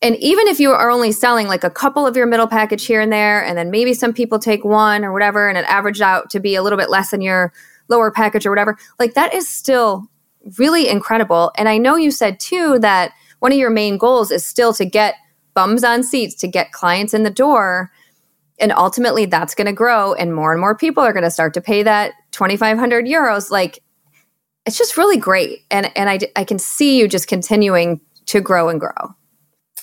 And 0.02 0.18
even 0.18 0.48
if 0.50 0.60
you 0.60 0.72
are 0.72 0.92
only 0.92 1.14
selling 1.14 1.48
like 1.48 1.64
a 1.64 1.70
couple 1.70 2.06
of 2.06 2.18
your 2.18 2.26
middle 2.26 2.46
package 2.46 2.86
here 2.86 3.00
and 3.00 3.12
there, 3.12 3.44
and 3.44 3.58
then 3.58 3.72
maybe 3.72 3.94
some 3.94 4.14
people 4.14 4.38
take 4.38 4.66
one 4.66 5.06
or 5.06 5.14
whatever, 5.14 5.48
and 5.48 5.58
it 5.58 5.64
averaged 5.66 6.02
out 6.02 6.30
to 6.32 6.42
be 6.42 6.56
a 6.56 6.62
little 6.62 6.78
bit 6.78 6.90
less 6.90 7.12
than 7.12 7.22
your 7.22 7.54
lower 7.88 8.12
package 8.12 8.46
or 8.46 8.50
whatever, 8.50 8.78
like 9.00 9.14
that 9.14 9.34
is 9.34 9.48
still 9.48 10.10
really 10.58 10.90
incredible. 10.90 11.52
And 11.58 11.70
I 11.70 11.78
know 11.78 11.96
you 11.96 12.12
said 12.12 12.38
too 12.40 12.80
that 12.80 13.14
one 13.40 13.54
of 13.54 13.58
your 13.58 13.70
main 13.70 13.98
goals 13.98 14.30
is 14.30 14.46
still 14.46 14.74
to 14.74 14.84
get 14.86 15.16
bums 15.58 15.84
on 15.84 16.04
seats, 16.04 16.36
to 16.36 16.48
get 16.48 16.72
clients 16.72 17.16
in 17.16 17.24
the 17.24 17.32
door. 17.32 17.92
And 18.60 18.72
ultimately, 18.72 19.26
that's 19.26 19.56
going 19.56 19.66
to 19.66 19.74
grow, 19.74 20.14
and 20.14 20.36
more 20.36 20.52
and 20.52 20.62
more 20.62 20.76
people 20.76 21.02
are 21.04 21.14
going 21.14 21.24
to 21.24 21.32
start 21.32 21.56
to 21.56 21.62
pay 21.62 21.82
that 21.82 22.14
2,500 22.32 23.06
euros. 23.06 23.50
Like, 23.50 23.80
it's 24.68 24.78
just 24.78 24.98
really 24.98 25.18
great. 25.18 25.64
And, 25.72 25.92
and 25.98 26.12
I, 26.12 26.20
I 26.36 26.44
can 26.44 26.60
see 26.60 27.00
you 27.00 27.08
just 27.08 27.28
continuing 27.28 28.00
to 28.28 28.40
grow 28.40 28.70
and 28.70 28.80
grow. 28.80 29.16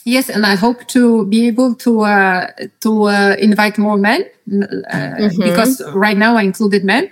Yes, 0.05 0.29
and 0.29 0.47
I 0.47 0.55
hope 0.55 0.87
to 0.89 1.27
be 1.27 1.49
able 1.49 1.75
to 1.77 2.03
uh, 2.03 2.47
to 2.81 3.05
uh, 3.05 3.37
invite 3.39 3.79
more 3.79 3.97
men 3.97 4.23
uh, 4.93 5.31
because 5.39 5.83
right 5.95 6.17
now 6.17 6.37
I 6.37 6.43
included 6.43 6.85
men, 6.85 7.09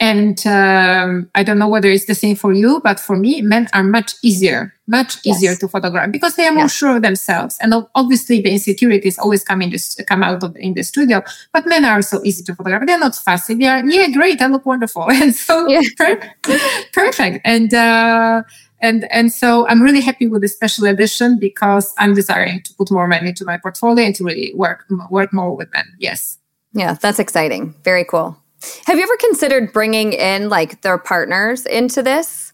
and 0.00 0.44
um, 0.46 1.28
I 1.34 1.42
don't 1.42 1.58
know 1.58 1.68
whether 1.68 1.90
it's 1.90 2.06
the 2.06 2.14
same 2.14 2.34
for 2.34 2.52
you, 2.52 2.80
but 2.82 2.98
for 2.98 3.16
me, 3.16 3.42
men 3.42 3.68
are 3.74 3.82
much 3.84 4.14
easier, 4.22 4.72
much 4.86 5.18
easier 5.26 5.54
to 5.56 5.68
photograph 5.68 6.10
because 6.10 6.36
they 6.36 6.46
are 6.46 6.52
more 6.52 6.64
Yes. 6.64 6.72
sure 6.74 6.96
of 6.96 7.02
themselves, 7.02 7.58
and 7.60 7.74
obviously 7.94 8.40
the 8.40 8.50
insecurities 8.50 9.18
always 9.18 9.44
come 9.44 9.60
in 9.62 9.70
this 9.70 10.00
come 10.08 10.22
out 10.22 10.42
of 10.42 10.56
in 10.56 10.74
the 10.74 10.82
studio. 10.82 11.22
But 11.52 11.66
men 11.66 11.84
are 11.84 12.02
so 12.02 12.20
easy 12.24 12.42
to 12.44 12.54
photograph; 12.54 12.86
they're 12.86 12.98
not 12.98 13.14
fussy. 13.14 13.54
They 13.54 13.66
are 13.68 13.84
yeah, 13.86 14.08
great, 14.10 14.40
I 14.42 14.46
look 14.46 14.64
wonderful, 14.66 15.10
and 15.10 15.34
so 15.34 15.68
Yeah. 15.68 15.82
per- 15.98 16.32
perfect, 16.92 17.40
and. 17.44 17.72
Uh, 17.74 18.42
and 18.82 19.06
and 19.12 19.30
so 19.30 19.68
I'm 19.68 19.82
really 19.82 20.00
happy 20.00 20.26
with 20.26 20.40
the 20.40 20.48
special 20.48 20.86
edition 20.86 21.38
because 21.38 21.92
I'm 21.98 22.14
desiring 22.14 22.62
to 22.62 22.72
put 22.78 22.90
more 22.90 23.06
men 23.06 23.26
into 23.26 23.44
my 23.44 23.58
portfolio 23.58 24.06
and 24.06 24.14
to 24.14 24.24
really 24.24 24.54
work 24.54 24.86
work 25.10 25.34
more 25.34 25.54
with 25.54 25.70
men. 25.74 25.84
Yes. 25.98 26.38
Yeah, 26.72 26.94
that's 26.94 27.18
exciting. 27.18 27.74
Very 27.84 28.04
cool. 28.06 28.38
Have 28.86 28.96
you 28.98 29.02
ever 29.02 29.16
considered 29.16 29.72
bringing 29.72 30.12
in 30.12 30.48
like 30.48 30.82
their 30.82 30.98
partners 30.98 31.66
into 31.66 32.02
this? 32.02 32.52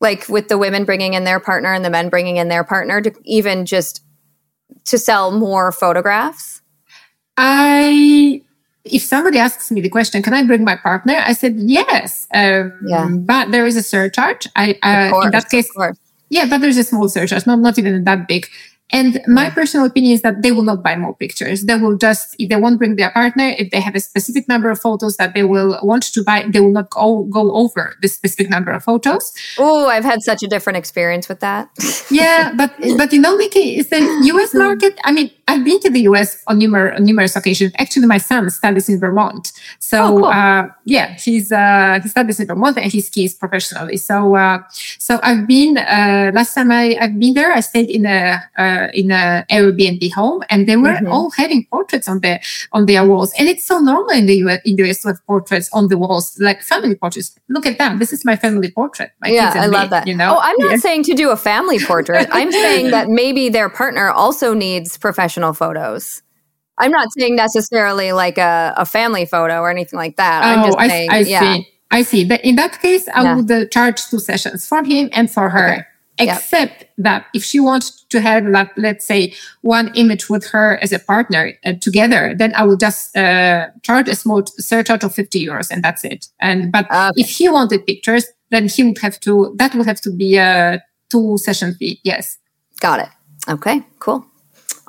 Like 0.00 0.28
with 0.28 0.48
the 0.48 0.58
women 0.58 0.84
bringing 0.84 1.14
in 1.14 1.24
their 1.24 1.40
partner 1.40 1.72
and 1.72 1.84
the 1.84 1.90
men 1.90 2.08
bringing 2.08 2.36
in 2.36 2.48
their 2.48 2.64
partner 2.64 3.00
to 3.00 3.12
even 3.24 3.66
just 3.66 4.02
to 4.86 4.98
sell 4.98 5.30
more 5.30 5.72
photographs? 5.72 6.62
I 7.36 8.42
if 8.84 9.02
somebody 9.02 9.38
asks 9.38 9.70
me 9.70 9.80
the 9.80 9.88
question, 9.88 10.22
can 10.22 10.34
I 10.34 10.42
bring 10.44 10.64
my 10.64 10.76
partner? 10.76 11.14
I 11.24 11.32
said 11.34 11.56
yes. 11.56 12.26
Um, 12.32 12.72
Yeah. 12.86 13.08
But 13.10 13.50
there 13.50 13.66
is 13.66 13.76
a 13.76 13.82
surcharge. 13.82 14.46
I 14.56 14.78
uh, 14.82 15.10
course, 15.10 15.26
in 15.26 15.30
that 15.32 15.50
case, 15.50 15.70
yeah, 16.30 16.46
but 16.48 16.60
there's 16.60 16.76
a 16.76 16.84
small 16.84 17.08
surcharge, 17.08 17.46
not 17.46 17.58
not 17.58 17.78
even 17.78 18.04
that 18.04 18.28
big. 18.28 18.46
And 18.92 19.20
my 19.26 19.50
personal 19.50 19.86
opinion 19.86 20.14
is 20.14 20.22
that 20.22 20.42
they 20.42 20.52
will 20.52 20.62
not 20.62 20.82
buy 20.82 20.96
more 20.96 21.14
pictures. 21.14 21.64
They 21.64 21.76
will 21.76 21.96
just, 21.96 22.34
if 22.38 22.48
they 22.48 22.56
won't 22.56 22.78
bring 22.78 22.96
their 22.96 23.10
partner, 23.10 23.54
if 23.58 23.70
they 23.70 23.80
have 23.80 23.94
a 23.94 24.00
specific 24.00 24.48
number 24.48 24.70
of 24.70 24.80
photos 24.80 25.16
that 25.16 25.34
they 25.34 25.44
will 25.44 25.78
want 25.82 26.02
to 26.02 26.24
buy, 26.24 26.46
they 26.48 26.60
will 26.60 26.72
not 26.72 26.90
go, 26.90 27.24
go 27.24 27.52
over 27.54 27.96
the 28.02 28.08
specific 28.08 28.50
number 28.50 28.70
of 28.70 28.82
photos. 28.82 29.32
Oh, 29.58 29.88
I've 29.88 30.04
had 30.04 30.22
such 30.22 30.42
a 30.42 30.48
different 30.48 30.76
experience 30.76 31.28
with 31.28 31.40
that. 31.40 31.70
yeah, 32.10 32.52
but, 32.56 32.74
but 32.96 33.12
in 33.12 33.24
only 33.24 33.48
case, 33.48 33.88
the 33.88 34.00
US 34.34 34.52
hmm. 34.52 34.58
market, 34.58 34.98
I 35.04 35.12
mean, 35.12 35.30
I've 35.50 35.64
been 35.64 35.80
to 35.80 35.90
the 35.90 36.02
US 36.02 36.42
on 36.46 36.58
numerous, 36.58 37.00
numerous 37.00 37.34
occasions. 37.36 37.72
Actually, 37.78 38.06
my 38.06 38.18
son 38.18 38.48
studies 38.50 38.88
in 38.88 39.00
Vermont. 39.00 39.52
So, 39.78 39.98
oh, 40.02 40.08
cool. 40.18 40.24
uh, 40.26 40.68
yeah, 40.84 41.14
he's, 41.14 41.50
uh, 41.50 41.98
he 42.02 42.08
studies 42.08 42.38
in 42.40 42.46
Vermont 42.46 42.76
and 42.78 42.92
he 42.92 43.00
skis 43.00 43.34
professionally. 43.34 43.96
So, 43.96 44.36
uh, 44.36 44.58
so 44.98 45.18
I've 45.22 45.46
been, 45.46 45.76
uh, 45.78 46.30
last 46.34 46.54
time 46.54 46.70
I, 46.70 46.96
I've 47.00 47.18
been 47.18 47.34
there, 47.34 47.52
I 47.52 47.60
stayed 47.60 47.90
in 47.90 48.06
a, 48.06 48.40
uh, 48.56 48.88
in 48.94 49.10
a 49.10 49.44
Airbnb 49.50 50.12
home, 50.12 50.42
and 50.50 50.68
they 50.68 50.76
were 50.76 50.90
mm-hmm. 50.90 51.08
all 51.08 51.30
having 51.30 51.66
portraits 51.66 52.08
on 52.08 52.20
their 52.20 52.40
on 52.72 52.86
their 52.86 53.06
walls. 53.06 53.32
And 53.38 53.48
it's 53.48 53.64
so 53.64 53.78
normal 53.78 54.10
in 54.10 54.26
the 54.26 54.36
US, 54.44 54.60
in 54.64 54.76
the 54.76 54.88
US 54.88 55.02
to 55.02 55.08
have 55.08 55.26
portraits 55.26 55.68
on 55.72 55.88
the 55.88 55.98
walls, 55.98 56.38
like 56.38 56.62
family 56.62 56.94
portraits. 56.94 57.38
Look 57.48 57.66
at 57.66 57.78
that. 57.78 57.98
This 57.98 58.12
is 58.12 58.24
my 58.24 58.36
family 58.36 58.70
portrait. 58.70 59.10
My 59.20 59.28
yeah, 59.28 59.52
I 59.54 59.66
love 59.66 59.84
me, 59.84 59.88
that. 59.90 60.06
You 60.06 60.16
know. 60.16 60.36
Oh, 60.36 60.40
I'm 60.40 60.56
not 60.58 60.72
yeah. 60.72 60.76
saying 60.76 61.04
to 61.04 61.14
do 61.14 61.30
a 61.30 61.36
family 61.36 61.78
portrait. 61.78 62.28
I'm 62.32 62.52
saying 62.52 62.90
that 62.90 63.08
maybe 63.20 63.48
their 63.48 63.68
partner 63.68 64.10
also 64.10 64.54
needs 64.54 64.96
professional 64.96 65.39
photos. 65.52 66.22
I'm 66.78 66.90
not 66.90 67.08
saying 67.16 67.36
necessarily 67.36 68.12
like 68.12 68.38
a, 68.38 68.72
a 68.76 68.86
family 68.86 69.26
photo 69.26 69.60
or 69.60 69.70
anything 69.70 69.98
like 69.98 70.16
that. 70.16 70.44
Oh, 70.44 70.48
I'm 70.48 70.66
just 70.66 70.78
saying, 70.78 71.10
I, 71.10 71.16
I 71.16 71.18
yeah. 71.20 71.40
see. 71.40 71.68
I 71.90 72.02
see. 72.02 72.24
But 72.24 72.44
in 72.44 72.56
that 72.56 72.80
case, 72.80 73.08
I 73.08 73.22
yeah. 73.22 73.36
would 73.36 73.50
uh, 73.50 73.66
charge 73.66 74.06
two 74.06 74.18
sessions 74.18 74.66
for 74.66 74.82
him 74.84 75.10
and 75.12 75.30
for 75.30 75.50
her. 75.50 75.72
Okay 75.74 75.84
except 76.20 76.82
yep. 76.82 76.90
that 76.98 77.26
if 77.34 77.42
she 77.42 77.58
wants 77.58 78.04
to 78.04 78.20
have 78.20 78.44
like 78.44 78.70
let's 78.76 79.06
say 79.06 79.32
one 79.62 79.90
image 79.94 80.28
with 80.28 80.46
her 80.46 80.78
as 80.82 80.92
a 80.92 80.98
partner 80.98 81.52
uh, 81.64 81.72
together 81.80 82.34
then 82.36 82.54
i 82.54 82.62
will 82.62 82.76
just 82.76 83.16
uh, 83.16 83.68
charge 83.82 84.08
a 84.08 84.14
small 84.14 84.42
surcharge 84.58 85.02
of 85.02 85.14
50 85.14 85.46
euros 85.46 85.70
and 85.70 85.82
that's 85.82 86.04
it 86.04 86.28
and 86.40 86.70
but 86.70 86.84
okay. 86.90 87.10
if 87.16 87.28
he 87.28 87.48
wanted 87.48 87.86
pictures 87.86 88.26
then 88.50 88.68
he 88.68 88.84
would 88.84 88.98
have 88.98 89.18
to 89.20 89.54
that 89.56 89.74
would 89.74 89.86
have 89.86 90.00
to 90.00 90.10
be 90.10 90.36
a 90.36 90.82
two 91.10 91.38
session 91.38 91.74
fee 91.74 92.00
yes 92.04 92.38
got 92.80 93.00
it 93.00 93.08
okay 93.48 93.82
cool 93.98 94.26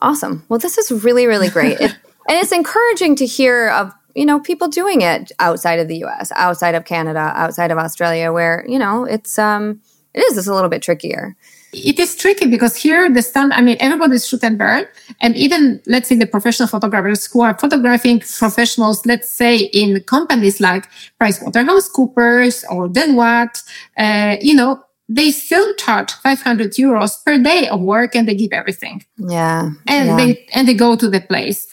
awesome 0.01 0.43
well 0.49 0.59
this 0.59 0.77
is 0.77 0.91
really 1.03 1.27
really 1.27 1.49
great 1.49 1.79
it, 1.79 1.91
and 2.27 2.37
it's 2.37 2.51
encouraging 2.51 3.15
to 3.15 3.25
hear 3.25 3.69
of 3.69 3.93
you 4.15 4.25
know 4.25 4.39
people 4.39 4.67
doing 4.67 5.01
it 5.01 5.31
outside 5.39 5.79
of 5.79 5.87
the 5.87 6.03
us 6.03 6.31
outside 6.35 6.75
of 6.75 6.85
canada 6.85 7.31
outside 7.35 7.71
of 7.71 7.77
australia 7.77 8.31
where 8.31 8.65
you 8.67 8.79
know 8.79 9.05
it's 9.05 9.37
um 9.39 9.79
it 10.13 10.19
is 10.19 10.35
just 10.35 10.47
a 10.47 10.53
little 10.53 10.69
bit 10.69 10.81
trickier. 10.81 11.35
It 11.73 11.99
is 11.99 12.17
tricky 12.17 12.47
because 12.47 12.75
here 12.75 13.09
the 13.09 13.21
stand, 13.21 13.53
I 13.53 13.61
mean, 13.61 13.77
everybody's 13.79 14.27
shoot 14.27 14.43
and 14.43 14.57
burn. 14.57 14.85
And 15.21 15.37
even, 15.37 15.81
let's 15.87 16.09
say 16.09 16.15
the 16.15 16.27
professional 16.27 16.67
photographers 16.67 17.31
who 17.31 17.41
are 17.41 17.57
photographing 17.57 18.19
professionals, 18.19 19.05
let's 19.05 19.29
say 19.29 19.57
in 19.57 20.01
companies 20.03 20.59
like 20.59 20.89
PricewaterhouseCoopers 21.21 22.65
or 22.69 22.89
Deloitte, 22.89 23.63
uh, 23.97 24.35
you 24.41 24.53
know, 24.53 24.83
they 25.13 25.31
still 25.31 25.73
charge 25.75 26.13
500 26.13 26.71
euros 26.73 27.23
per 27.25 27.37
day 27.37 27.67
of 27.67 27.81
work 27.81 28.15
and 28.15 28.27
they 28.27 28.35
give 28.35 28.53
everything. 28.53 29.03
Yeah. 29.17 29.71
And 29.87 30.07
yeah. 30.07 30.15
they, 30.15 30.47
and 30.53 30.67
they 30.67 30.73
go 30.73 30.95
to 30.95 31.09
the 31.09 31.19
place 31.19 31.67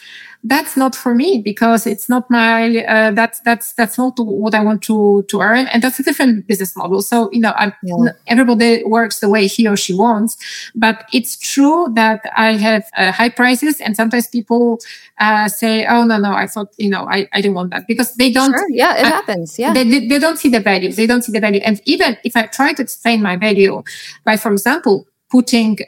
that's 0.45 0.77
not 0.77 0.95
for 0.95 1.15
me 1.15 1.43
because 1.45 1.87
it's 1.87 2.09
not 2.09 2.31
my 2.31 2.85
uh, 2.85 3.11
that's 3.11 3.41
that's 3.41 3.73
that's 3.73 3.99
not 3.99 4.15
what 4.19 4.55
I 4.55 4.63
want 4.63 4.83
to 4.83 5.25
to 5.29 5.41
earn, 5.41 5.67
and 5.67 5.83
that's 5.83 5.99
a 5.99 6.03
different 6.05 6.47
business 6.47 6.77
model. 6.77 7.03
So 7.03 7.29
you 7.33 7.41
know, 7.41 7.53
yeah. 7.83 8.13
everybody 8.29 8.85
works 8.85 9.19
the 9.19 9.29
way 9.29 9.49
he 9.49 9.67
or 9.67 9.77
she 9.77 9.95
wants, 9.95 10.37
but 10.77 11.07
it's 11.13 11.37
true 11.37 11.89
that 11.95 12.25
I 12.37 12.53
have 12.53 12.89
uh, 12.97 13.11
high 13.11 13.31
prices, 13.31 13.81
and 13.81 13.97
sometimes 13.97 14.29
people 14.29 14.79
uh, 15.19 15.49
say, 15.49 15.87
"Oh 15.87 16.05
no, 16.05 16.19
no, 16.19 16.33
I 16.33 16.47
thought 16.47 16.73
you 16.79 16.89
know 16.89 17.09
I, 17.09 17.29
I 17.33 17.41
didn't 17.41 17.55
want 17.55 17.71
that," 17.71 17.89
because 17.89 18.15
they 18.15 18.31
don't. 18.31 18.53
Sure. 18.53 18.71
Yeah, 18.71 18.97
it 18.97 19.07
happens. 19.07 19.59
Yeah, 19.59 19.73
they, 19.73 19.83
they, 19.83 20.07
they 20.07 20.19
don't 20.21 20.39
see 20.39 20.51
the 20.51 20.61
value. 20.61 20.93
They 20.93 21.07
don't 21.07 21.23
see 21.23 21.33
the 21.33 21.41
value, 21.41 21.61
and 21.65 21.81
even 21.85 22.17
if 22.23 22.37
I 22.37 22.47
try 22.47 22.75
to 22.75 22.83
explain 22.83 23.23
my 23.23 23.37
value 23.37 23.83
by, 24.25 24.37
for 24.37 24.53
example, 24.53 25.09
putting 25.31 25.79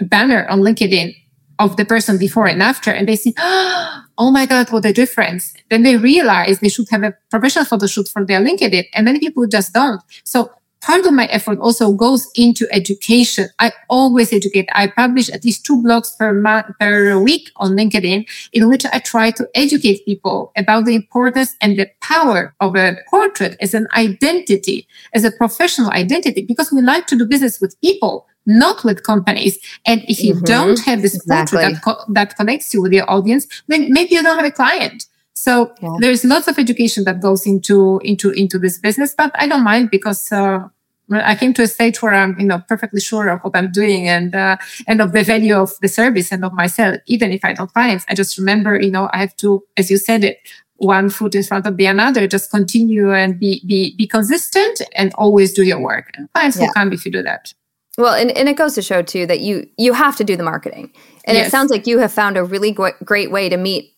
a 0.00 0.04
banner 0.04 0.46
on 0.48 0.60
LinkedIn 0.60 1.16
of 1.58 1.76
the 1.76 1.84
person 1.84 2.18
before 2.18 2.46
and 2.46 2.62
after 2.62 2.90
and 2.90 3.08
they 3.08 3.16
see, 3.16 3.34
oh 3.38 4.30
my 4.30 4.46
God, 4.46 4.70
what 4.70 4.84
a 4.84 4.92
difference. 4.92 5.54
Then 5.70 5.82
they 5.82 5.96
realize 5.96 6.60
they 6.60 6.68
should 6.68 6.88
have 6.90 7.02
a 7.02 7.14
professional 7.30 7.64
photo 7.64 7.86
shoot 7.86 8.08
for 8.08 8.24
their 8.24 8.40
LinkedIn 8.40 8.84
and 8.94 9.04
many 9.04 9.18
people 9.18 9.46
just 9.46 9.72
don't. 9.72 10.02
So 10.24 10.50
part 10.86 11.04
of 11.04 11.12
my 11.12 11.26
effort 11.26 11.58
also 11.58 11.92
goes 11.92 12.30
into 12.36 12.66
education. 12.70 13.48
I 13.58 13.72
always 13.88 14.32
educate. 14.32 14.68
I 14.72 14.86
publish 14.86 15.28
at 15.30 15.44
least 15.44 15.64
two 15.64 15.82
blogs 15.82 16.16
per 16.16 16.32
month, 16.32 16.66
per 16.78 17.18
week 17.18 17.50
on 17.56 17.72
LinkedIn 17.72 18.26
in 18.52 18.68
which 18.68 18.84
I 18.86 19.00
try 19.00 19.32
to 19.32 19.48
educate 19.54 20.04
people 20.04 20.52
about 20.56 20.84
the 20.84 20.94
importance 20.94 21.56
and 21.60 21.76
the 21.76 21.90
power 22.00 22.54
of 22.60 22.76
a 22.76 22.96
portrait 23.10 23.56
as 23.60 23.74
an 23.74 23.88
identity, 23.96 24.86
as 25.12 25.24
a 25.24 25.32
professional 25.32 25.90
identity, 25.90 26.42
because 26.42 26.70
we 26.70 26.82
like 26.82 27.06
to 27.08 27.16
do 27.16 27.26
business 27.26 27.60
with 27.60 27.80
people 27.80 28.26
not 28.46 28.84
with 28.84 29.02
companies. 29.02 29.58
And 29.84 30.02
if 30.08 30.22
you 30.22 30.34
mm-hmm. 30.34 30.44
don't 30.44 30.78
have 30.80 31.02
this 31.02 31.14
exactly. 31.14 31.58
that, 31.58 31.82
co- 31.82 32.04
that 32.08 32.36
connects 32.36 32.72
you 32.72 32.80
with 32.80 32.92
your 32.92 33.10
audience, 33.10 33.46
then 33.66 33.92
maybe 33.92 34.14
you 34.14 34.22
don't 34.22 34.36
have 34.36 34.46
a 34.46 34.50
client. 34.50 35.06
So 35.34 35.74
yeah. 35.82 35.96
there's 36.00 36.24
lots 36.24 36.48
of 36.48 36.58
education 36.58 37.04
that 37.04 37.20
goes 37.20 37.46
into, 37.46 38.00
into, 38.04 38.30
into 38.30 38.58
this 38.58 38.78
business, 38.78 39.14
but 39.16 39.30
I 39.34 39.46
don't 39.46 39.64
mind 39.64 39.90
because, 39.90 40.32
uh, 40.32 40.68
I 41.08 41.36
came 41.36 41.54
to 41.54 41.62
a 41.62 41.68
stage 41.68 42.02
where 42.02 42.14
I'm, 42.14 42.36
you 42.36 42.46
know, 42.46 42.62
perfectly 42.68 43.00
sure 43.00 43.28
of 43.28 43.40
what 43.42 43.54
I'm 43.54 43.70
doing 43.70 44.08
and, 44.08 44.34
uh, 44.34 44.56
and 44.88 45.00
of 45.00 45.12
the 45.12 45.22
value 45.22 45.54
of 45.54 45.70
the 45.80 45.86
service 45.86 46.32
and 46.32 46.44
of 46.44 46.52
myself. 46.52 46.96
Even 47.06 47.30
if 47.30 47.44
I 47.44 47.52
don't 47.52 47.72
clients, 47.72 48.04
I 48.08 48.14
just 48.14 48.36
remember, 48.38 48.80
you 48.80 48.90
know, 48.90 49.08
I 49.12 49.18
have 49.18 49.36
to, 49.36 49.62
as 49.76 49.88
you 49.88 49.98
said 49.98 50.24
it, 50.24 50.38
one 50.78 51.08
foot 51.08 51.34
in 51.34 51.44
front 51.44 51.66
of 51.66 51.76
the 51.76 51.86
another, 51.86 52.26
just 52.26 52.50
continue 52.50 53.12
and 53.12 53.38
be, 53.38 53.62
be, 53.66 53.94
be 53.94 54.06
consistent 54.06 54.82
and 54.96 55.14
always 55.14 55.52
do 55.52 55.62
your 55.62 55.80
work. 55.80 56.10
And 56.16 56.28
clients 56.32 56.56
yeah. 56.56 56.66
will 56.66 56.72
come 56.72 56.92
if 56.92 57.06
you 57.06 57.12
do 57.12 57.22
that. 57.22 57.54
Well, 57.98 58.14
and, 58.14 58.30
and 58.32 58.48
it 58.48 58.56
goes 58.56 58.74
to 58.74 58.82
show 58.82 59.02
too 59.02 59.26
that 59.26 59.40
you 59.40 59.68
you 59.78 59.92
have 59.94 60.16
to 60.16 60.24
do 60.24 60.36
the 60.36 60.42
marketing, 60.42 60.92
and 61.24 61.36
yes. 61.36 61.48
it 61.48 61.50
sounds 61.50 61.70
like 61.70 61.86
you 61.86 61.98
have 61.98 62.12
found 62.12 62.36
a 62.36 62.44
really 62.44 62.72
great 62.72 63.30
way 63.30 63.48
to 63.48 63.56
meet, 63.56 63.94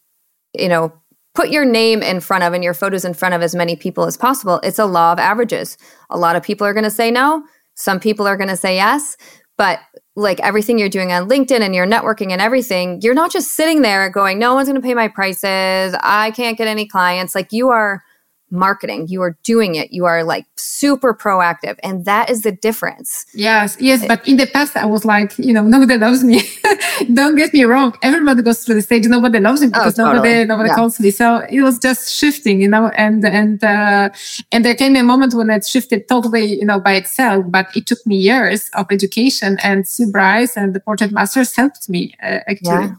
you 0.54 0.68
know, 0.68 0.92
put 1.34 1.50
your 1.50 1.64
name 1.64 2.02
in 2.02 2.20
front 2.20 2.44
of 2.44 2.52
and 2.52 2.64
your 2.64 2.74
photos 2.74 3.04
in 3.04 3.14
front 3.14 3.34
of 3.34 3.42
as 3.42 3.54
many 3.54 3.76
people 3.76 4.04
as 4.04 4.16
possible. 4.16 4.60
It's 4.62 4.78
a 4.78 4.86
law 4.86 5.12
of 5.12 5.18
averages. 5.18 5.78
A 6.10 6.18
lot 6.18 6.36
of 6.36 6.42
people 6.42 6.66
are 6.66 6.74
going 6.74 6.84
to 6.84 6.90
say 6.90 7.10
no. 7.10 7.44
Some 7.74 8.00
people 8.00 8.26
are 8.26 8.36
going 8.36 8.48
to 8.48 8.56
say 8.56 8.74
yes. 8.74 9.16
But 9.56 9.80
like 10.16 10.40
everything 10.40 10.78
you're 10.78 10.88
doing 10.88 11.12
on 11.12 11.28
LinkedIn 11.28 11.60
and 11.60 11.74
your 11.74 11.86
networking 11.86 12.32
and 12.32 12.40
everything, 12.40 13.00
you're 13.02 13.14
not 13.14 13.32
just 13.32 13.54
sitting 13.54 13.82
there 13.82 14.08
going, 14.08 14.38
no 14.38 14.54
one's 14.54 14.68
going 14.68 14.80
to 14.80 14.86
pay 14.86 14.94
my 14.94 15.08
prices. 15.08 15.96
I 16.00 16.30
can't 16.32 16.56
get 16.56 16.68
any 16.68 16.86
clients. 16.86 17.34
Like 17.34 17.52
you 17.52 17.68
are 17.70 18.02
marketing. 18.50 19.08
You 19.08 19.22
are 19.22 19.36
doing 19.42 19.74
it. 19.74 19.92
You 19.92 20.04
are 20.06 20.24
like 20.24 20.46
super 20.56 21.14
proactive. 21.14 21.78
And 21.82 22.04
that 22.04 22.30
is 22.30 22.42
the 22.42 22.52
difference. 22.52 23.26
Yes. 23.34 23.76
Yes. 23.80 24.06
But 24.06 24.26
in 24.26 24.36
the 24.36 24.46
past, 24.46 24.76
I 24.76 24.86
was 24.86 25.04
like, 25.04 25.38
you 25.38 25.52
know, 25.52 25.62
nobody 25.62 25.96
loves 25.96 26.24
me. 26.24 26.42
Don't 27.12 27.36
get 27.36 27.52
me 27.52 27.64
wrong. 27.64 27.96
Everybody 28.02 28.42
goes 28.42 28.64
through 28.64 28.76
the 28.76 28.82
stage. 28.82 29.06
Nobody 29.06 29.40
loves 29.40 29.60
me 29.60 29.68
because 29.68 29.98
oh, 29.98 30.04
totally. 30.04 30.28
nobody, 30.28 30.44
nobody 30.44 30.68
yeah. 30.70 30.74
calls 30.74 31.00
me. 31.00 31.10
So 31.10 31.46
it 31.50 31.60
was 31.62 31.78
just 31.78 32.12
shifting, 32.12 32.60
you 32.60 32.68
know, 32.68 32.88
and, 32.88 33.24
and, 33.24 33.62
uh, 33.62 34.10
and 34.52 34.64
there 34.64 34.74
came 34.74 34.96
a 34.96 35.02
moment 35.02 35.34
when 35.34 35.50
it 35.50 35.66
shifted 35.66 36.08
totally, 36.08 36.58
you 36.58 36.64
know, 36.64 36.80
by 36.80 36.94
itself, 36.94 37.44
but 37.48 37.68
it 37.76 37.86
took 37.86 38.04
me 38.06 38.16
years 38.16 38.70
of 38.74 38.86
education 38.90 39.58
and 39.62 39.86
Sue 39.86 40.10
Bryce 40.10 40.56
and 40.56 40.74
the 40.74 40.80
portrait 40.80 41.12
masters 41.12 41.54
helped 41.54 41.88
me 41.88 42.14
uh, 42.22 42.40
actually 42.48 42.86
yeah. 42.86 42.94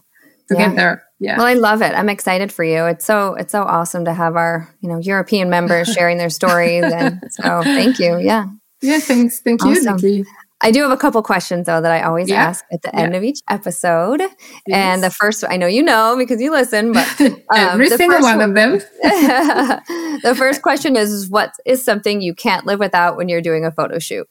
to 0.47 0.55
yeah. 0.55 0.67
get 0.67 0.75
there 0.75 1.08
yeah. 1.19 1.37
Well, 1.37 1.45
I 1.45 1.53
love 1.53 1.81
it. 1.81 1.93
I'm 1.93 2.09
excited 2.09 2.51
for 2.51 2.63
you. 2.63 2.85
It's 2.85 3.05
so 3.05 3.35
it's 3.35 3.51
so 3.51 3.63
awesome 3.63 4.05
to 4.05 4.13
have 4.13 4.35
our 4.35 4.73
you 4.79 4.89
know 4.89 4.99
European 4.99 5.49
members 5.49 5.87
sharing 5.93 6.17
their 6.17 6.29
stories, 6.29 6.83
and 6.85 7.19
so 7.29 7.61
thank 7.63 7.99
you. 7.99 8.17
Yeah. 8.19 8.45
Yeah. 8.81 8.99
Thanks. 8.99 9.39
Thank 9.39 9.63
awesome. 9.65 9.99
you. 9.99 10.25
I 10.61 10.71
do 10.71 10.81
have 10.81 10.91
a 10.91 10.97
couple 10.97 11.21
questions 11.21 11.65
though 11.67 11.81
that 11.81 11.91
I 11.91 12.01
always 12.01 12.29
yeah. 12.29 12.43
ask 12.43 12.65
at 12.71 12.81
the 12.81 12.93
end 12.93 13.13
yeah. 13.13 13.17
of 13.17 13.23
each 13.23 13.39
episode. 13.49 14.19
Yes. 14.19 14.31
And 14.67 15.03
the 15.03 15.09
first, 15.09 15.45
I 15.47 15.55
know 15.55 15.67
you 15.67 15.81
know 15.81 16.15
because 16.17 16.41
you 16.41 16.51
listen, 16.51 16.91
but 16.91 17.21
um, 17.21 17.39
every 17.51 17.89
single 17.89 18.21
one, 18.21 18.39
one 18.39 18.49
of 18.49 18.55
them. 18.55 18.79
the 19.01 20.35
first 20.37 20.61
question 20.61 20.95
is: 20.95 21.29
What 21.29 21.53
is 21.65 21.83
something 21.83 22.21
you 22.21 22.33
can't 22.33 22.65
live 22.65 22.79
without 22.79 23.17
when 23.17 23.29
you're 23.29 23.41
doing 23.41 23.65
a 23.65 23.71
photo 23.71 23.99
shoot? 23.99 24.27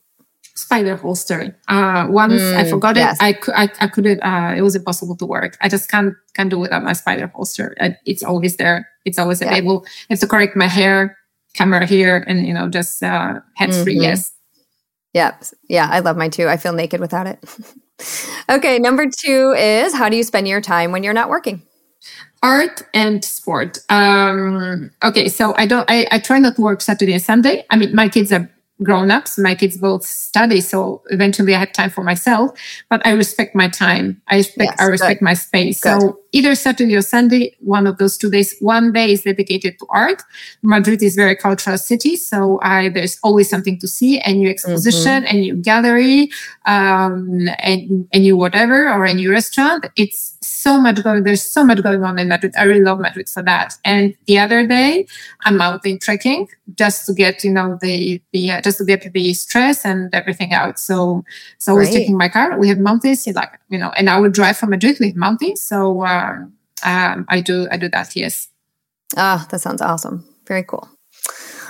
Spider 0.58 0.96
holster. 0.96 1.56
Uh, 1.68 2.06
once 2.10 2.42
mm, 2.42 2.56
I 2.56 2.68
forgot 2.68 2.96
yes. 2.96 3.16
it, 3.20 3.48
I, 3.54 3.64
I, 3.64 3.70
I 3.80 3.86
couldn't, 3.86 4.20
uh, 4.20 4.54
it 4.56 4.62
was 4.62 4.74
impossible 4.74 5.16
to 5.16 5.26
work. 5.26 5.56
I 5.60 5.68
just 5.68 5.88
can't, 5.88 6.14
can't 6.34 6.50
do 6.50 6.58
without 6.58 6.82
my 6.82 6.94
spider 6.94 7.28
holster. 7.28 7.76
I, 7.80 7.96
it's 8.04 8.24
always 8.24 8.56
there. 8.56 8.88
It's 9.04 9.18
always 9.18 9.40
yeah. 9.40 9.52
available. 9.52 9.86
I 9.86 10.14
have 10.14 10.20
to 10.20 10.26
correct 10.26 10.56
my 10.56 10.66
hair, 10.66 11.16
camera 11.54 11.86
here, 11.86 12.24
and, 12.26 12.44
you 12.44 12.52
know, 12.52 12.68
just, 12.68 13.02
uh, 13.02 13.38
hands 13.54 13.80
free. 13.82 13.94
Mm-hmm. 13.94 14.02
Yes. 14.02 14.32
Yep. 15.14 15.44
Yeah. 15.68 15.88
I 15.90 16.00
love 16.00 16.16
mine 16.16 16.32
too. 16.32 16.48
I 16.48 16.56
feel 16.56 16.72
naked 16.72 17.00
without 17.00 17.28
it. 17.28 17.38
okay. 18.50 18.80
Number 18.80 19.06
two 19.06 19.54
is 19.56 19.94
how 19.94 20.08
do 20.08 20.16
you 20.16 20.24
spend 20.24 20.48
your 20.48 20.60
time 20.60 20.90
when 20.90 21.04
you're 21.04 21.14
not 21.14 21.28
working? 21.28 21.62
art 22.40 22.82
and 22.94 23.24
sport 23.24 23.78
um 23.88 24.92
okay 25.02 25.28
so 25.28 25.52
i 25.56 25.66
don't 25.66 25.90
I, 25.90 26.06
I 26.12 26.20
try 26.20 26.38
not 26.38 26.54
to 26.54 26.62
work 26.62 26.80
saturday 26.80 27.12
and 27.12 27.20
sunday 27.20 27.66
i 27.68 27.76
mean 27.76 27.92
my 27.96 28.08
kids 28.08 28.30
are 28.30 28.48
grown 28.82 29.10
ups. 29.10 29.38
My 29.38 29.54
kids 29.54 29.76
both 29.76 30.04
study, 30.04 30.60
so 30.60 31.02
eventually 31.10 31.54
I 31.54 31.58
have 31.58 31.72
time 31.72 31.90
for 31.90 32.02
myself. 32.02 32.50
But 32.88 33.04
I 33.06 33.10
respect 33.10 33.54
my 33.54 33.68
time. 33.68 34.20
I 34.28 34.36
respect. 34.36 34.72
Yes, 34.72 34.80
I 34.80 34.84
respect 34.84 35.20
good. 35.20 35.24
my 35.24 35.34
space. 35.34 35.80
Good. 35.80 36.00
So 36.00 36.20
either 36.32 36.54
Saturday 36.54 36.94
or 36.94 37.02
Sunday, 37.02 37.56
one 37.60 37.86
of 37.86 37.98
those 37.98 38.16
two 38.16 38.30
days. 38.30 38.56
One 38.60 38.92
day 38.92 39.12
is 39.12 39.22
dedicated 39.22 39.78
to 39.78 39.86
art. 39.90 40.22
Madrid 40.62 41.02
is 41.02 41.14
very 41.16 41.36
cultural 41.36 41.78
city, 41.78 42.16
so 42.16 42.58
I 42.62 42.88
there's 42.88 43.18
always 43.22 43.48
something 43.48 43.78
to 43.80 43.88
see, 43.88 44.20
a 44.20 44.32
new 44.32 44.48
exposition, 44.48 45.22
mm-hmm. 45.22 45.36
a 45.36 45.40
new 45.40 45.56
gallery, 45.56 46.30
um, 46.66 47.48
and 47.58 48.08
a 48.12 48.18
new 48.18 48.36
whatever 48.36 48.88
or 48.88 49.04
a 49.04 49.14
new 49.14 49.30
restaurant. 49.30 49.86
It's 49.96 50.27
so 50.58 50.80
much 50.80 51.02
going. 51.02 51.24
There's 51.24 51.42
so 51.42 51.64
much 51.64 51.82
going 51.82 52.02
on 52.04 52.18
in 52.18 52.28
Madrid. 52.28 52.54
I 52.56 52.64
really 52.64 52.82
love 52.82 52.98
Madrid 53.00 53.28
for 53.28 53.42
that. 53.42 53.74
And 53.84 54.16
the 54.26 54.38
other 54.38 54.66
day, 54.66 55.06
I'm 55.44 55.56
mountain 55.56 55.98
trekking 55.98 56.48
just 56.74 57.06
to 57.06 57.12
get 57.12 57.44
you 57.44 57.52
know 57.52 57.78
the 57.80 58.20
the 58.32 58.50
uh, 58.50 58.60
just 58.60 58.78
to 58.78 58.84
get 58.84 59.12
the 59.12 59.34
stress 59.34 59.84
and 59.84 60.12
everything 60.14 60.52
out. 60.52 60.78
So 60.78 61.24
so 61.58 61.74
I 61.74 61.78
was 61.78 61.90
taking 61.90 62.16
my 62.16 62.28
car. 62.28 62.58
We 62.58 62.68
have 62.68 62.78
mountains, 62.78 63.26
like 63.26 63.58
you 63.68 63.78
know, 63.78 63.90
and 63.96 64.10
I 64.10 64.18
would 64.18 64.32
drive 64.32 64.56
from 64.56 64.70
Madrid 64.70 64.98
with 65.00 65.16
mountains. 65.16 65.62
So 65.62 66.02
uh, 66.02 66.36
um, 66.84 67.26
I 67.28 67.40
do 67.40 67.68
I 67.70 67.76
do 67.76 67.88
that. 67.90 68.14
Yes. 68.16 68.48
Ah, 69.16 69.42
oh, 69.42 69.48
that 69.50 69.60
sounds 69.60 69.80
awesome. 69.80 70.24
Very 70.46 70.64
cool. 70.64 70.88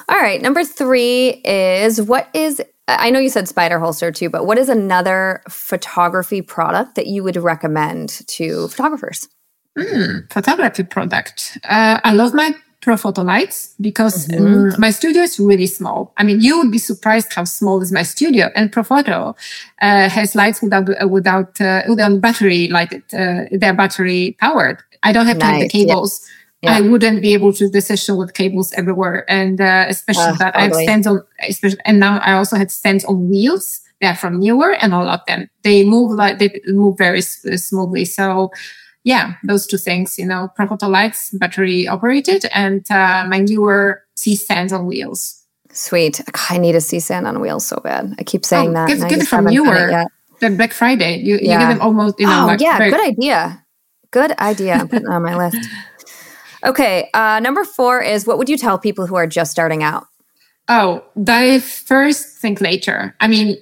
All 0.08 0.18
right, 0.18 0.40
number 0.40 0.64
three 0.64 1.42
is 1.44 2.00
what 2.00 2.28
is 2.32 2.62
I 2.88 3.10
know 3.10 3.18
you 3.18 3.28
said 3.28 3.46
spider 3.48 3.78
holster 3.78 4.10
too, 4.10 4.30
but 4.30 4.46
what 4.46 4.56
is 4.56 4.68
another 4.68 5.42
photography 5.48 6.40
product 6.40 6.94
that 6.94 7.06
you 7.06 7.22
would 7.22 7.36
recommend 7.36 8.26
to 8.28 8.68
photographers? 8.68 9.28
Mm, 9.76 10.32
photography 10.32 10.82
product. 10.82 11.58
Uh, 11.64 12.00
I 12.02 12.12
love 12.14 12.32
my 12.34 12.54
Profoto 12.80 13.24
lights 13.24 13.74
because 13.80 14.28
mm-hmm. 14.28 14.72
um, 14.72 14.74
my 14.78 14.90
studio 14.90 15.22
is 15.22 15.38
really 15.38 15.66
small. 15.66 16.12
I 16.16 16.22
mean, 16.22 16.40
you 16.40 16.58
would 16.58 16.70
be 16.70 16.78
surprised 16.78 17.32
how 17.32 17.44
small 17.44 17.82
is 17.82 17.90
my 17.90 18.04
studio. 18.04 18.50
And 18.54 18.72
Profoto 18.72 19.36
uh, 19.82 20.08
has 20.08 20.36
lights 20.36 20.62
without 20.62 20.88
uh, 20.88 21.08
without 21.08 21.60
uh, 21.60 21.82
without 21.88 22.20
battery 22.20 22.68
lighted. 22.68 23.02
Uh, 23.12 23.44
they're 23.50 23.74
battery 23.74 24.36
powered. 24.38 24.78
I 25.02 25.12
don't 25.12 25.26
have 25.26 25.38
nice. 25.38 25.46
to 25.46 25.52
have 25.52 25.62
the 25.62 25.68
cables. 25.68 26.22
Yeah. 26.22 26.34
Yeah. 26.62 26.76
I 26.76 26.80
wouldn't 26.80 27.22
be 27.22 27.34
able 27.34 27.52
to 27.52 27.66
do 27.66 27.70
the 27.70 27.80
session 27.80 28.16
with 28.16 28.34
cables 28.34 28.72
everywhere. 28.72 29.24
And 29.30 29.60
uh, 29.60 29.86
especially 29.88 30.24
uh, 30.24 30.36
that 30.38 30.54
totally. 30.54 30.62
I 30.62 30.62
have 30.62 30.74
stands 30.74 31.06
on, 31.06 31.22
especially, 31.48 31.78
and 31.84 32.00
now 32.00 32.18
I 32.18 32.32
also 32.32 32.56
had 32.56 32.70
stands 32.70 33.04
on 33.04 33.28
wheels. 33.30 33.80
They're 34.00 34.14
from 34.14 34.38
Neewer, 34.38 34.76
and 34.80 34.94
all 34.94 35.08
of 35.08 35.20
them. 35.26 35.48
They 35.62 35.84
move 35.84 36.12
like, 36.12 36.38
they 36.38 36.60
move 36.66 36.98
very 36.98 37.20
smoothly. 37.20 38.04
So 38.04 38.50
yeah, 39.04 39.34
those 39.42 39.66
two 39.66 39.78
things, 39.78 40.18
you 40.18 40.26
know, 40.26 40.52
Profoto 40.58 40.88
lights, 40.88 41.30
battery 41.30 41.88
operated 41.88 42.44
and 42.52 42.88
uh, 42.90 43.24
my 43.28 43.38
Neewer 43.40 44.02
C 44.16 44.36
stands 44.36 44.72
on 44.72 44.86
wheels. 44.86 45.44
Sweet. 45.70 46.20
I 46.50 46.58
need 46.58 46.74
a 46.74 46.80
C 46.80 47.00
stand 47.00 47.26
on 47.26 47.40
wheels 47.40 47.64
so 47.66 47.80
bad. 47.82 48.14
I 48.18 48.24
keep 48.24 48.44
saying 48.44 48.70
oh, 48.70 48.72
that. 48.74 48.88
Get, 48.88 49.08
get 49.08 49.18
it 49.20 49.26
from 49.26 49.46
Neewer. 49.46 50.06
The 50.40 50.50
Black 50.50 50.72
Friday. 50.72 51.18
You, 51.18 51.38
yeah. 51.40 51.52
you 51.52 51.58
get 51.58 51.68
them 51.68 51.80
almost, 51.80 52.16
you 52.18 52.26
know, 52.26 52.42
oh, 52.42 52.46
like 52.46 52.60
yeah, 52.60 52.78
good 52.78 53.00
idea. 53.00 53.64
Good 54.10 54.32
idea. 54.38 54.74
I'm 54.74 54.88
putting 54.88 55.08
on 55.08 55.22
my 55.22 55.36
list. 55.36 55.68
Okay. 56.64 57.10
Uh, 57.14 57.40
number 57.40 57.64
four 57.64 58.02
is 58.02 58.26
what 58.26 58.38
would 58.38 58.48
you 58.48 58.58
tell 58.58 58.78
people 58.78 59.06
who 59.06 59.16
are 59.16 59.26
just 59.26 59.50
starting 59.50 59.82
out? 59.82 60.06
Oh, 60.68 61.02
dive 61.22 61.64
first, 61.64 62.38
think 62.38 62.60
later. 62.60 63.14
I 63.20 63.28
mean, 63.28 63.56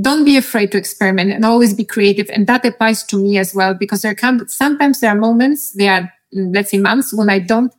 don't 0.00 0.24
be 0.24 0.36
afraid 0.36 0.72
to 0.72 0.78
experiment 0.78 1.30
and 1.30 1.44
always 1.44 1.74
be 1.74 1.84
creative. 1.84 2.28
And 2.30 2.46
that 2.46 2.64
applies 2.64 3.04
to 3.04 3.16
me 3.16 3.38
as 3.38 3.54
well, 3.54 3.74
because 3.74 4.02
there 4.02 4.14
come, 4.14 4.48
sometimes 4.48 5.00
there 5.00 5.10
are 5.10 5.18
moments, 5.18 5.72
there 5.72 5.92
are, 5.92 6.12
let's 6.32 6.70
say 6.70 6.78
months 6.78 7.14
when 7.14 7.30
I 7.30 7.38
don't 7.38 7.72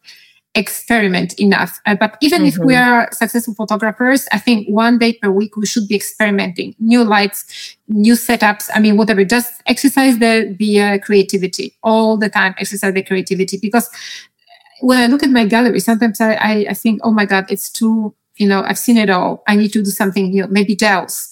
experiment 0.56 1.34
enough. 1.40 1.82
Uh, 1.86 1.96
but 1.96 2.16
even 2.22 2.42
mm-hmm. 2.42 2.48
if 2.48 2.58
we 2.60 2.76
mm-hmm. 2.76 2.92
are 2.92 3.10
successful 3.12 3.56
photographers, 3.56 4.28
I 4.32 4.38
think 4.38 4.68
one 4.68 5.00
day 5.00 5.14
per 5.14 5.32
week 5.32 5.58
we 5.58 5.66
should 5.66 5.88
be 5.88 5.96
experimenting 5.96 6.76
new 6.80 7.04
lights, 7.04 7.76
new 7.88 8.14
setups. 8.14 8.70
I 8.74 8.80
mean, 8.80 8.96
whatever, 8.96 9.26
just 9.26 9.52
exercise 9.66 10.20
the, 10.20 10.56
the 10.58 10.80
uh, 10.80 10.98
creativity 11.00 11.76
all 11.82 12.18
the 12.18 12.30
time, 12.30 12.54
exercise 12.60 12.94
the 12.94 13.04
creativity 13.04 13.58
because 13.58 13.90
when 14.84 15.00
I 15.00 15.08
look 15.08 15.24
at 15.24 15.30
my 15.30 15.46
gallery, 15.46 15.80
sometimes 15.80 16.20
I, 16.20 16.34
I, 16.34 16.66
I, 16.70 16.74
think, 16.74 17.00
oh 17.04 17.12
my 17.12 17.26
God, 17.26 17.46
it's 17.50 17.70
too, 17.70 18.14
you 18.36 18.48
know, 18.48 18.64
I've 18.64 18.78
seen 18.78 18.98
it 18.98 19.10
all. 19.10 19.42
I 19.48 19.56
need 19.56 19.72
to 19.74 19.82
do 19.82 19.90
something 19.90 20.30
new, 20.30 20.46
maybe 20.48 20.76
gels. 20.76 21.30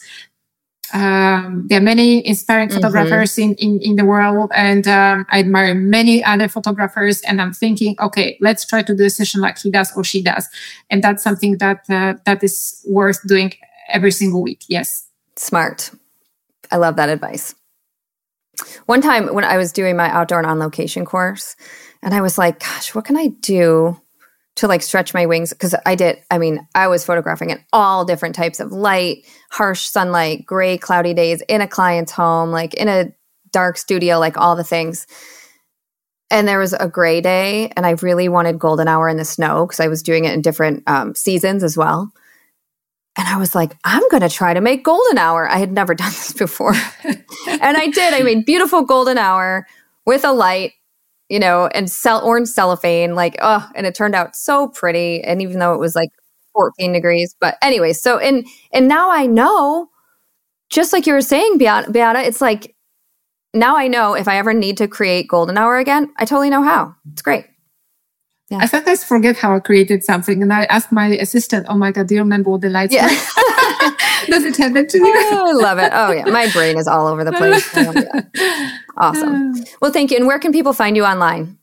Um, 0.93 1.65
there 1.67 1.79
are 1.79 1.83
many 1.83 2.25
inspiring 2.25 2.69
mm-hmm. 2.69 2.77
photographers 2.77 3.37
in, 3.37 3.55
in, 3.55 3.79
in 3.81 3.95
the 3.97 4.05
world 4.05 4.51
and 4.55 4.87
um, 4.87 5.25
I 5.29 5.39
admire 5.39 5.75
many 5.75 6.23
other 6.23 6.47
photographers 6.47 7.21
and 7.21 7.41
I'm 7.41 7.51
thinking, 7.51 7.95
okay, 7.99 8.37
let's 8.39 8.65
try 8.65 8.83
to 8.83 8.95
do 8.95 9.03
a 9.03 9.09
session 9.09 9.41
like 9.41 9.57
he 9.57 9.69
does 9.69 9.91
or 9.97 10.03
she 10.05 10.21
does. 10.21 10.47
And 10.89 11.03
that's 11.03 11.21
something 11.21 11.57
that, 11.57 11.83
uh, 11.89 12.15
that 12.25 12.43
is 12.43 12.85
worth 12.87 13.19
doing 13.27 13.53
every 13.89 14.11
single 14.11 14.41
week. 14.41 14.63
Yes. 14.69 15.07
Smart. 15.35 15.91
I 16.71 16.77
love 16.77 16.95
that 16.95 17.09
advice. 17.09 17.53
One 18.85 19.01
time 19.01 19.33
when 19.33 19.43
I 19.43 19.57
was 19.57 19.71
doing 19.71 19.97
my 19.97 20.09
outdoor 20.09 20.39
and 20.39 20.47
on 20.47 20.59
location 20.59 21.03
course, 21.05 21.55
and 22.01 22.13
I 22.13 22.21
was 22.21 22.37
like, 22.37 22.59
gosh, 22.59 22.95
what 22.95 23.05
can 23.05 23.17
I 23.17 23.27
do 23.27 23.99
to 24.55 24.67
like 24.67 24.81
stretch 24.81 25.13
my 25.13 25.25
wings? 25.25 25.51
Because 25.51 25.75
I 25.85 25.95
did, 25.95 26.17
I 26.31 26.37
mean, 26.37 26.67
I 26.73 26.87
was 26.87 27.05
photographing 27.05 27.51
in 27.51 27.63
all 27.71 28.05
different 28.05 28.35
types 28.35 28.59
of 28.59 28.71
light, 28.71 29.25
harsh 29.51 29.81
sunlight, 29.81 30.45
gray, 30.45 30.77
cloudy 30.77 31.13
days 31.13 31.41
in 31.47 31.61
a 31.61 31.67
client's 31.67 32.11
home, 32.11 32.51
like 32.51 32.73
in 32.73 32.87
a 32.87 33.11
dark 33.51 33.77
studio, 33.77 34.19
like 34.19 34.37
all 34.37 34.55
the 34.55 34.63
things. 34.63 35.05
And 36.29 36.47
there 36.47 36.59
was 36.59 36.73
a 36.73 36.87
gray 36.87 37.19
day, 37.19 37.73
and 37.75 37.85
I 37.85 37.91
really 38.01 38.29
wanted 38.29 38.57
golden 38.57 38.87
hour 38.87 39.09
in 39.09 39.17
the 39.17 39.25
snow 39.25 39.65
because 39.65 39.81
I 39.81 39.89
was 39.89 40.01
doing 40.01 40.23
it 40.23 40.33
in 40.33 40.41
different 40.41 40.83
um, 40.87 41.13
seasons 41.13 41.61
as 41.61 41.75
well. 41.75 42.11
And 43.17 43.27
I 43.27 43.37
was 43.37 43.53
like, 43.53 43.75
I'm 43.83 44.07
going 44.07 44.21
to 44.21 44.29
try 44.29 44.53
to 44.53 44.61
make 44.61 44.85
golden 44.85 45.17
hour. 45.17 45.49
I 45.49 45.57
had 45.57 45.73
never 45.73 45.93
done 45.95 46.11
this 46.11 46.31
before. 46.31 46.73
and 47.03 47.77
I 47.77 47.87
did. 47.87 48.13
I 48.13 48.21
made 48.21 48.45
beautiful 48.45 48.83
golden 48.83 49.17
hour 49.17 49.67
with 50.05 50.23
a 50.23 50.31
light 50.31 50.71
you 51.31 51.39
know, 51.39 51.67
and 51.67 51.89
cell 51.89 52.21
orange 52.25 52.49
cellophane, 52.49 53.15
like, 53.15 53.37
oh, 53.41 53.65
and 53.73 53.87
it 53.87 53.95
turned 53.95 54.15
out 54.15 54.35
so 54.35 54.67
pretty. 54.67 55.23
And 55.23 55.41
even 55.41 55.59
though 55.59 55.73
it 55.73 55.79
was 55.79 55.95
like 55.95 56.09
14 56.51 56.91
degrees, 56.91 57.33
but 57.39 57.55
anyway, 57.61 57.93
so 57.93 58.17
and 58.17 58.45
and 58.73 58.89
now 58.89 59.09
I 59.09 59.27
know, 59.27 59.87
just 60.69 60.91
like 60.91 61.07
you 61.07 61.13
were 61.13 61.21
saying, 61.21 61.57
Beata, 61.57 61.89
Beata, 61.89 62.19
it's 62.19 62.41
like 62.41 62.75
now 63.53 63.77
I 63.77 63.87
know 63.87 64.13
if 64.13 64.27
I 64.27 64.39
ever 64.39 64.53
need 64.53 64.75
to 64.77 64.89
create 64.89 65.29
golden 65.29 65.57
hour 65.57 65.77
again, 65.77 66.11
I 66.17 66.25
totally 66.25 66.49
know 66.49 66.63
how. 66.63 66.95
It's 67.13 67.21
great. 67.21 67.45
Yeah. 68.49 68.57
I 68.57 68.65
sometimes 68.65 69.05
forget 69.05 69.37
how 69.37 69.55
I 69.55 69.61
created 69.61 70.03
something, 70.03 70.43
and 70.43 70.51
I 70.51 70.65
ask 70.65 70.91
my 70.91 71.07
assistant, 71.07 71.65
"Oh 71.69 71.77
my 71.77 71.93
god, 71.93 72.07
do 72.07 72.15
you 72.15 72.21
remember 72.21 72.49
what 72.49 72.59
the 72.59 72.69
lights 72.69 72.93
yeah. 72.93 73.07
were?" 73.07 73.91
Does 74.27 74.43
it 74.43 74.57
happen 74.57 74.85
to 74.85 74.97
you? 74.97 75.13
oh, 75.15 75.49
I 75.49 75.53
love 75.53 75.79
it. 75.79 75.91
Oh 75.93 76.11
yeah, 76.11 76.25
my 76.25 76.51
brain 76.51 76.77
is 76.77 76.87
all 76.87 77.07
over 77.07 77.23
the 77.23 77.31
place. 77.31 77.65
awesome. 79.01 79.55
Well, 79.81 79.91
thank 79.91 80.11
you. 80.11 80.17
And 80.17 80.27
where 80.27 80.39
can 80.39 80.53
people 80.53 80.73
find 80.73 80.95
you 80.95 81.03
online? 81.03 81.57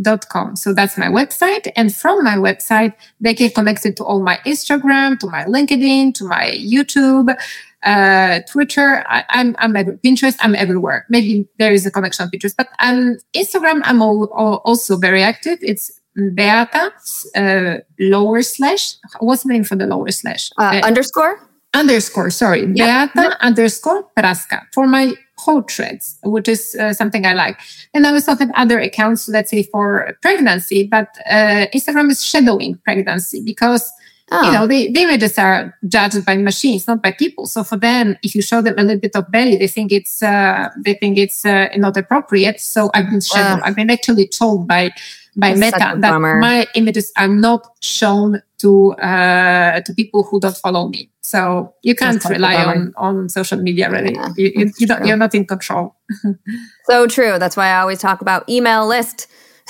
dot 0.01 0.29
com. 0.29 0.55
So 0.55 0.73
that's 0.73 0.97
my 0.97 1.07
website. 1.07 1.71
And 1.75 1.95
from 1.95 2.23
my 2.23 2.35
website, 2.35 2.93
they 3.21 3.33
can 3.33 3.49
connect 3.51 3.85
it 3.85 3.95
to 3.97 4.03
all 4.03 4.21
my 4.21 4.37
Instagram, 4.45 5.19
to 5.19 5.27
my 5.27 5.45
LinkedIn, 5.45 6.13
to 6.15 6.25
my 6.25 6.51
YouTube, 6.59 7.35
uh, 7.83 8.39
Twitter. 8.49 9.03
I, 9.07 9.23
am 9.29 9.55
I'm, 9.59 9.75
I'm 9.75 9.97
Pinterest. 9.97 10.35
I'm 10.39 10.55
everywhere. 10.55 11.05
Maybe 11.09 11.47
there 11.59 11.71
is 11.71 11.85
a 11.85 11.91
connection 11.91 12.23
on 12.23 12.31
Pinterest, 12.31 12.55
but 12.57 12.69
um, 12.79 13.17
Instagram, 13.35 13.81
I'm 13.83 14.01
all, 14.01 14.25
all, 14.33 14.61
also 14.65 14.97
very 14.97 15.23
active. 15.23 15.59
It's 15.61 15.91
Beata, 16.33 16.91
uh, 17.35 17.77
lower 17.99 18.41
slash. 18.41 18.95
What's 19.19 19.43
the 19.43 19.49
name 19.49 19.63
for 19.63 19.75
the 19.75 19.85
lower 19.85 20.09
slash? 20.11 20.49
Uh, 20.57 20.81
uh, 20.81 20.87
underscore? 20.87 21.39
Underscore, 21.73 22.31
sorry. 22.31 22.65
Yep. 22.73 23.13
Beata 23.13 23.37
underscore 23.39 24.07
Praska 24.17 24.63
for 24.73 24.87
my 24.87 25.13
portraits, 25.37 26.17
which 26.23 26.47
is 26.47 26.75
uh, 26.79 26.93
something 26.93 27.25
I 27.25 27.33
like. 27.33 27.59
And 27.93 28.07
I 28.07 28.11
also 28.11 28.35
have 28.35 28.51
other 28.55 28.79
accounts, 28.79 29.29
let's 29.29 29.51
say 29.51 29.63
for 29.63 30.17
pregnancy, 30.23 30.87
but 30.87 31.09
uh, 31.29 31.67
Instagram 31.73 32.09
is 32.09 32.25
shadowing 32.25 32.79
pregnancy 32.83 33.41
because 33.43 33.87
oh. 34.31 34.43
you 34.45 34.51
know 34.51 34.67
the, 34.67 34.87
images 34.87 35.37
are 35.37 35.75
judged 35.87 36.25
by 36.25 36.37
machines, 36.37 36.87
not 36.87 37.01
by 37.01 37.11
people. 37.11 37.45
So 37.45 37.63
for 37.63 37.77
them, 37.77 38.17
if 38.23 38.35
you 38.35 38.41
show 38.41 38.61
them 38.61 38.75
a 38.77 38.83
little 38.83 38.99
bit 38.99 39.15
of 39.15 39.31
belly, 39.31 39.57
they 39.57 39.67
think 39.67 39.91
it's 39.91 40.21
uh, 40.23 40.69
they 40.83 40.93
think 40.95 41.17
it's 41.17 41.45
uh, 41.45 41.69
not 41.75 41.97
appropriate. 41.97 42.59
So 42.59 42.89
I've 42.93 43.09
been 43.09 43.21
shadowed. 43.21 43.63
I've 43.63 43.75
been 43.75 43.89
actually 43.89 44.27
told 44.27 44.67
by 44.67 44.91
by 45.37 45.49
That's 45.49 45.59
Meta 45.59 45.77
that 45.77 46.01
bummer. 46.01 46.39
my 46.39 46.67
images 46.75 47.11
are 47.15 47.27
not 47.27 47.67
shown 47.81 48.41
to 48.57 48.93
uh, 48.93 49.81
to 49.81 49.93
people 49.93 50.23
who 50.23 50.39
don't 50.39 50.57
follow 50.57 50.87
me. 50.87 51.09
So 51.21 51.73
you 51.83 51.93
can't 51.93 52.23
rely 52.23 52.55
on, 52.55 52.93
on 52.95 53.29
social 53.29 53.59
media 53.59 53.91
really. 53.91 54.15
Yeah, 54.15 54.29
you, 54.37 54.51
you, 54.55 54.71
you 54.77 54.87
don't, 54.87 55.05
you're 55.05 55.17
not 55.17 55.35
in 55.35 55.45
control. 55.45 55.93
so 56.85 57.05
true. 57.05 57.37
That's 57.37 57.57
why 57.57 57.67
I 57.67 57.81
always 57.81 57.99
talk 57.99 58.21
about 58.21 58.49
email 58.49 58.87
list. 58.87 59.27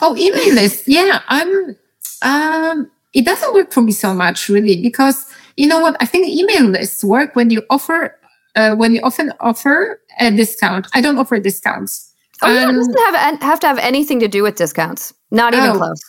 oh, 0.00 0.16
email 0.16 0.54
list. 0.54 0.88
Yeah, 0.88 1.20
I'm. 1.28 1.76
Um, 2.22 2.90
it 3.12 3.24
doesn't 3.24 3.54
work 3.54 3.72
for 3.72 3.82
me 3.82 3.92
so 3.92 4.14
much 4.14 4.48
really 4.48 4.80
because 4.80 5.26
you 5.56 5.66
know 5.66 5.80
what? 5.80 5.96
I 6.00 6.06
think 6.06 6.28
email 6.28 6.70
lists 6.70 7.04
work 7.04 7.36
when 7.36 7.50
you 7.50 7.62
offer, 7.68 8.18
uh, 8.56 8.74
when 8.76 8.94
you 8.94 9.00
often 9.02 9.32
offer 9.40 10.00
a 10.18 10.30
discount. 10.30 10.86
I 10.94 11.00
don't 11.00 11.18
offer 11.18 11.38
discounts. 11.38 12.14
Oh, 12.42 12.52
yeah, 12.52 12.70
it 12.70 12.72
doesn't 12.72 12.98
have, 12.98 13.42
have 13.42 13.60
to 13.60 13.66
have 13.66 13.78
anything 13.78 14.20
to 14.20 14.28
do 14.28 14.42
with 14.42 14.54
discounts. 14.54 15.12
Not 15.30 15.52
even 15.52 15.70
oh. 15.70 15.76
close. 15.76 16.00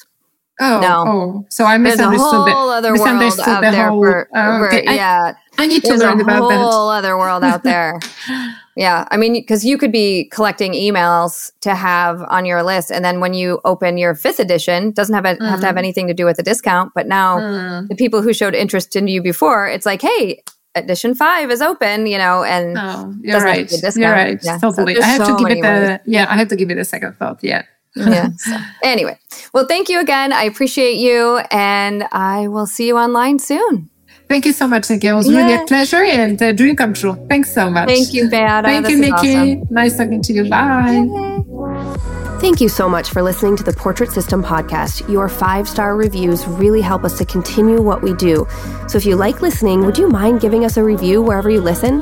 Oh, 0.61 0.79
no. 0.79 1.03
Oh, 1.07 1.45
so 1.49 1.65
I 1.65 1.77
misunderstood 1.77 2.11
There's 2.11 2.21
a 2.21 2.53
whole 2.53 2.67
the, 2.69 2.73
other 2.73 2.93
world 2.93 3.39
out 3.39 3.61
the 3.61 3.71
there 3.71 3.89
whole, 3.89 4.01
for, 4.01 4.29
oh, 4.33 4.65
okay. 4.65 4.85
for, 4.85 4.91
yeah. 4.93 5.33
I, 5.57 5.63
I, 5.63 5.67
need 5.67 5.81
to 5.81 5.89
There's 5.89 6.01
learn 6.01 6.21
about 6.21 6.47
that. 6.47 6.49
There's 6.49 6.61
a 6.61 6.71
whole 6.71 6.89
other 6.89 7.17
world 7.17 7.43
out 7.43 7.63
there. 7.63 7.99
Yeah. 8.75 9.07
I 9.11 9.17
mean, 9.17 9.33
because 9.33 9.65
you 9.65 9.77
could 9.77 9.91
be 9.91 10.25
collecting 10.31 10.73
emails 10.73 11.51
to 11.61 11.75
have 11.75 12.21
on 12.29 12.45
your 12.45 12.63
list. 12.63 12.91
And 12.91 13.03
then 13.03 13.19
when 13.19 13.33
you 13.33 13.59
open 13.65 13.97
your 13.97 14.15
fifth 14.15 14.39
edition, 14.39 14.91
doesn't 14.91 15.13
have, 15.13 15.25
a, 15.25 15.35
mm. 15.35 15.49
have 15.49 15.59
to 15.61 15.65
have 15.65 15.75
mm. 15.75 15.79
anything 15.79 16.07
to 16.07 16.13
do 16.13 16.25
with 16.25 16.37
the 16.37 16.43
discount. 16.43 16.91
But 16.95 17.07
now 17.07 17.39
mm. 17.39 17.87
the 17.87 17.95
people 17.95 18.21
who 18.21 18.33
showed 18.33 18.55
interest 18.55 18.95
in 18.95 19.07
you 19.07 19.21
before, 19.21 19.67
it's 19.67 19.85
like, 19.85 20.01
hey, 20.01 20.43
edition 20.75 21.15
five 21.15 21.51
is 21.51 21.61
open, 21.61 22.07
you 22.07 22.17
know, 22.17 22.43
and 22.43 22.77
oh, 22.77 23.13
you're 23.21 23.41
right. 23.41 23.71
You're 23.95 24.11
right. 24.11 24.39
Yeah. 24.41 24.57
Totally. 24.57 24.95
So 24.95 25.01
I 25.01 25.05
have 25.05 25.25
so 25.25 25.37
to 25.37 25.43
give 25.43 25.57
it 25.57 25.65
a, 25.65 25.99
yeah, 26.05 26.27
I 26.29 26.37
have 26.37 26.47
to 26.49 26.55
give 26.55 26.71
it 26.71 26.77
a 26.77 26.85
second 26.85 27.17
thought. 27.17 27.39
Yeah 27.41 27.63
yeah. 27.95 28.29
So, 28.37 28.57
anyway, 28.83 29.17
well, 29.53 29.65
thank 29.65 29.89
you 29.89 29.99
again. 29.99 30.33
I 30.33 30.43
appreciate 30.43 30.95
you, 30.95 31.37
and 31.51 32.03
I 32.11 32.47
will 32.47 32.65
see 32.65 32.87
you 32.87 32.97
online 32.97 33.39
soon. 33.39 33.89
Thank 34.31 34.45
you 34.45 34.53
so 34.53 34.65
much, 34.65 34.89
Nikki. 34.89 35.07
It 35.07 35.13
was 35.13 35.29
yeah. 35.29 35.39
really 35.39 35.61
a 35.61 35.65
pleasure 35.65 36.01
and 36.01 36.41
a 36.41 36.53
dream 36.53 36.77
come 36.77 36.93
true. 36.93 37.17
Thanks 37.27 37.53
so 37.53 37.69
much. 37.69 37.89
Thank 37.89 38.13
you, 38.13 38.29
Beata. 38.29 38.65
Thank 38.65 38.85
this 38.85 38.93
you, 38.93 38.99
Nikki. 38.99 39.35
Awesome. 39.35 39.67
Nice 39.69 39.97
talking 39.97 40.21
to 40.21 40.31
you. 40.31 40.49
Bye. 40.49 41.43
Thank 42.39 42.61
you 42.61 42.69
so 42.69 42.87
much 42.87 43.09
for 43.09 43.21
listening 43.21 43.57
to 43.57 43.63
the 43.63 43.73
Portrait 43.73 44.09
System 44.09 44.41
podcast. 44.41 45.07
Your 45.11 45.27
five 45.27 45.67
star 45.67 45.97
reviews 45.97 46.47
really 46.47 46.79
help 46.79 47.03
us 47.03 47.17
to 47.17 47.25
continue 47.25 47.81
what 47.81 48.01
we 48.01 48.13
do. 48.13 48.47
So 48.87 48.97
if 48.97 49.05
you 49.05 49.17
like 49.17 49.41
listening, 49.41 49.85
would 49.85 49.97
you 49.97 50.07
mind 50.07 50.39
giving 50.39 50.63
us 50.63 50.77
a 50.77 50.83
review 50.83 51.21
wherever 51.21 51.49
you 51.49 51.59
listen? 51.59 52.01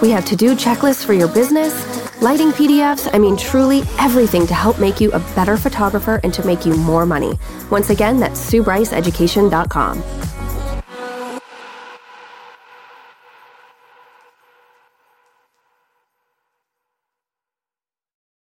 We 0.00 0.10
have 0.10 0.24
to 0.26 0.36
do 0.36 0.54
checklists 0.54 1.04
for 1.04 1.12
your 1.12 1.28
business 1.28 1.74
lighting 2.20 2.50
PDFs, 2.52 3.08
I 3.14 3.18
mean, 3.18 3.36
truly 3.36 3.82
everything 3.98 4.46
to 4.46 4.54
help 4.54 4.78
make 4.78 5.00
you 5.00 5.10
a 5.12 5.18
better 5.34 5.56
photographer 5.56 6.20
and 6.22 6.32
to 6.34 6.44
make 6.44 6.66
you 6.66 6.74
more 6.74 7.06
money. 7.06 7.38
Once 7.70 7.90
again, 7.90 8.20
that's 8.20 8.40
SueBryceEducation.com. 8.50 10.02